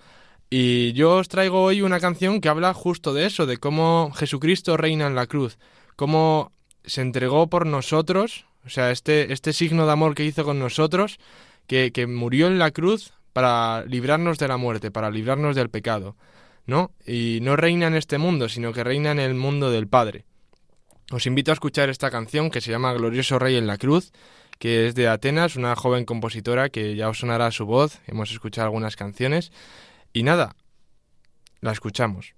Y 0.49 0.91
yo 0.91 1.15
os 1.15 1.29
traigo 1.29 1.63
hoy 1.63 1.81
una 1.81 2.01
canción 2.01 2.41
que 2.41 2.49
habla 2.49 2.73
justo 2.73 3.13
de 3.13 3.25
eso, 3.25 3.45
de 3.45 3.55
cómo 3.55 4.11
Jesucristo 4.13 4.75
reina 4.75 5.07
en 5.07 5.15
la 5.15 5.27
cruz, 5.27 5.57
cómo 5.95 6.51
se 6.83 7.01
entregó 7.01 7.47
por 7.47 7.65
nosotros, 7.65 8.47
o 8.65 8.69
sea, 8.69 8.91
este, 8.91 9.31
este 9.31 9.53
signo 9.53 9.85
de 9.85 9.93
amor 9.93 10.13
que 10.13 10.25
hizo 10.25 10.43
con 10.43 10.59
nosotros, 10.59 11.19
que, 11.67 12.07
murió 12.07 12.47
en 12.47 12.59
la 12.59 12.71
cruz 12.71 13.13
para 13.33 13.83
librarnos 13.85 14.37
de 14.37 14.47
la 14.47 14.57
muerte, 14.57 14.91
para 14.91 15.09
librarnos 15.09 15.55
del 15.55 15.69
pecado, 15.69 16.15
¿no? 16.65 16.91
Y 17.05 17.39
no 17.41 17.55
reina 17.55 17.87
en 17.87 17.95
este 17.95 18.17
mundo, 18.17 18.49
sino 18.49 18.73
que 18.73 18.83
reina 18.83 19.11
en 19.11 19.19
el 19.19 19.33
mundo 19.33 19.71
del 19.71 19.87
Padre. 19.87 20.25
Os 21.11 21.25
invito 21.25 21.51
a 21.51 21.53
escuchar 21.53 21.89
esta 21.89 22.11
canción 22.11 22.49
que 22.49 22.61
se 22.61 22.71
llama 22.71 22.93
Glorioso 22.93 23.39
Rey 23.39 23.55
en 23.55 23.67
la 23.67 23.77
Cruz, 23.77 24.11
que 24.59 24.87
es 24.87 24.95
de 24.95 25.07
Atenas, 25.07 25.55
una 25.55 25.75
joven 25.75 26.05
compositora 26.05 26.69
que 26.69 26.95
ya 26.95 27.09
os 27.09 27.19
sonará 27.19 27.51
su 27.51 27.65
voz, 27.65 27.99
hemos 28.07 28.31
escuchado 28.31 28.65
algunas 28.65 28.95
canciones. 28.95 29.51
Y 30.13 30.23
nada, 30.23 30.55
la 31.59 31.71
escuchamos. 31.71 32.35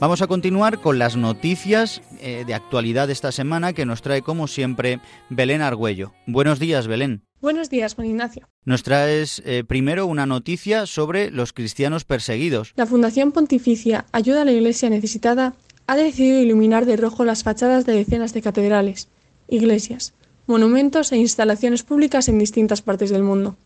Vamos 0.00 0.22
a 0.22 0.28
continuar 0.28 0.80
con 0.80 0.98
las 0.98 1.18
noticias 1.18 2.00
eh, 2.22 2.44
de 2.46 2.54
actualidad 2.54 3.08
de 3.08 3.12
esta 3.12 3.32
semana 3.32 3.74
que 3.74 3.84
nos 3.84 4.00
trae, 4.00 4.22
como 4.22 4.48
siempre, 4.48 4.98
Belén 5.28 5.60
Argüello. 5.60 6.14
Buenos 6.26 6.58
días, 6.58 6.86
Belén. 6.86 7.22
Buenos 7.42 7.68
días, 7.68 7.96
Juan 7.96 8.06
Ignacio. 8.06 8.48
Nos 8.64 8.82
traes 8.82 9.42
eh, 9.44 9.62
primero 9.62 10.06
una 10.06 10.24
noticia 10.24 10.86
sobre 10.86 11.30
los 11.30 11.52
cristianos 11.52 12.06
perseguidos. 12.06 12.72
La 12.76 12.86
Fundación 12.86 13.32
Pontificia 13.32 14.06
Ayuda 14.10 14.40
a 14.40 14.44
la 14.46 14.52
Iglesia 14.52 14.88
Necesitada 14.88 15.52
ha 15.86 15.96
decidido 15.96 16.40
iluminar 16.40 16.86
de 16.86 16.96
rojo 16.96 17.26
las 17.26 17.42
fachadas 17.42 17.84
de 17.84 17.92
decenas 17.92 18.32
de 18.32 18.40
catedrales, 18.40 19.08
iglesias, 19.48 20.14
monumentos 20.46 21.12
e 21.12 21.18
instalaciones 21.18 21.82
públicas 21.82 22.26
en 22.30 22.38
distintas 22.38 22.80
partes 22.80 23.10
del 23.10 23.22
mundo. 23.22 23.56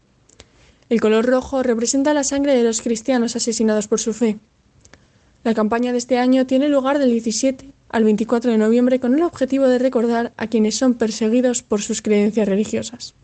El 0.89 1.01
color 1.01 1.27
rojo 1.27 1.63
representa 1.63 2.13
la 2.13 2.25
sangre 2.25 2.57
de 2.57 2.65
los 2.65 2.83
cristianos 2.83 3.37
asesinados 3.37 3.87
por 3.87 4.01
su 4.01 4.13
fe 4.13 4.41
la 5.45 5.55
campaña 5.55 5.93
de 5.93 5.99
este 5.99 6.19
año 6.19 6.47
tiene 6.47 6.69
lugar 6.69 6.99
del 6.99 7.11
17 7.11 7.71
al 7.91 8.05
24 8.05 8.51
de 8.51 8.59
noviembre 8.59 8.99
con 8.99 9.15
el 9.15 9.23
objetivo 9.23 9.69
de 9.69 9.79
recordar 9.79 10.33
a 10.37 10.47
quienes 10.49 10.77
son 10.77 10.95
perseguidos 10.95 11.63
por 11.63 11.83
sus 11.83 12.03
creencias 12.03 12.49
religiosas. 12.49 13.15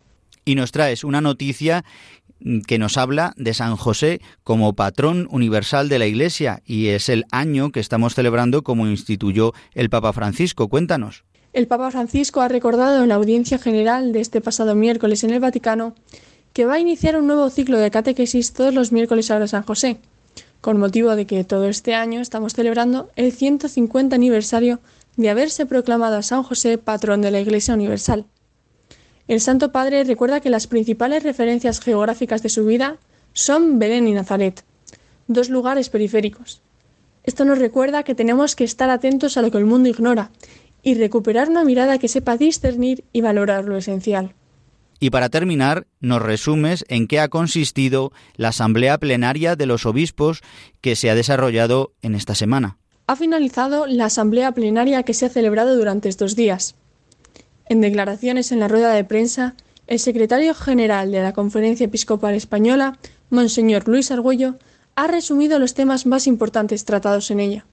Y 0.45 0.55
nos 0.55 0.71
traes 0.71 1.03
una 1.03 1.21
noticia 1.21 1.85
que 2.67 2.79
nos 2.79 2.97
habla 2.97 3.35
de 3.37 3.55
San 3.55 3.77
José 3.77 4.21
como 4.45 4.75
patrón 4.75 5.29
universal 5.31 5.89
de 5.89 5.99
la 5.99 6.07
Iglesia 6.07 6.63
y 6.65 6.89
es 6.89 7.09
el 7.09 7.25
año 7.31 7.71
que 7.73 7.81
estamos 7.81 8.15
celebrando 8.15 8.63
como 8.63 8.87
instituyó 8.87 9.53
el 9.75 9.91
Papa 9.91 10.13
Francisco. 10.13 10.69
Cuéntanos. 10.69 11.25
El 11.53 11.67
Papa 11.67 11.91
Francisco 11.91 12.41
ha 12.41 12.49
recordado 12.49 13.03
en 13.03 13.09
la 13.09 13.17
audiencia 13.17 13.59
general 13.59 14.13
de 14.13 14.21
este 14.21 14.41
pasado 14.41 14.75
miércoles 14.75 15.25
en 15.25 15.31
el 15.31 15.41
Vaticano 15.41 15.95
que 16.53 16.65
va 16.65 16.75
a 16.75 16.81
iniciar 16.81 17.17
un 17.17 17.27
nuevo 17.27 17.49
ciclo 17.51 17.79
de 17.79 17.91
catequesis 17.91 18.53
todos 18.53 18.75
los 18.75 18.93
miércoles 18.93 19.31
a 19.31 19.47
San 19.47 19.63
José, 19.63 19.99
con 20.61 20.79
motivo 20.79 21.17
de 21.17 21.27
que 21.27 21.45
todo 21.45 21.67
este 21.67 21.95
año 21.95 22.21
estamos 22.21 22.55
celebrando 22.55 23.11
el 23.17 23.33
150 23.33 24.15
aniversario 24.15 24.81
de 25.17 25.31
haberse 25.31 25.67
proclamado 25.67 26.17
a 26.17 26.23
San 26.23 26.43
José 26.43 26.79
patrón 26.79 27.23
de 27.23 27.31
la 27.31 27.41
Iglesia 27.41 27.75
Universal. 27.75 28.27
El 29.29 29.41
Santo 29.41 29.73
Padre 29.73 30.05
recuerda 30.05 30.41
que 30.41 30.51
las 30.51 30.67
principales 30.67 31.23
referencias 31.23 31.81
geográficas 31.81 32.43
de 32.43 32.49
su 32.49 32.65
vida 32.65 32.99
son 33.33 33.79
Belén 33.79 34.09
y 34.09 34.13
Nazaret, 34.13 34.65
dos 35.29 35.51
lugares 35.51 35.89
periféricos. 35.89 36.63
Esto 37.23 37.45
nos 37.45 37.59
recuerda 37.59 38.03
que 38.03 38.15
tenemos 38.15 38.57
que 38.57 38.65
estar 38.65 38.91
atentos 38.91 39.37
a 39.37 39.43
lo 39.43 39.51
que 39.51 39.59
el 39.59 39.67
mundo 39.67 39.89
ignora 39.89 40.31
y 40.83 40.95
recuperar 40.95 41.49
una 41.49 41.65
mirada 41.65 41.99
que 41.99 42.09
sepa 42.09 42.37
discernir 42.37 43.05
y 43.13 43.21
valorar 43.21 43.67
lo 43.67 43.77
esencial. 43.77 44.35
Y 45.01 45.09
para 45.09 45.31
terminar, 45.31 45.87
nos 46.01 46.21
resumes 46.21 46.85
en 46.89 47.09
qué 47.09 47.21
ha 47.21 47.29
consistido 47.29 48.13
la 48.37 48.49
asamblea 48.49 48.99
plenaria 48.99 49.57
de 49.57 49.65
los 49.65 49.87
obispos 49.87 50.43
que 50.83 50.95
se 50.95 51.09
ha 51.09 51.15
desarrollado 51.15 51.95
en 52.03 52.15
esta 52.15 52.35
semana. 52.35 52.77
Ha 53.07 53.17
finalizado 53.17 53.87
la 53.87 54.05
asamblea 54.05 54.53
plenaria 54.53 55.03
que 55.03 55.15
se 55.15 55.25
ha 55.25 55.31
celebrado 55.31 55.75
durante 55.77 56.11
estos 56.11 56.37
días. 56.37 56.75
En 57.65 57.81
declaraciones 57.81 58.53
en 58.53 58.61
la 58.61 58.69
rueda 58.69 58.93
de 58.93 59.05
prensa, 59.05 59.55
el 59.87 59.99
secretario 59.99 60.55
general 60.55 61.11
de 61.11 61.23
la 61.23 61.33
Conferencia 61.33 61.87
Episcopal 61.87 62.35
Española, 62.35 62.99
Monseñor 63.31 63.89
Luis 63.89 64.11
Argüello, 64.11 64.59
ha 64.97 65.07
resumido 65.07 65.59
los 65.59 65.73
temas 65.73 66.05
más 66.05 66.27
importantes 66.27 66.85
tratados 66.85 67.31
en 67.31 67.41
ella. 67.41 67.65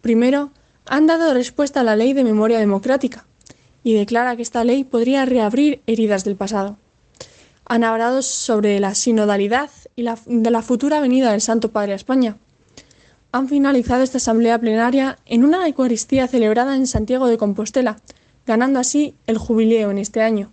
Primero, 0.00 0.50
han 0.86 1.06
dado 1.06 1.34
respuesta 1.34 1.80
a 1.80 1.84
la 1.84 1.94
Ley 1.94 2.14
de 2.14 2.24
Memoria 2.24 2.58
Democrática, 2.58 3.26
y 3.84 3.94
declara 3.94 4.36
que 4.36 4.42
esta 4.42 4.64
ley 4.64 4.84
podría 4.84 5.24
reabrir 5.24 5.82
heridas 5.86 6.24
del 6.24 6.36
pasado. 6.36 6.76
Han 7.64 7.84
hablado 7.84 8.22
sobre 8.22 8.80
la 8.80 8.94
sinodalidad 8.94 9.70
y 9.96 10.02
la, 10.02 10.18
de 10.26 10.50
la 10.50 10.62
futura 10.62 11.00
venida 11.00 11.32
del 11.32 11.40
Santo 11.40 11.70
Padre 11.70 11.92
a 11.92 11.96
España. 11.96 12.36
Han 13.32 13.48
finalizado 13.48 14.02
esta 14.02 14.18
asamblea 14.18 14.58
plenaria 14.58 15.18
en 15.26 15.44
una 15.44 15.66
Eucaristía 15.66 16.28
celebrada 16.28 16.76
en 16.76 16.86
Santiago 16.86 17.28
de 17.28 17.38
Compostela, 17.38 17.98
ganando 18.46 18.78
así 18.78 19.14
el 19.26 19.38
jubileo 19.38 19.90
en 19.90 19.98
este 19.98 20.22
año. 20.22 20.52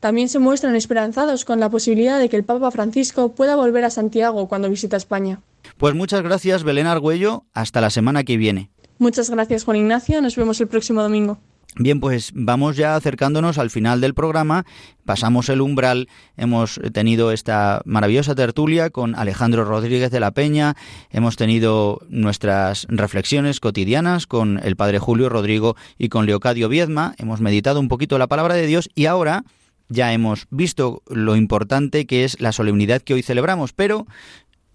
También 0.00 0.28
se 0.28 0.38
muestran 0.38 0.76
esperanzados 0.76 1.44
con 1.44 1.60
la 1.60 1.70
posibilidad 1.70 2.18
de 2.18 2.28
que 2.28 2.36
el 2.36 2.44
Papa 2.44 2.70
Francisco 2.70 3.30
pueda 3.32 3.56
volver 3.56 3.84
a 3.84 3.90
Santiago 3.90 4.48
cuando 4.48 4.68
visita 4.68 4.96
España. 4.96 5.40
Pues 5.78 5.94
muchas 5.94 6.22
gracias, 6.22 6.62
Belén 6.62 6.86
Argüello. 6.86 7.44
Hasta 7.54 7.80
la 7.80 7.90
semana 7.90 8.22
que 8.24 8.36
viene. 8.36 8.70
Muchas 8.98 9.30
gracias, 9.30 9.64
Juan 9.64 9.78
Ignacio. 9.78 10.20
Nos 10.20 10.36
vemos 10.36 10.60
el 10.60 10.68
próximo 10.68 11.02
domingo. 11.02 11.38
Bien, 11.76 11.98
pues 11.98 12.30
vamos 12.36 12.76
ya 12.76 12.94
acercándonos 12.94 13.58
al 13.58 13.68
final 13.68 14.00
del 14.00 14.14
programa, 14.14 14.64
pasamos 15.04 15.48
el 15.48 15.60
umbral, 15.60 16.08
hemos 16.36 16.80
tenido 16.92 17.32
esta 17.32 17.82
maravillosa 17.84 18.36
tertulia 18.36 18.90
con 18.90 19.16
Alejandro 19.16 19.64
Rodríguez 19.64 20.12
de 20.12 20.20
la 20.20 20.30
Peña, 20.30 20.76
hemos 21.10 21.34
tenido 21.34 22.00
nuestras 22.08 22.86
reflexiones 22.88 23.58
cotidianas 23.58 24.28
con 24.28 24.60
el 24.62 24.76
Padre 24.76 25.00
Julio 25.00 25.28
Rodrigo 25.28 25.74
y 25.98 26.10
con 26.10 26.26
Leocadio 26.26 26.68
Viedma, 26.68 27.16
hemos 27.18 27.40
meditado 27.40 27.80
un 27.80 27.88
poquito 27.88 28.18
la 28.18 28.28
palabra 28.28 28.54
de 28.54 28.68
Dios 28.68 28.88
y 28.94 29.06
ahora 29.06 29.42
ya 29.88 30.12
hemos 30.12 30.46
visto 30.50 31.02
lo 31.08 31.34
importante 31.34 32.06
que 32.06 32.22
es 32.22 32.40
la 32.40 32.52
solemnidad 32.52 33.02
que 33.02 33.14
hoy 33.14 33.22
celebramos, 33.22 33.72
pero 33.72 34.06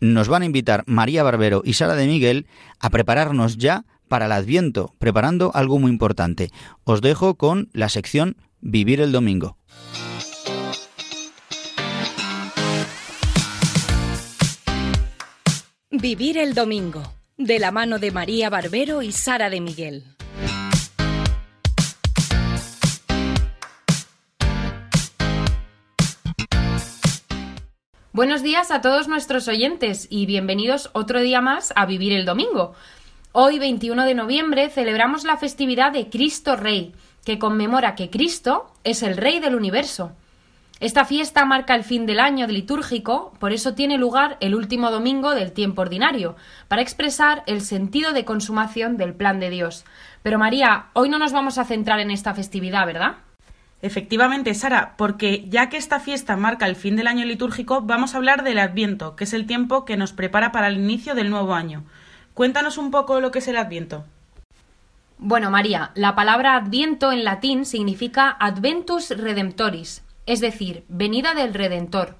nos 0.01 0.27
van 0.27 0.41
a 0.41 0.45
invitar 0.45 0.83
María 0.85 1.23
Barbero 1.23 1.61
y 1.63 1.73
Sara 1.73 1.95
de 1.95 2.07
Miguel 2.07 2.45
a 2.79 2.89
prepararnos 2.89 3.57
ya 3.57 3.85
para 4.09 4.25
el 4.25 4.33
Adviento, 4.33 4.93
preparando 4.99 5.51
algo 5.53 5.79
muy 5.79 5.89
importante. 5.89 6.51
Os 6.83 7.01
dejo 7.01 7.35
con 7.35 7.69
la 7.71 7.87
sección 7.87 8.35
Vivir 8.59 8.99
el 8.99 9.13
Domingo. 9.13 9.55
Vivir 15.91 16.37
el 16.37 16.53
Domingo, 16.53 17.03
de 17.37 17.59
la 17.59 17.71
mano 17.71 17.99
de 17.99 18.11
María 18.11 18.49
Barbero 18.49 19.01
y 19.01 19.11
Sara 19.11 19.49
de 19.49 19.61
Miguel. 19.61 20.03
Buenos 28.11 28.43
días 28.43 28.69
a 28.71 28.81
todos 28.81 29.07
nuestros 29.07 29.47
oyentes 29.47 30.07
y 30.09 30.25
bienvenidos 30.25 30.89
otro 30.93 31.21
día 31.21 31.39
más 31.39 31.71
a 31.77 31.85
Vivir 31.85 32.11
el 32.11 32.25
Domingo. 32.25 32.73
Hoy, 33.31 33.59
21 33.59 34.05
de 34.05 34.15
noviembre, 34.15 34.71
celebramos 34.71 35.23
la 35.23 35.37
festividad 35.37 35.91
de 35.91 36.09
Cristo 36.09 36.55
Rey, 36.55 36.95
que 37.23 37.37
conmemora 37.37 37.93
que 37.93 38.09
Cristo 38.09 38.73
es 38.83 39.03
el 39.03 39.17
Rey 39.17 39.39
del 39.39 39.53
universo. 39.53 40.13
Esta 40.79 41.05
fiesta 41.05 41.45
marca 41.45 41.75
el 41.75 41.83
fin 41.83 42.07
del 42.07 42.21
año 42.21 42.47
litúrgico, 42.47 43.31
por 43.39 43.53
eso 43.53 43.75
tiene 43.75 43.99
lugar 43.99 44.37
el 44.39 44.55
último 44.55 44.89
domingo 44.89 45.35
del 45.35 45.51
tiempo 45.51 45.83
ordinario, 45.83 46.37
para 46.67 46.81
expresar 46.81 47.43
el 47.45 47.61
sentido 47.61 48.13
de 48.13 48.25
consumación 48.25 48.97
del 48.97 49.13
plan 49.13 49.39
de 49.39 49.51
Dios. 49.51 49.85
Pero 50.23 50.39
María, 50.39 50.87
hoy 50.93 51.07
no 51.07 51.19
nos 51.19 51.31
vamos 51.31 51.59
a 51.59 51.65
centrar 51.65 51.99
en 51.99 52.09
esta 52.09 52.33
festividad, 52.33 52.87
¿verdad? 52.87 53.17
Efectivamente, 53.83 54.55
Sara, 54.55 54.95
porque 54.97 55.45
ya 55.47 55.69
que 55.69 55.77
esta 55.77 55.99
fiesta 55.99 56.35
marca 56.35 56.65
el 56.65 56.75
fin 56.75 56.95
del 56.95 57.05
año 57.05 57.25
litúrgico, 57.25 57.81
vamos 57.81 58.15
a 58.15 58.17
hablar 58.17 58.43
del 58.43 58.57
Adviento, 58.57 59.15
que 59.15 59.25
es 59.25 59.33
el 59.33 59.45
tiempo 59.45 59.85
que 59.85 59.97
nos 59.97 60.13
prepara 60.13 60.51
para 60.51 60.67
el 60.67 60.77
inicio 60.77 61.13
del 61.13 61.29
nuevo 61.29 61.53
año. 61.53 61.83
Cuéntanos 62.39 62.77
un 62.77 62.89
poco 62.89 63.19
lo 63.19 63.31
que 63.31 63.39
es 63.39 63.49
el 63.49 63.57
Adviento. 63.57 64.05
Bueno, 65.17 65.51
María, 65.51 65.91
la 65.93 66.15
palabra 66.15 66.55
Adviento 66.55 67.11
en 67.11 67.25
latín 67.25 67.65
significa 67.65 68.29
Adventus 68.39 69.09
Redemptoris, 69.09 70.03
es 70.25 70.39
decir, 70.39 70.85
venida 70.87 71.33
del 71.33 71.53
Redentor. 71.53 72.15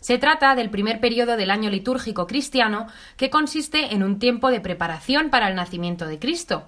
Se 0.00 0.18
trata 0.18 0.56
del 0.56 0.70
primer 0.70 0.98
periodo 0.98 1.36
del 1.36 1.52
año 1.52 1.70
litúrgico 1.70 2.26
cristiano 2.26 2.88
que 3.16 3.30
consiste 3.30 3.94
en 3.94 4.02
un 4.02 4.18
tiempo 4.18 4.50
de 4.50 4.60
preparación 4.60 5.30
para 5.30 5.46
el 5.46 5.54
nacimiento 5.54 6.06
de 6.06 6.18
Cristo. 6.18 6.64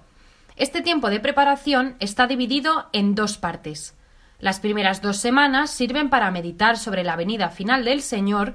Este 0.55 0.81
tiempo 0.81 1.09
de 1.09 1.19
preparación 1.19 1.97
está 1.99 2.25
dividido 2.25 2.87
en 2.93 3.15
dos 3.15 3.37
partes. 3.37 3.97
Las 4.39 4.61
primeras 4.61 5.01
dos 5.01 5.17
semanas 5.17 5.71
sirven 5.71 6.09
para 6.09 6.31
meditar 6.31 6.77
sobre 6.77 7.03
la 7.03 7.17
venida 7.17 7.49
final 7.49 7.83
del 7.83 8.01
Señor 8.01 8.53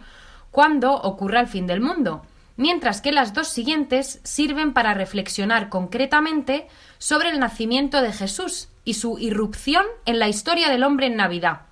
cuando 0.50 0.94
ocurra 0.94 1.40
el 1.40 1.48
fin 1.48 1.66
del 1.66 1.82
mundo, 1.82 2.22
mientras 2.56 3.00
que 3.00 3.12
las 3.12 3.34
dos 3.34 3.48
siguientes 3.48 4.20
sirven 4.24 4.72
para 4.72 4.94
reflexionar 4.94 5.68
concretamente 5.68 6.68
sobre 6.98 7.30
el 7.30 7.38
nacimiento 7.38 8.02
de 8.02 8.12
Jesús 8.12 8.68
y 8.84 8.94
su 8.94 9.18
irrupción 9.18 9.84
en 10.04 10.18
la 10.18 10.28
historia 10.28 10.68
del 10.70 10.84
hombre 10.84 11.06
en 11.06 11.16
Navidad. 11.16 11.62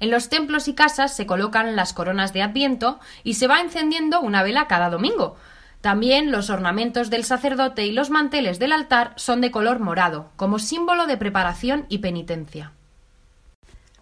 En 0.00 0.10
los 0.10 0.28
templos 0.28 0.68
y 0.68 0.74
casas 0.74 1.16
se 1.16 1.26
colocan 1.26 1.76
las 1.76 1.92
coronas 1.92 2.32
de 2.32 2.42
Adviento 2.42 3.00
y 3.24 3.34
se 3.34 3.46
va 3.46 3.60
encendiendo 3.60 4.20
una 4.20 4.42
vela 4.42 4.66
cada 4.66 4.90
domingo. 4.90 5.36
También 5.80 6.32
los 6.32 6.50
ornamentos 6.50 7.10
del 7.10 7.24
sacerdote 7.24 7.86
y 7.86 7.92
los 7.92 8.10
manteles 8.10 8.58
del 8.58 8.72
altar 8.72 9.12
son 9.16 9.40
de 9.40 9.50
color 9.50 9.78
morado, 9.78 10.30
como 10.36 10.58
símbolo 10.58 11.06
de 11.06 11.16
preparación 11.16 11.86
y 11.88 11.98
penitencia. 11.98 12.72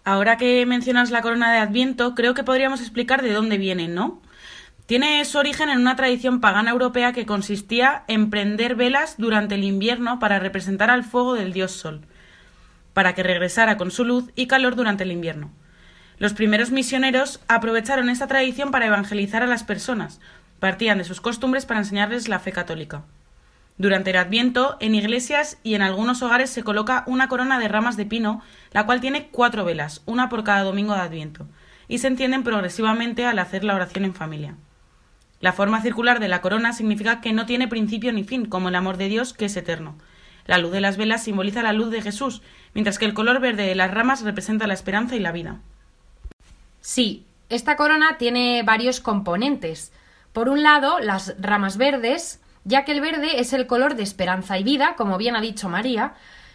Ahora 0.03 0.37
que 0.37 0.65
mencionas 0.65 1.11
la 1.11 1.21
corona 1.21 1.51
de 1.51 1.59
Adviento, 1.59 2.13
creo 2.15 2.33
que 2.33 2.43
podríamos 2.43 2.81
explicar 2.81 3.21
de 3.21 3.33
dónde 3.33 3.57
viene, 3.57 3.87
¿no? 3.87 4.21
Tiene 4.85 5.25
su 5.25 5.39
origen 5.39 5.69
en 5.69 5.79
una 5.79 5.95
tradición 5.95 6.41
pagana 6.41 6.69
europea 6.69 7.11
que 7.11 7.25
consistía 7.25 8.03
en 8.07 8.29
prender 8.29 8.75
velas 8.75 9.15
durante 9.17 9.55
el 9.55 9.63
invierno 9.63 10.19
para 10.19 10.37
representar 10.37 10.91
al 10.91 11.03
fuego 11.03 11.33
del 11.33 11.53
dios 11.53 11.71
Sol, 11.71 12.01
para 12.93 13.15
que 13.15 13.23
regresara 13.23 13.77
con 13.77 13.89
su 13.89 14.05
luz 14.05 14.25
y 14.35 14.45
calor 14.45 14.75
durante 14.75 15.03
el 15.03 15.11
invierno. 15.11 15.51
Los 16.19 16.33
primeros 16.33 16.69
misioneros 16.69 17.41
aprovecharon 17.47 18.09
esta 18.09 18.27
tradición 18.27 18.69
para 18.69 18.85
evangelizar 18.85 19.41
a 19.41 19.47
las 19.47 19.63
personas, 19.63 20.21
partían 20.59 20.99
de 20.99 21.03
sus 21.03 21.19
costumbres 21.19 21.65
para 21.65 21.79
enseñarles 21.79 22.27
la 22.27 22.37
fe 22.37 22.51
católica. 22.51 23.01
Durante 23.79 24.11
el 24.11 24.17
Adviento, 24.17 24.77
en 24.79 24.93
iglesias 24.93 25.57
y 25.63 25.73
en 25.73 25.81
algunos 25.81 26.21
hogares 26.21 26.51
se 26.51 26.63
coloca 26.63 27.03
una 27.07 27.27
corona 27.27 27.57
de 27.57 27.67
ramas 27.67 27.97
de 27.97 28.05
pino, 28.05 28.43
la 28.71 28.85
cual 28.85 29.01
tiene 29.01 29.29
cuatro 29.31 29.65
velas, 29.65 30.03
una 30.05 30.29
por 30.29 30.43
cada 30.43 30.61
domingo 30.61 30.93
de 30.93 31.01
Adviento, 31.01 31.47
y 31.87 31.97
se 31.97 32.07
encienden 32.07 32.43
progresivamente 32.43 33.25
al 33.25 33.39
hacer 33.39 33.63
la 33.63 33.73
oración 33.73 34.05
en 34.05 34.13
familia. 34.13 34.55
La 35.41 35.53
forma 35.53 35.81
circular 35.81 36.19
de 36.19 36.27
la 36.27 36.41
corona 36.41 36.73
significa 36.73 37.21
que 37.21 37.33
no 37.33 37.45
tiene 37.45 37.67
principio 37.67 38.11
ni 38.13 38.23
fin, 38.23 38.45
como 38.45 38.69
el 38.69 38.75
amor 38.75 38.97
de 38.97 39.09
Dios, 39.09 39.33
que 39.33 39.45
es 39.45 39.57
eterno. 39.57 39.95
La 40.45 40.57
luz 40.57 40.71
de 40.71 40.81
las 40.81 40.97
velas 40.97 41.23
simboliza 41.23 41.63
la 41.63 41.73
luz 41.73 41.89
de 41.89 42.01
Jesús, 42.01 42.41
mientras 42.73 42.99
que 42.99 43.05
el 43.05 43.13
color 43.13 43.39
verde 43.39 43.67
de 43.67 43.75
las 43.75 43.91
ramas 43.91 44.21
representa 44.21 44.67
la 44.67 44.73
esperanza 44.73 45.15
y 45.15 45.19
la 45.19 45.31
vida. 45.31 45.59
Sí, 46.81 47.25
esta 47.49 47.75
corona 47.75 48.17
tiene 48.17 48.63
varios 48.63 48.99
componentes. 48.99 49.91
Por 50.33 50.49
un 50.49 50.63
lado, 50.63 50.99
las 50.99 51.35
ramas 51.39 51.77
verdes, 51.77 52.41
ya 52.63 52.85
que 52.85 52.91
el 52.91 53.01
verde 53.01 53.39
es 53.39 53.53
el 53.53 53.67
color 53.67 53.95
de 53.95 54.03
esperanza 54.03 54.57
y 54.57 54.63
vida, 54.63 54.95
como 54.95 55.17
bien 55.17 55.35
ha 55.35 55.41
dicho 55.41 55.69
María, 55.69 56.13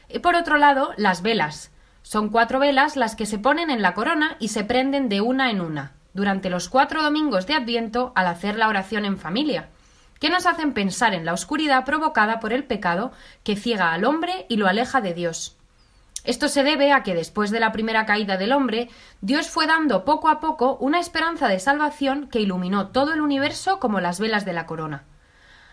y 0.09 0.21
por 0.21 0.37
otro 0.37 0.57
lado, 0.57 0.93
las 0.97 1.23
velas. 1.23 1.71
Son 2.03 2.31
cuatro 2.31 2.59
velas 2.59 2.97
las 2.97 3.15
que 3.15 3.27
se 3.27 3.39
ponen 3.39 3.71
en 3.71 3.83
la 3.83 3.95
corona 3.95 4.37
y 4.41 4.49
se 4.49 4.65
prenden 4.65 5.09
de 5.09 5.21
una 5.21 5.51
en 5.51 5.61
una, 5.61 5.93
durante 6.15 6.51
los 6.51 6.69
cuatro 6.69 7.03
domingos 7.03 7.47
de 7.47 7.55
Adviento 7.55 8.13
al 8.15 8.27
hacer 8.27 8.57
la 8.57 8.69
oración 8.69 9.05
en 9.05 9.19
familia, 9.19 9.69
que 10.19 10.31
nos 10.31 10.47
hacen 10.47 10.73
pensar 10.73 11.15
en 11.15 11.25
la 11.25 11.33
oscuridad 11.33 11.85
provocada 11.85 12.41
por 12.41 12.53
el 12.53 12.65
pecado 12.65 13.13
que 13.43 13.57
ciega 13.57 13.93
al 13.93 14.05
hombre 14.05 14.47
y 14.49 14.57
lo 14.57 14.69
aleja 14.69 15.01
de 15.01 15.15
Dios. 15.15 15.57
Esto 16.25 16.49
se 16.49 16.63
debe 16.63 16.93
a 16.93 17.03
que 17.03 17.15
después 17.15 17.51
de 17.51 17.61
la 17.61 17.73
primera 17.73 18.05
caída 18.05 18.37
del 18.37 18.53
hombre, 18.53 18.91
Dios 19.23 19.49
fue 19.49 19.67
dando 19.67 20.05
poco 20.05 20.29
a 20.29 20.39
poco 20.39 20.77
una 20.77 21.01
esperanza 21.01 21.49
de 21.49 21.59
salvación 21.59 22.29
que 22.29 22.41
iluminó 22.41 22.89
todo 22.89 23.15
el 23.15 23.23
universo 23.23 23.81
como 23.81 24.01
las 24.01 24.21
velas 24.21 24.45
de 24.45 24.53
la 24.53 24.67
corona. 24.67 25.05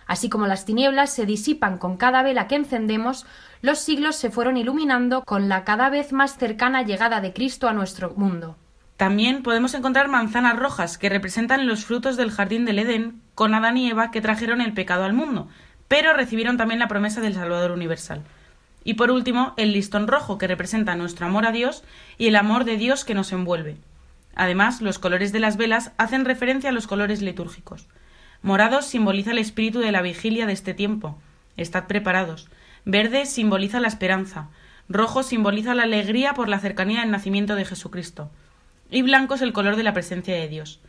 Así 0.08 0.30
como 0.30 0.48
las 0.48 0.64
tinieblas 0.64 1.12
se 1.12 1.26
disipan 1.26 1.78
con 1.78 1.98
cada 1.98 2.24
vela 2.24 2.48
que 2.48 2.56
encendemos, 2.56 3.26
los 3.62 3.80
siglos 3.80 4.16
se 4.16 4.32
fueron 4.32 4.56
iluminando 4.56 5.22
con 5.24 5.50
la 5.50 5.66
cada 5.66 5.90
vez 5.90 6.14
más 6.14 6.38
cercana 6.38 6.84
llegada 6.84 7.20
de 7.20 7.34
Cristo 7.34 7.68
a 7.68 7.74
nuestro 7.74 8.12
mundo. 8.12 8.56
También 8.98 9.43
podemos 9.43 9.76
encontrar 9.76 10.08
manzanas 10.08 10.58
rojas 10.58 10.98
que 10.98 11.10
representan 11.10 11.68
los 11.68 11.86
frutos 11.86 12.18
del 12.18 12.32
jardín 12.32 12.66
del 12.66 12.80
Edén 12.80 13.22
con 13.36 13.54
Adán 13.54 13.78
y 13.78 13.89
Eva 13.89 14.10
que 14.10 14.22
trajeron 14.22 14.60
el 14.60 14.74
pecado 14.74 15.04
al 15.04 15.14
mundo, 15.14 15.48
pero 15.88 16.14
recibieron 16.14 16.58
también 16.58 16.80
la 16.80 16.88
promesa 16.88 17.22
del 17.22 17.36
Salvador 17.36 17.72
universal. 17.72 18.24
Y 18.84 18.95
por 18.95 19.12
último, 19.12 19.54
el 19.56 19.72
listón 19.72 20.08
rojo 20.08 20.39
que 20.39 20.48
representa 20.48 20.95
nuestro 20.95 21.28
amor 21.28 21.45
a 21.45 21.52
Dios 21.52 21.84
y 22.18 22.28
el 22.28 22.36
amor 22.36 22.66
de 22.66 22.78
Dios 22.78 23.06
que 23.06 23.14
nos 23.14 23.32
envuelve. 23.32 23.78
Además, 24.34 24.82
los 24.82 24.98
colores 24.98 25.32
de 25.32 25.39
las 25.39 25.58
velas 25.58 25.91
hacen 25.98 26.26
referencia 26.26 26.72
a 26.72 26.74
los 26.74 26.88
colores 26.88 27.22
litúrgicos. 27.22 27.88
Morado 28.41 28.82
simboliza 28.82 29.32
el 29.32 29.39
espíritu 29.39 29.80
de 29.80 29.91
la 29.91 30.02
vigilia 30.02 30.48
de 30.48 30.54
este 30.54 30.74
tiempo. 30.74 31.20
Estad 31.56 31.86
preparados. 31.86 32.50
Verde 32.86 33.26
simboliza 33.26 33.80
la 33.80 33.88
esperanza. 33.88 34.50
Rojo 34.89 35.22
simboliza 35.22 35.76
la 35.76 35.84
alegría 35.84 36.34
por 36.34 36.50
la 36.50 36.60
cercanía 36.60 37.02
del 37.02 37.12
nacimiento 37.12 37.56
de 37.56 37.66
Jesucristo. 37.66 38.32
Y 38.90 39.02
blanco 39.02 39.36
es 39.36 39.42
el 39.42 39.54
color 39.54 39.76
de 39.76 39.84
la 39.84 39.94
presencia 39.94 40.36
de 40.36 40.48
Dios. 40.48 40.80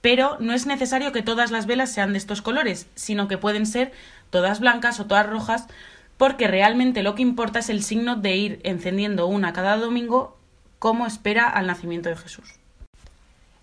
Pero 0.00 0.36
no 0.40 0.52
es 0.52 0.66
necesario 0.66 1.12
que 1.12 1.22
todas 1.22 1.50
las 1.50 1.66
velas 1.66 1.92
sean 1.92 2.12
de 2.12 2.18
estos 2.18 2.42
colores, 2.42 2.88
sino 2.94 3.26
que 3.26 3.38
pueden 3.38 3.66
ser 3.66 3.92
todas 4.30 4.60
blancas 4.60 5.00
o 5.00 5.06
todas 5.06 5.28
rojas, 5.28 5.66
porque 6.16 6.46
realmente 6.46 7.02
lo 7.02 7.14
que 7.14 7.22
importa 7.22 7.60
es 7.60 7.70
el 7.70 7.82
signo 7.82 8.16
de 8.16 8.36
ir 8.36 8.60
encendiendo 8.64 9.26
una 9.26 9.52
cada 9.52 9.76
domingo 9.76 10.38
como 10.78 11.06
espera 11.06 11.48
al 11.48 11.66
nacimiento 11.66 12.08
de 12.10 12.16
Jesús. 12.16 12.58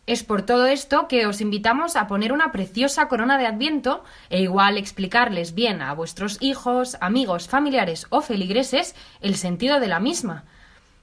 Es 0.07 0.23
por 0.23 0.41
todo 0.41 0.65
esto 0.65 1.07
que 1.07 1.27
os 1.27 1.41
invitamos 1.41 1.95
a 1.95 2.07
poner 2.07 2.33
una 2.33 2.51
preciosa 2.51 3.07
corona 3.07 3.37
de 3.37 3.45
Adviento 3.45 4.03
e 4.29 4.41
igual 4.41 4.77
explicarles 4.77 5.53
bien 5.53 5.81
a 5.81 5.93
vuestros 5.93 6.37
hijos, 6.41 6.97
amigos, 6.99 7.47
familiares 7.47 8.07
o 8.09 8.21
feligreses 8.21 8.95
el 9.21 9.35
sentido 9.35 9.79
de 9.79 9.87
la 9.87 9.99
misma. 9.99 10.43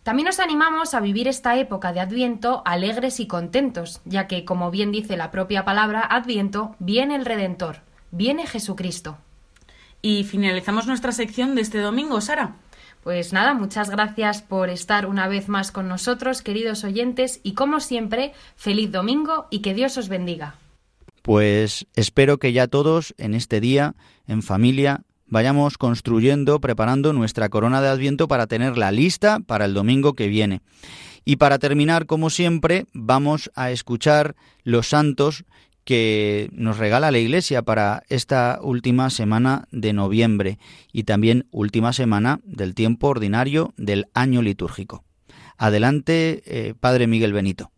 También 0.08 0.28
os 0.28 0.40
animamos 0.40 0.94
a 0.94 1.00
vivir 1.00 1.28
esta 1.28 1.58
época 1.58 1.92
de 1.92 2.00
Adviento 2.00 2.62
alegres 2.64 3.20
y 3.20 3.26
contentos, 3.26 4.00
ya 4.06 4.26
que, 4.26 4.46
como 4.46 4.70
bien 4.70 4.90
dice 4.90 5.18
la 5.18 5.30
propia 5.30 5.66
palabra 5.66 6.00
Adviento, 6.00 6.74
viene 6.78 7.14
el 7.14 7.26
Redentor, 7.26 7.82
viene 8.10 8.46
Jesucristo. 8.46 9.18
Y 10.00 10.24
finalizamos 10.24 10.86
nuestra 10.86 11.12
sección 11.12 11.54
de 11.54 11.60
este 11.60 11.80
domingo, 11.80 12.22
Sara. 12.22 12.56
Pues 13.04 13.34
nada, 13.34 13.52
muchas 13.52 13.90
gracias 13.90 14.40
por 14.40 14.70
estar 14.70 15.04
una 15.04 15.28
vez 15.28 15.50
más 15.50 15.72
con 15.72 15.88
nosotros, 15.88 16.40
queridos 16.40 16.84
oyentes, 16.84 17.40
y 17.42 17.52
como 17.52 17.78
siempre, 17.78 18.32
feliz 18.56 18.90
domingo 18.90 19.46
y 19.50 19.58
que 19.58 19.74
Dios 19.74 19.98
os 19.98 20.08
bendiga. 20.08 20.54
Pues 21.20 21.86
espero 21.96 22.38
que 22.38 22.54
ya 22.54 22.66
todos 22.66 23.14
en 23.18 23.34
este 23.34 23.60
día, 23.60 23.94
en 24.26 24.42
familia, 24.42 25.02
vayamos 25.28 25.78
construyendo, 25.78 26.60
preparando 26.60 27.12
nuestra 27.12 27.48
corona 27.48 27.80
de 27.80 27.88
Adviento 27.88 28.28
para 28.28 28.46
tenerla 28.46 28.90
lista 28.92 29.40
para 29.40 29.64
el 29.64 29.74
domingo 29.74 30.14
que 30.14 30.28
viene. 30.28 30.60
Y 31.24 31.36
para 31.36 31.58
terminar, 31.58 32.06
como 32.06 32.30
siempre, 32.30 32.86
vamos 32.92 33.50
a 33.54 33.70
escuchar 33.70 34.34
los 34.64 34.88
santos 34.88 35.44
que 35.84 36.50
nos 36.52 36.78
regala 36.78 37.10
la 37.10 37.18
Iglesia 37.18 37.62
para 37.62 38.02
esta 38.08 38.58
última 38.62 39.08
semana 39.10 39.66
de 39.70 39.94
noviembre 39.94 40.58
y 40.92 41.04
también 41.04 41.46
última 41.50 41.92
semana 41.92 42.40
del 42.44 42.74
tiempo 42.74 43.08
ordinario 43.08 43.72
del 43.76 44.06
año 44.12 44.42
litúrgico. 44.42 45.04
Adelante, 45.56 46.42
eh, 46.44 46.74
Padre 46.78 47.06
Miguel 47.06 47.32
Benito. 47.32 47.70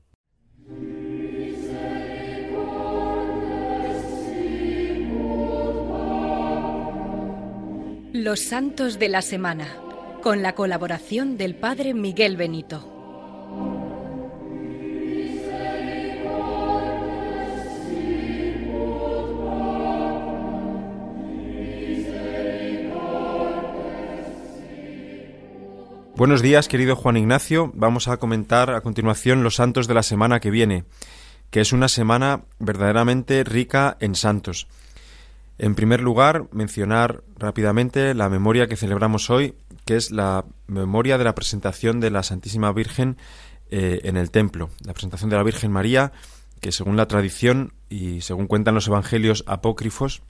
Los 8.12 8.40
Santos 8.40 8.98
de 8.98 9.08
la 9.08 9.22
Semana, 9.22 9.68
con 10.20 10.42
la 10.42 10.56
colaboración 10.56 11.36
del 11.36 11.54
Padre 11.54 11.94
Miguel 11.94 12.36
Benito. 12.36 12.84
Buenos 26.16 26.42
días, 26.42 26.66
querido 26.66 26.96
Juan 26.96 27.16
Ignacio. 27.16 27.70
Vamos 27.74 28.08
a 28.08 28.16
comentar 28.16 28.70
a 28.70 28.80
continuación 28.80 29.44
los 29.44 29.54
santos 29.54 29.86
de 29.86 29.94
la 29.94 30.02
semana 30.02 30.40
que 30.40 30.50
viene, 30.50 30.84
que 31.52 31.60
es 31.60 31.72
una 31.72 31.86
semana 31.86 32.42
verdaderamente 32.58 33.44
rica 33.44 33.96
en 34.00 34.16
santos. 34.16 34.66
En 35.62 35.74
primer 35.74 36.00
lugar, 36.00 36.46
mencionar 36.52 37.22
rápidamente 37.36 38.14
la 38.14 38.30
memoria 38.30 38.66
que 38.66 38.78
celebramos 38.78 39.28
hoy, 39.28 39.54
que 39.84 39.96
es 39.96 40.10
la 40.10 40.46
memoria 40.66 41.18
de 41.18 41.24
la 41.24 41.34
presentación 41.34 42.00
de 42.00 42.10
la 42.10 42.22
Santísima 42.22 42.72
Virgen 42.72 43.18
eh, 43.70 44.00
en 44.04 44.16
el 44.16 44.30
templo, 44.30 44.70
la 44.86 44.94
presentación 44.94 45.28
de 45.28 45.36
la 45.36 45.42
Virgen 45.42 45.70
María, 45.70 46.12
que 46.62 46.72
según 46.72 46.96
la 46.96 47.08
tradición 47.08 47.74
y 47.90 48.22
según 48.22 48.46
cuentan 48.46 48.74
los 48.74 48.88
evangelios 48.88 49.44
apócrifos, 49.46 50.22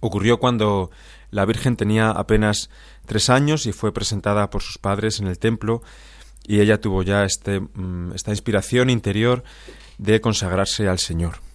ocurrió 0.00 0.40
cuando 0.40 0.90
la 1.30 1.44
Virgen 1.44 1.76
tenía 1.76 2.10
apenas 2.10 2.68
tres 3.06 3.30
años 3.30 3.64
y 3.64 3.70
fue 3.70 3.94
presentada 3.94 4.50
por 4.50 4.62
sus 4.62 4.78
padres 4.78 5.20
en 5.20 5.28
el 5.28 5.38
templo 5.38 5.82
y 6.48 6.58
ella 6.58 6.80
tuvo 6.80 7.04
ya 7.04 7.22
este, 7.22 7.60
mm, 7.60 8.10
esta 8.12 8.32
inspiración 8.32 8.90
interior 8.90 9.44
de 9.98 10.20
consagrarse 10.20 10.88
al 10.88 10.98
Señor. 10.98 11.47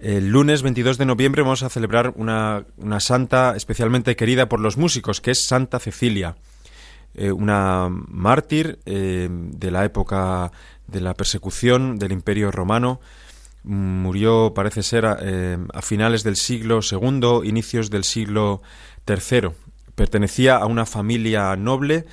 El 0.00 0.28
lunes 0.28 0.62
22 0.62 0.96
de 0.96 1.06
noviembre 1.06 1.42
vamos 1.42 1.64
a 1.64 1.68
celebrar 1.68 2.12
una, 2.14 2.64
santa 3.00 3.56
especialmente 3.56 4.14
querida 4.14 4.48
por 4.48 4.60
los 4.60 4.76
músicos, 4.76 5.20
que 5.20 5.32
es 5.32 5.44
Santa 5.44 5.80
Cecilia, 5.80 6.36
eh, 7.14 7.32
una 7.32 7.88
mártir 7.90 8.78
eh, 8.86 9.28
de 9.28 9.70
la 9.72 9.84
época 9.84 10.52
de 10.86 11.00
la 11.00 11.14
persecución 11.14 11.98
del 11.98 12.12
Imperio 12.12 12.52
Romano. 12.52 13.00
Murió, 13.64 14.52
parece 14.54 14.84
ser, 14.84 15.04
a, 15.04 15.18
eh, 15.20 15.58
finales 15.82 16.22
del 16.22 16.36
siglo 16.36 16.78
II, 16.88 17.40
inicios 17.42 17.90
del 17.90 18.04
siglo 18.04 18.62
III. 19.04 19.50
Pertenecía 19.96 20.58
a 20.58 20.66
una 20.66 20.86
familia 20.86 21.56
noble 21.56 22.06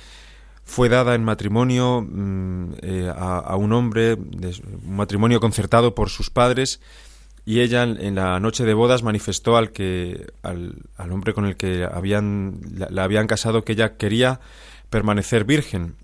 fue 0.64 0.88
dada 0.88 1.14
en 1.14 1.22
matrimonio 1.22 2.02
mm, 2.02 2.72
a, 3.16 3.54
un 3.54 3.72
hombre, 3.72 4.14
un 4.14 4.96
matrimonio 4.96 5.38
concertado 5.38 5.94
por 5.94 6.10
sus 6.10 6.28
padres, 6.28 6.80
y 7.46 7.60
ella 7.60 7.84
en 7.84 8.16
la 8.16 8.40
noche 8.40 8.64
de 8.64 8.74
bodas 8.74 9.04
manifestó 9.04 9.56
al 9.56 9.70
que 9.70 10.26
al, 10.42 10.74
hombre 10.98 11.32
con 11.32 11.46
el 11.46 11.56
que 11.56 11.84
habían 11.84 12.60
la, 12.90 13.04
habían 13.04 13.28
casado 13.28 13.64
que 13.64 13.72
ella 13.72 13.96
quería 13.96 14.40
permanecer 14.90 15.44
virgen 15.44 15.94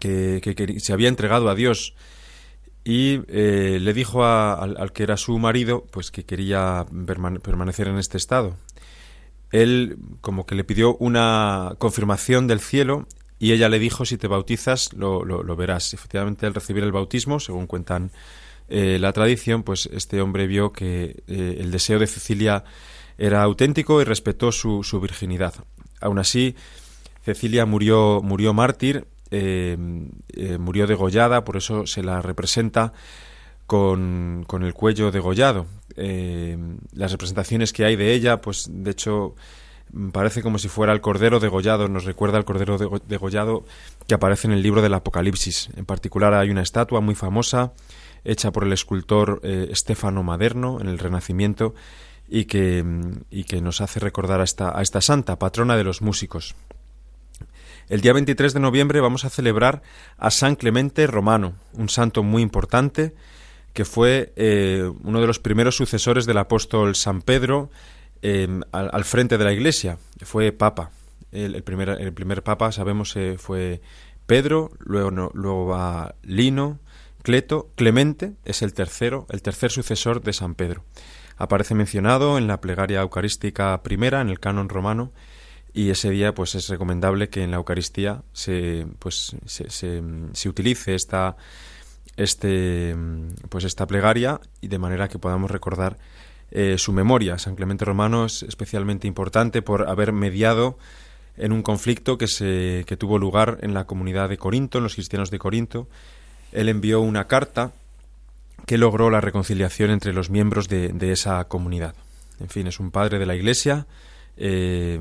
que, 0.00 0.40
se 0.78 0.92
había 0.94 1.10
entregado 1.10 1.50
a 1.50 1.54
Dios. 1.54 1.94
Y 2.84 3.20
eh, 3.28 3.78
le 3.80 3.92
dijo 3.92 4.24
al, 4.24 4.92
que 4.94 5.02
era 5.02 5.18
su 5.18 5.38
marido 5.38 5.84
pues 5.90 6.10
que 6.10 6.24
quería 6.24 6.86
permanecer 7.06 7.88
en 7.88 7.98
este 7.98 8.16
estado. 8.16 8.56
Él 9.50 9.98
como 10.22 10.46
que 10.46 10.54
le 10.54 10.64
pidió 10.64 10.96
una 10.96 11.74
confirmación 11.76 12.46
del 12.46 12.60
cielo 12.60 13.06
y 13.38 13.52
ella 13.52 13.68
le 13.68 13.78
dijo 13.78 14.06
si 14.06 14.16
te 14.16 14.26
bautizas 14.26 14.94
lo, 14.94 15.22
lo 15.22 15.56
verás 15.56 15.92
efectivamente 15.92 16.46
al 16.46 16.54
recibir 16.54 16.82
el 16.82 16.92
bautismo 16.92 17.40
según 17.40 17.66
cuentan 17.66 18.10
eh, 18.68 18.98
la 19.00 19.12
tradición, 19.12 19.62
pues 19.62 19.88
este 19.92 20.20
hombre 20.20 20.46
vio 20.46 20.72
que 20.72 21.22
eh, 21.26 21.58
el 21.60 21.70
deseo 21.70 21.98
de 21.98 22.06
Cecilia 22.06 22.64
era 23.18 23.42
auténtico 23.42 24.00
y 24.00 24.04
respetó 24.04 24.52
su, 24.52 24.82
su 24.82 25.00
virginidad. 25.00 25.54
Aún 26.00 26.18
así, 26.18 26.56
Cecilia 27.24 27.64
murió, 27.64 28.20
murió 28.22 28.52
mártir, 28.52 29.06
eh, 29.30 29.76
murió 30.58 30.86
degollada, 30.86 31.44
por 31.44 31.56
eso 31.56 31.86
se 31.86 32.02
la 32.02 32.20
representa 32.22 32.92
con, 33.66 34.44
con 34.46 34.62
el 34.62 34.74
cuello 34.74 35.10
degollado. 35.10 35.66
las 35.96 37.12
representaciones 37.12 37.72
que 37.72 37.84
hay 37.84 37.96
de 37.96 38.12
ella, 38.12 38.40
pues 38.40 38.68
de 38.70 38.90
hecho 38.90 39.34
parece 40.12 40.42
como 40.42 40.58
si 40.58 40.68
fuera 40.68 40.92
el 40.92 41.00
cordero 41.00 41.40
degollado, 41.40 41.88
nos 41.88 42.04
recuerda 42.04 42.38
al 42.38 42.44
cordero 42.44 42.78
degollado 43.06 43.64
que 44.06 44.14
aparece 44.14 44.46
en 44.46 44.52
el 44.52 44.62
libro 44.62 44.82
del 44.82 44.94
Apocalipsis. 44.94 45.70
En 45.76 45.86
particular 45.86 46.34
hay 46.34 46.50
una 46.50 46.62
estatua 46.62 47.00
muy 47.00 47.14
famosa 47.14 47.72
hecha 48.26 48.52
por 48.52 48.64
el 48.64 48.72
escultor 48.72 49.40
eh, 49.42 49.70
Stefano 49.72 50.22
Maderno 50.22 50.80
en 50.80 50.88
el 50.88 50.98
Renacimiento 50.98 51.74
y 52.28 52.46
que, 52.46 52.84
y 53.30 53.44
que 53.44 53.60
nos 53.60 53.80
hace 53.80 54.00
recordar 54.00 54.40
a 54.40 54.44
esta, 54.44 54.76
a 54.76 54.82
esta 54.82 55.00
santa, 55.00 55.38
patrona 55.38 55.76
de 55.76 55.84
los 55.84 56.02
músicos. 56.02 56.54
El 57.88 58.00
día 58.00 58.12
23 58.12 58.52
de 58.52 58.60
noviembre 58.60 59.00
vamos 59.00 59.24
a 59.24 59.30
celebrar 59.30 59.82
a 60.18 60.32
San 60.32 60.56
Clemente 60.56 61.06
Romano, 61.06 61.54
un 61.72 61.88
santo 61.88 62.24
muy 62.24 62.42
importante 62.42 63.14
que 63.72 63.84
fue 63.84 64.32
eh, 64.36 64.90
uno 65.04 65.20
de 65.20 65.26
los 65.26 65.38
primeros 65.38 65.76
sucesores 65.76 66.26
del 66.26 66.38
apóstol 66.38 66.96
San 66.96 67.22
Pedro 67.22 67.70
eh, 68.22 68.48
al, 68.72 69.04
frente 69.04 69.38
de 69.38 69.44
la 69.44 69.52
Iglesia. 69.52 69.98
Fue 70.22 70.50
papa. 70.50 70.90
El, 71.30 71.62
primer, 71.62 71.90
el 71.90 72.12
primer 72.14 72.42
papa, 72.42 72.72
sabemos, 72.72 73.14
fue 73.36 73.82
Pedro, 74.26 74.70
luego, 74.78 75.10
luego 75.34 75.66
va 75.66 76.14
Lino, 76.22 76.80
Cleto, 77.26 77.72
Clemente 77.74 78.34
es 78.44 78.62
el 78.62 78.72
tercero, 78.72 79.26
el 79.30 79.42
tercer 79.42 79.72
sucesor 79.72 80.22
de 80.22 80.32
San 80.32 80.54
Pedro. 80.54 80.84
Aparece 81.36 81.74
mencionado 81.74 82.38
en 82.38 82.46
la 82.46 82.60
plegaria 82.60 83.00
eucarística 83.00 83.82
primera, 83.82 84.20
en 84.20 84.28
el 84.28 84.38
canon 84.38 84.68
romano, 84.68 85.10
y 85.72 85.90
ese 85.90 86.10
día 86.10 86.36
pues 86.36 86.54
es 86.54 86.68
recomendable 86.68 87.28
que 87.28 87.42
en 87.42 87.50
la 87.50 87.56
Eucaristía 87.56 88.22
se, 88.32 88.86
pues, 89.00 89.34
se, 89.44 90.48
utilice 90.48 90.94
esta, 90.94 91.36
este, 92.16 92.94
pues 93.48 93.64
esta 93.64 93.88
plegaria 93.88 94.40
y 94.60 94.68
de 94.68 94.78
manera 94.78 95.08
que 95.08 95.18
podamos 95.18 95.50
recordar 95.50 95.98
eh, 96.52 96.78
su 96.78 96.92
memoria. 96.92 97.38
San 97.38 97.56
Clemente 97.56 97.84
Romano 97.84 98.26
es 98.26 98.44
especialmente 98.44 99.08
importante 99.08 99.62
por 99.62 99.88
haber 99.88 100.12
mediado 100.12 100.78
en 101.36 101.50
un 101.50 101.62
conflicto 101.62 102.18
que, 102.18 102.28
se, 102.28 102.84
que 102.86 102.96
tuvo 102.96 103.18
lugar 103.18 103.58
en 103.62 103.74
la 103.74 103.84
comunidad 103.84 104.28
de 104.28 104.38
Corinto, 104.38 104.78
en 104.78 104.84
los 104.84 104.94
cristianos 104.94 105.32
de 105.32 105.40
Corinto, 105.40 105.88
él 106.56 106.70
envió 106.70 107.02
una 107.02 107.26
carta 107.26 107.72
que 108.66 108.78
logró 108.78 109.10
la 109.10 109.20
reconciliación 109.20 109.90
entre 109.90 110.14
los 110.14 110.30
miembros 110.30 110.68
de, 110.68 111.12
esa 111.12 111.44
comunidad. 111.44 111.94
En 112.40 112.48
fin, 112.48 112.66
es 112.66 112.80
un 112.80 112.90
padre 112.90 113.18
de 113.18 113.26
la 113.26 113.36
Iglesia. 113.36 113.86
Eh, 114.38 114.98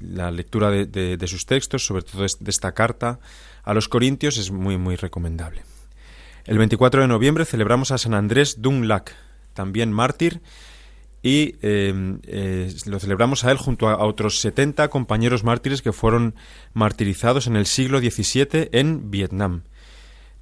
la 0.00 0.30
lectura 0.30 0.70
de, 0.70 1.26
sus 1.26 1.44
textos, 1.44 1.84
sobre 1.84 2.02
todo 2.02 2.22
de 2.22 2.50
esta 2.50 2.72
carta 2.72 3.20
a 3.62 3.74
los 3.74 3.88
Corintios, 3.88 4.38
es 4.38 4.50
muy, 4.50 4.78
muy 4.78 4.96
recomendable. 4.96 5.62
El 6.46 6.56
24 6.56 7.02
de 7.02 7.08
noviembre 7.08 7.44
celebramos 7.44 7.90
a 7.90 7.98
San 7.98 8.14
Andrés 8.14 8.62
Dunlac, 8.62 9.14
también 9.52 9.92
mártir, 9.92 10.40
y 11.22 11.56
eh, 11.60 12.18
eh, 12.26 12.74
lo 12.86 12.98
celebramos 13.00 13.44
a 13.44 13.50
él 13.50 13.58
junto 13.58 13.88
a, 13.88 14.04
otros 14.04 14.40
70 14.40 14.88
compañeros 14.88 15.44
mártires 15.44 15.82
que 15.82 15.92
fueron 15.92 16.34
martirizados 16.72 17.46
en 17.48 17.56
el 17.56 17.66
siglo 17.66 17.98
XVII 17.98 18.70
en 18.72 19.10
Vietnam 19.10 19.62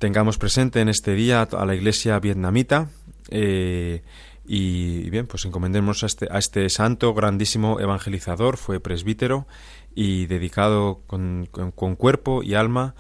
tengamos 0.05 0.37
presente 0.37 0.83
en 0.83 0.91
este 0.91 1.15
día 1.15 1.49
a 1.51 1.65
la 1.65 1.75
iglesia 1.75 2.19
vietnamita 2.19 2.89
eh, 3.31 4.03
y 4.45 5.09
bien, 5.09 5.27
pues 5.27 5.47
encomendemos 5.47 6.03
a 6.03 6.07
este, 6.07 6.29
a 6.31 6.37
este 6.37 6.69
santo 6.69 7.15
grandísimo 7.15 7.81
evangelizador, 7.81 8.59
fue 8.59 8.81
presbítero 8.81 9.47
y 9.95 10.27
dedicado 10.27 11.01
con, 11.07 11.49
cuerpo 11.97 12.43
y 12.43 12.53
alma 12.53 12.95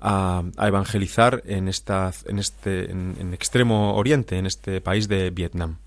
a, 0.00 0.44
evangelizar 0.58 1.42
en, 1.44 1.66
esta, 1.66 2.12
en, 2.26 2.38
este, 2.38 2.88
en, 2.88 3.34
extremo 3.34 3.96
oriente, 3.96 4.38
en 4.38 4.46
este 4.46 4.80
país 4.80 5.08
de 5.08 5.30
Vietnam. 5.30 5.78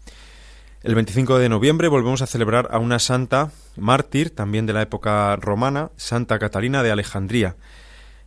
El 0.84 0.96
25 0.96 1.40
de 1.40 1.48
noviembre 1.48 1.88
volvemos 1.88 2.22
a 2.22 2.28
celebrar 2.28 2.68
a 2.72 2.80
una 2.80 3.00
santa 3.00 3.52
mártir, 3.78 4.32
también 4.32 4.66
de 4.66 4.74
la 4.74 4.82
época 4.82 5.38
romana, 5.38 5.92
Santa 5.96 6.38
Catalina 6.40 6.84
de 6.84 6.92
Alejandría 6.92 7.56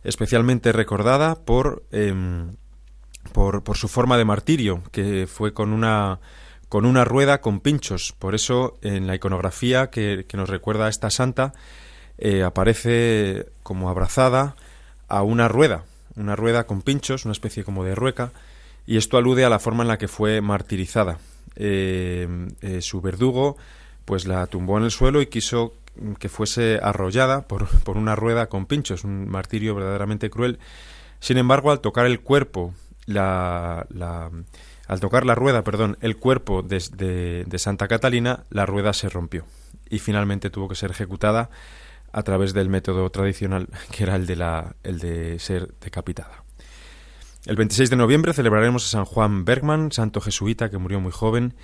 especialmente 0.03 0.71
recordada 0.71 1.37
em, 1.91 2.55
por, 3.33 3.63
por, 3.63 3.77
su 3.77 3.87
forma 3.87 4.17
de 4.17 4.25
martirio, 4.25 4.83
que 4.91 5.27
fue 5.27 5.53
con 5.53 5.73
una, 5.73 6.19
con 6.69 6.85
una 6.85 7.05
rueda 7.05 7.41
con 7.41 7.59
pinchos. 7.59 8.13
Por 8.17 8.35
eso 8.35 8.77
en 8.81 9.07
la 9.07 9.15
iconografía 9.15 9.89
que, 9.89 10.25
nos 10.33 10.49
recuerda 10.49 10.87
a 10.87 10.89
esta 10.89 11.09
santa 11.09 11.53
eh, 12.17 12.43
aparece 12.43 13.47
como 13.63 13.89
abrazada 13.89 14.55
a 15.07 15.23
una 15.23 15.47
rueda, 15.47 15.83
una 16.15 16.35
rueda 16.35 16.65
con 16.65 16.81
pinchos, 16.81 17.25
una 17.25 17.33
especie 17.33 17.63
como 17.63 17.83
de 17.83 17.95
rueca, 17.95 18.31
y 18.85 18.97
esto 18.97 19.17
alude 19.17 19.45
a 19.45 19.49
la 19.49 19.59
forma 19.59 19.83
en 19.83 19.89
la 19.89 19.97
que 19.97 20.07
fue 20.07 20.41
martirizada. 20.41 21.19
eh, 21.55 22.27
eh, 22.61 22.81
su 22.81 23.01
verdugo 23.01 23.57
pues 24.05 24.25
la 24.25 24.47
tumbó 24.47 24.77
en 24.77 24.85
el 24.85 24.91
suelo 24.91 25.21
y 25.21 25.27
quiso 25.27 25.73
que 26.19 26.29
fuese 26.29 26.79
arrollada 26.81 27.47
por, 27.47 27.67
por 27.81 27.97
una 27.97 28.15
rueda 28.15 28.47
con 28.47 28.65
pinchos, 28.65 29.03
un 29.03 29.29
martirio 29.29 29.75
verdaderamente 29.75 30.29
cruel. 30.29 30.59
Sin 31.19 31.37
embargo, 31.37 31.71
al 31.71 31.81
tocar 31.81 32.05
el 32.05 32.21
cuerpo, 32.21 32.73
la, 33.05 33.85
al 34.87 34.99
tocar 34.99 35.25
la 35.25 35.35
rueda, 35.35 35.63
perdón, 35.63 35.97
el 36.01 36.17
cuerpo 36.17 36.63
de, 36.63 37.45
de, 37.45 37.59
Santa 37.59 37.87
Catalina, 37.87 38.43
la 38.49 38.65
rueda 38.65 38.93
se 38.93 39.09
rompió 39.09 39.45
y 39.89 39.99
finalmente 39.99 40.49
tuvo 40.49 40.67
que 40.67 40.75
ser 40.75 40.91
ejecutada 40.91 41.49
a 42.11 42.23
través 42.23 42.53
del 42.53 42.69
método 42.69 43.09
tradicional, 43.09 43.67
que 43.91 44.03
era 44.03 44.15
el 44.15 44.25
de, 44.25 44.35
la, 44.35 44.75
el 44.83 44.99
de 44.99 45.39
ser 45.39 45.73
decapitada. 45.79 46.43
El 47.45 47.55
26 47.55 47.89
de 47.89 47.95
noviembre 47.95 48.33
celebraremos 48.33 48.85
a 48.85 48.89
San 48.89 49.05
Juan 49.05 49.45
Bergman, 49.45 49.91
santo 49.91 50.21
jesuita 50.21 50.69
que 50.69 50.77
murió 50.77 50.99
muy 50.99 51.11
joven. 51.11 51.55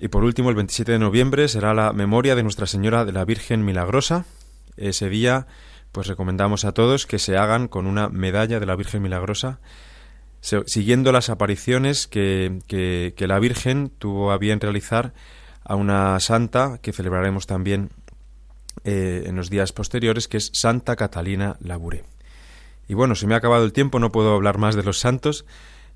Y 0.00 0.08
por 0.08 0.24
último, 0.24 0.48
el 0.48 0.56
27 0.56 0.92
de 0.92 0.98
noviembre 0.98 1.46
será 1.46 1.74
la 1.74 1.92
memoria 1.92 2.34
de 2.34 2.42
Nuestra 2.42 2.66
Señora 2.66 3.04
de 3.04 3.12
la 3.12 3.26
Virgen 3.26 3.66
Milagrosa. 3.66 4.24
Ese 4.78 5.10
día, 5.10 5.46
pues 5.92 6.06
recomendamos 6.06 6.64
a 6.64 6.72
todos 6.72 7.04
que 7.04 7.18
se 7.18 7.36
hagan 7.36 7.68
con 7.68 7.86
una 7.86 8.08
medalla 8.08 8.58
de 8.60 8.64
la 8.64 8.76
Virgen 8.76 9.02
Milagrosa, 9.02 9.60
siguiendo 10.40 11.12
las 11.12 11.28
apariciones 11.28 12.06
que, 12.06 12.60
que, 12.66 13.26
la 13.26 13.38
Virgen 13.38 13.92
tuvo 13.98 14.32
a 14.32 14.38
bien 14.38 14.58
realizar 14.58 15.12
a 15.64 15.74
una 15.74 16.18
santa 16.18 16.78
que 16.80 16.94
celebraremos 16.94 17.46
también 17.46 17.90
eh, 18.84 19.24
en 19.26 19.36
los 19.36 19.50
días 19.50 19.72
posteriores, 19.72 20.28
que 20.28 20.38
es 20.38 20.50
Santa 20.54 20.96
Catalina 20.96 21.58
Labouré. 21.60 22.04
Y 22.88 22.94
bueno, 22.94 23.14
se 23.14 23.26
me 23.26 23.34
ha 23.34 23.36
acabado 23.36 23.66
el 23.66 23.74
tiempo, 23.74 23.98
no 23.98 24.10
puedo 24.10 24.34
hablar 24.34 24.56
más 24.56 24.76
de 24.76 24.82
los 24.82 24.98
santos. 24.98 25.44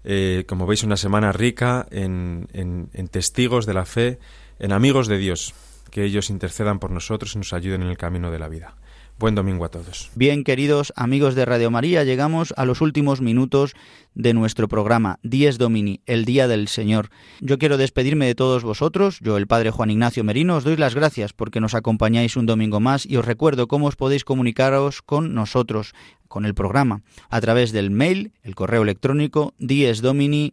Eh, 0.05 0.45
como 0.47 0.67
veis, 0.67 0.85
una 0.85 0.97
semana 0.97 1.33
rica 1.33 1.87
en, 1.91 2.49
en, 2.53 3.09
testigos 3.09 3.65
de 3.67 3.75
la 3.75 3.87
fe, 3.87 4.19
en 4.59 4.73
amigos 4.73 5.09
de 5.09 5.19
Dios, 5.19 5.55
que 5.91 6.05
ellos 6.05 6.31
intercedan 6.31 6.79
por 6.79 6.91
nosotros 6.91 7.35
y 7.35 7.39
nos 7.39 7.53
ayuden 7.53 7.83
en 7.83 7.89
el 7.89 7.97
camino 7.97 8.31
de 8.31 8.39
la 8.39 8.49
vida. 8.49 8.77
Buen 9.17 9.37
domingo 9.37 9.65
a 9.65 9.69
todos. 9.69 10.11
Bien, 10.17 10.43
queridos 10.43 10.93
amigos 10.97 11.37
de 11.37 11.45
Radio 11.45 11.71
María, 11.71 12.03
llegamos 12.03 12.53
a 12.57 12.65
los 12.65 12.81
últimos 12.81 13.21
minutos 13.21 13.75
de 14.15 14.35
nuestro 14.35 14.67
programa 14.67 15.21
Dies 15.23 15.57
Domini, 15.57 16.01
el 16.07 16.25
Día 16.25 16.49
del 16.49 16.67
Señor. 16.67 17.11
Yo 17.41 17.59
quiero 17.59 17.77
despedirme 17.77 18.27
de 18.27 18.35
todos 18.35 18.65
vosotros, 18.65 19.21
yo 19.21 19.37
el 19.37 19.47
Padre 19.47 19.71
Juan 19.71 19.91
Ignacio 19.91 20.25
Merino, 20.25 20.57
os 20.57 20.65
doy 20.65 20.77
las 20.77 20.97
gracias 20.97 21.33
porque 21.33 21.61
nos 21.61 21.75
acompañáis 21.75 22.37
un 22.37 22.47
domingo 22.47 22.81
más 22.81 23.07
y 23.07 23.17
os 23.17 23.25
recuerdo 23.25 23.69
cómo 23.69 23.87
os 23.87 23.95
podéis 23.95 24.25
comunicaros 24.25 25.01
con 25.01 25.33
nosotros, 25.33 25.95
con 26.35 26.47
el 26.47 26.55
programa, 26.57 27.03
a 27.31 27.41
través 27.41 27.71
del 27.71 27.93
mail, 27.93 28.33
el 28.43 28.57
correo 28.57 28.83
electrónico 28.83 29.55
diesdomini 29.59 30.53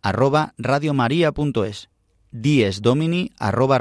arroba 0.00 0.54
arroba 3.38 3.78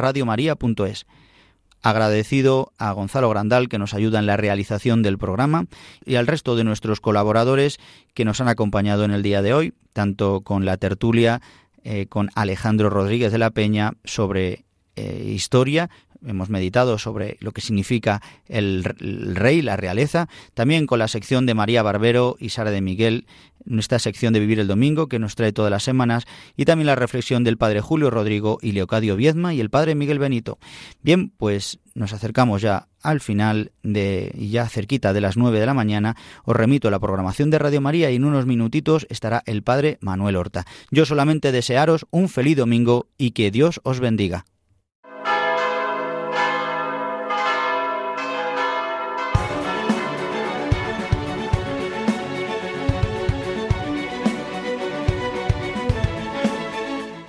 Agradecido 1.83 2.73
a 2.77 2.91
Gonzalo 2.91 3.29
Grandal 3.29 3.69
que 3.69 3.77
nos 3.77 3.93
ayuda 3.93 4.19
en 4.19 4.25
la 4.25 4.35
realización 4.35 5.03
del 5.03 5.17
programa 5.17 5.67
y 6.05 6.15
al 6.15 6.27
resto 6.27 6.57
de 6.57 6.65
nuestros 6.65 6.99
colaboradores 6.99 7.79
que 8.13 8.25
nos 8.25 8.41
han 8.41 8.49
acompañado 8.49 9.05
en 9.05 9.11
el 9.11 9.23
día 9.23 9.41
de 9.41 9.53
hoy, 9.53 9.73
tanto 9.93 10.41
con 10.41 10.65
la 10.65 10.75
tertulia 10.75 11.41
eh, 11.85 12.07
con 12.07 12.29
Alejandro 12.35 12.89
Rodríguez 12.89 13.31
de 13.31 13.37
la 13.37 13.51
Peña 13.51 13.93
sobre 14.03 14.65
eh, 14.97 15.31
historia, 15.33 15.89
hemos 16.25 16.49
meditado 16.49 16.97
sobre 16.97 17.37
lo 17.39 17.51
que 17.51 17.61
significa 17.61 18.21
el, 18.47 18.83
rey, 18.83 19.61
la 19.61 19.77
realeza, 19.77 20.27
también 20.53 20.87
con 20.87 20.99
la 20.99 21.07
sección 21.07 21.45
de 21.45 21.53
María 21.53 21.83
Barbero 21.83 22.35
y 22.39 22.49
Sara 22.49 22.71
de 22.71 22.81
Miguel, 22.81 23.25
nuestra 23.65 23.99
sección 23.99 24.33
de 24.33 24.39
Vivir 24.39 24.59
el 24.59 24.67
Domingo, 24.67 25.07
que 25.07 25.19
nos 25.19 25.35
trae 25.35 25.51
todas 25.51 25.71
las 25.71 25.83
semanas, 25.83 26.25
y 26.55 26.65
también 26.65 26.87
la 26.87 26.95
reflexión 26.95 27.43
del 27.43 27.57
padre 27.57 27.81
Julio 27.81 28.09
Rodrigo 28.09 28.57
y 28.61 28.71
Leocadio 28.71 29.15
Viezma 29.15 29.53
y 29.53 29.59
el 29.59 29.69
padre 29.69 29.95
Miguel 29.95 30.19
Benito. 30.19 30.57
Bien, 31.01 31.29
pues 31.29 31.79
nos 31.93 32.13
acercamos 32.13 32.61
ya 32.61 32.87
al 33.01 33.21
final 33.21 33.71
de 33.83 34.33
ya 34.37 34.67
cerquita 34.67 35.13
de 35.13 35.21
las 35.21 35.37
nueve 35.37 35.59
de 35.59 35.65
la 35.65 35.73
mañana. 35.73 36.15
Os 36.45 36.55
remito 36.55 36.87
a 36.87 36.91
la 36.91 36.99
programación 36.99 37.49
de 37.49 37.59
Radio 37.59 37.81
María 37.81 38.11
y 38.11 38.15
en 38.15 38.25
unos 38.25 38.45
minutitos 38.45 39.07
estará 39.09 39.43
el 39.45 39.63
padre 39.63 39.97
Manuel 40.01 40.35
Horta. 40.35 40.65
Yo 40.91 41.05
solamente 41.05 41.51
desearos 41.51 42.05
un 42.11 42.29
feliz 42.29 42.57
domingo 42.57 43.07
y 43.17 43.31
que 43.31 43.51
Dios 43.51 43.81
os 43.83 43.99
bendiga. 43.99 44.45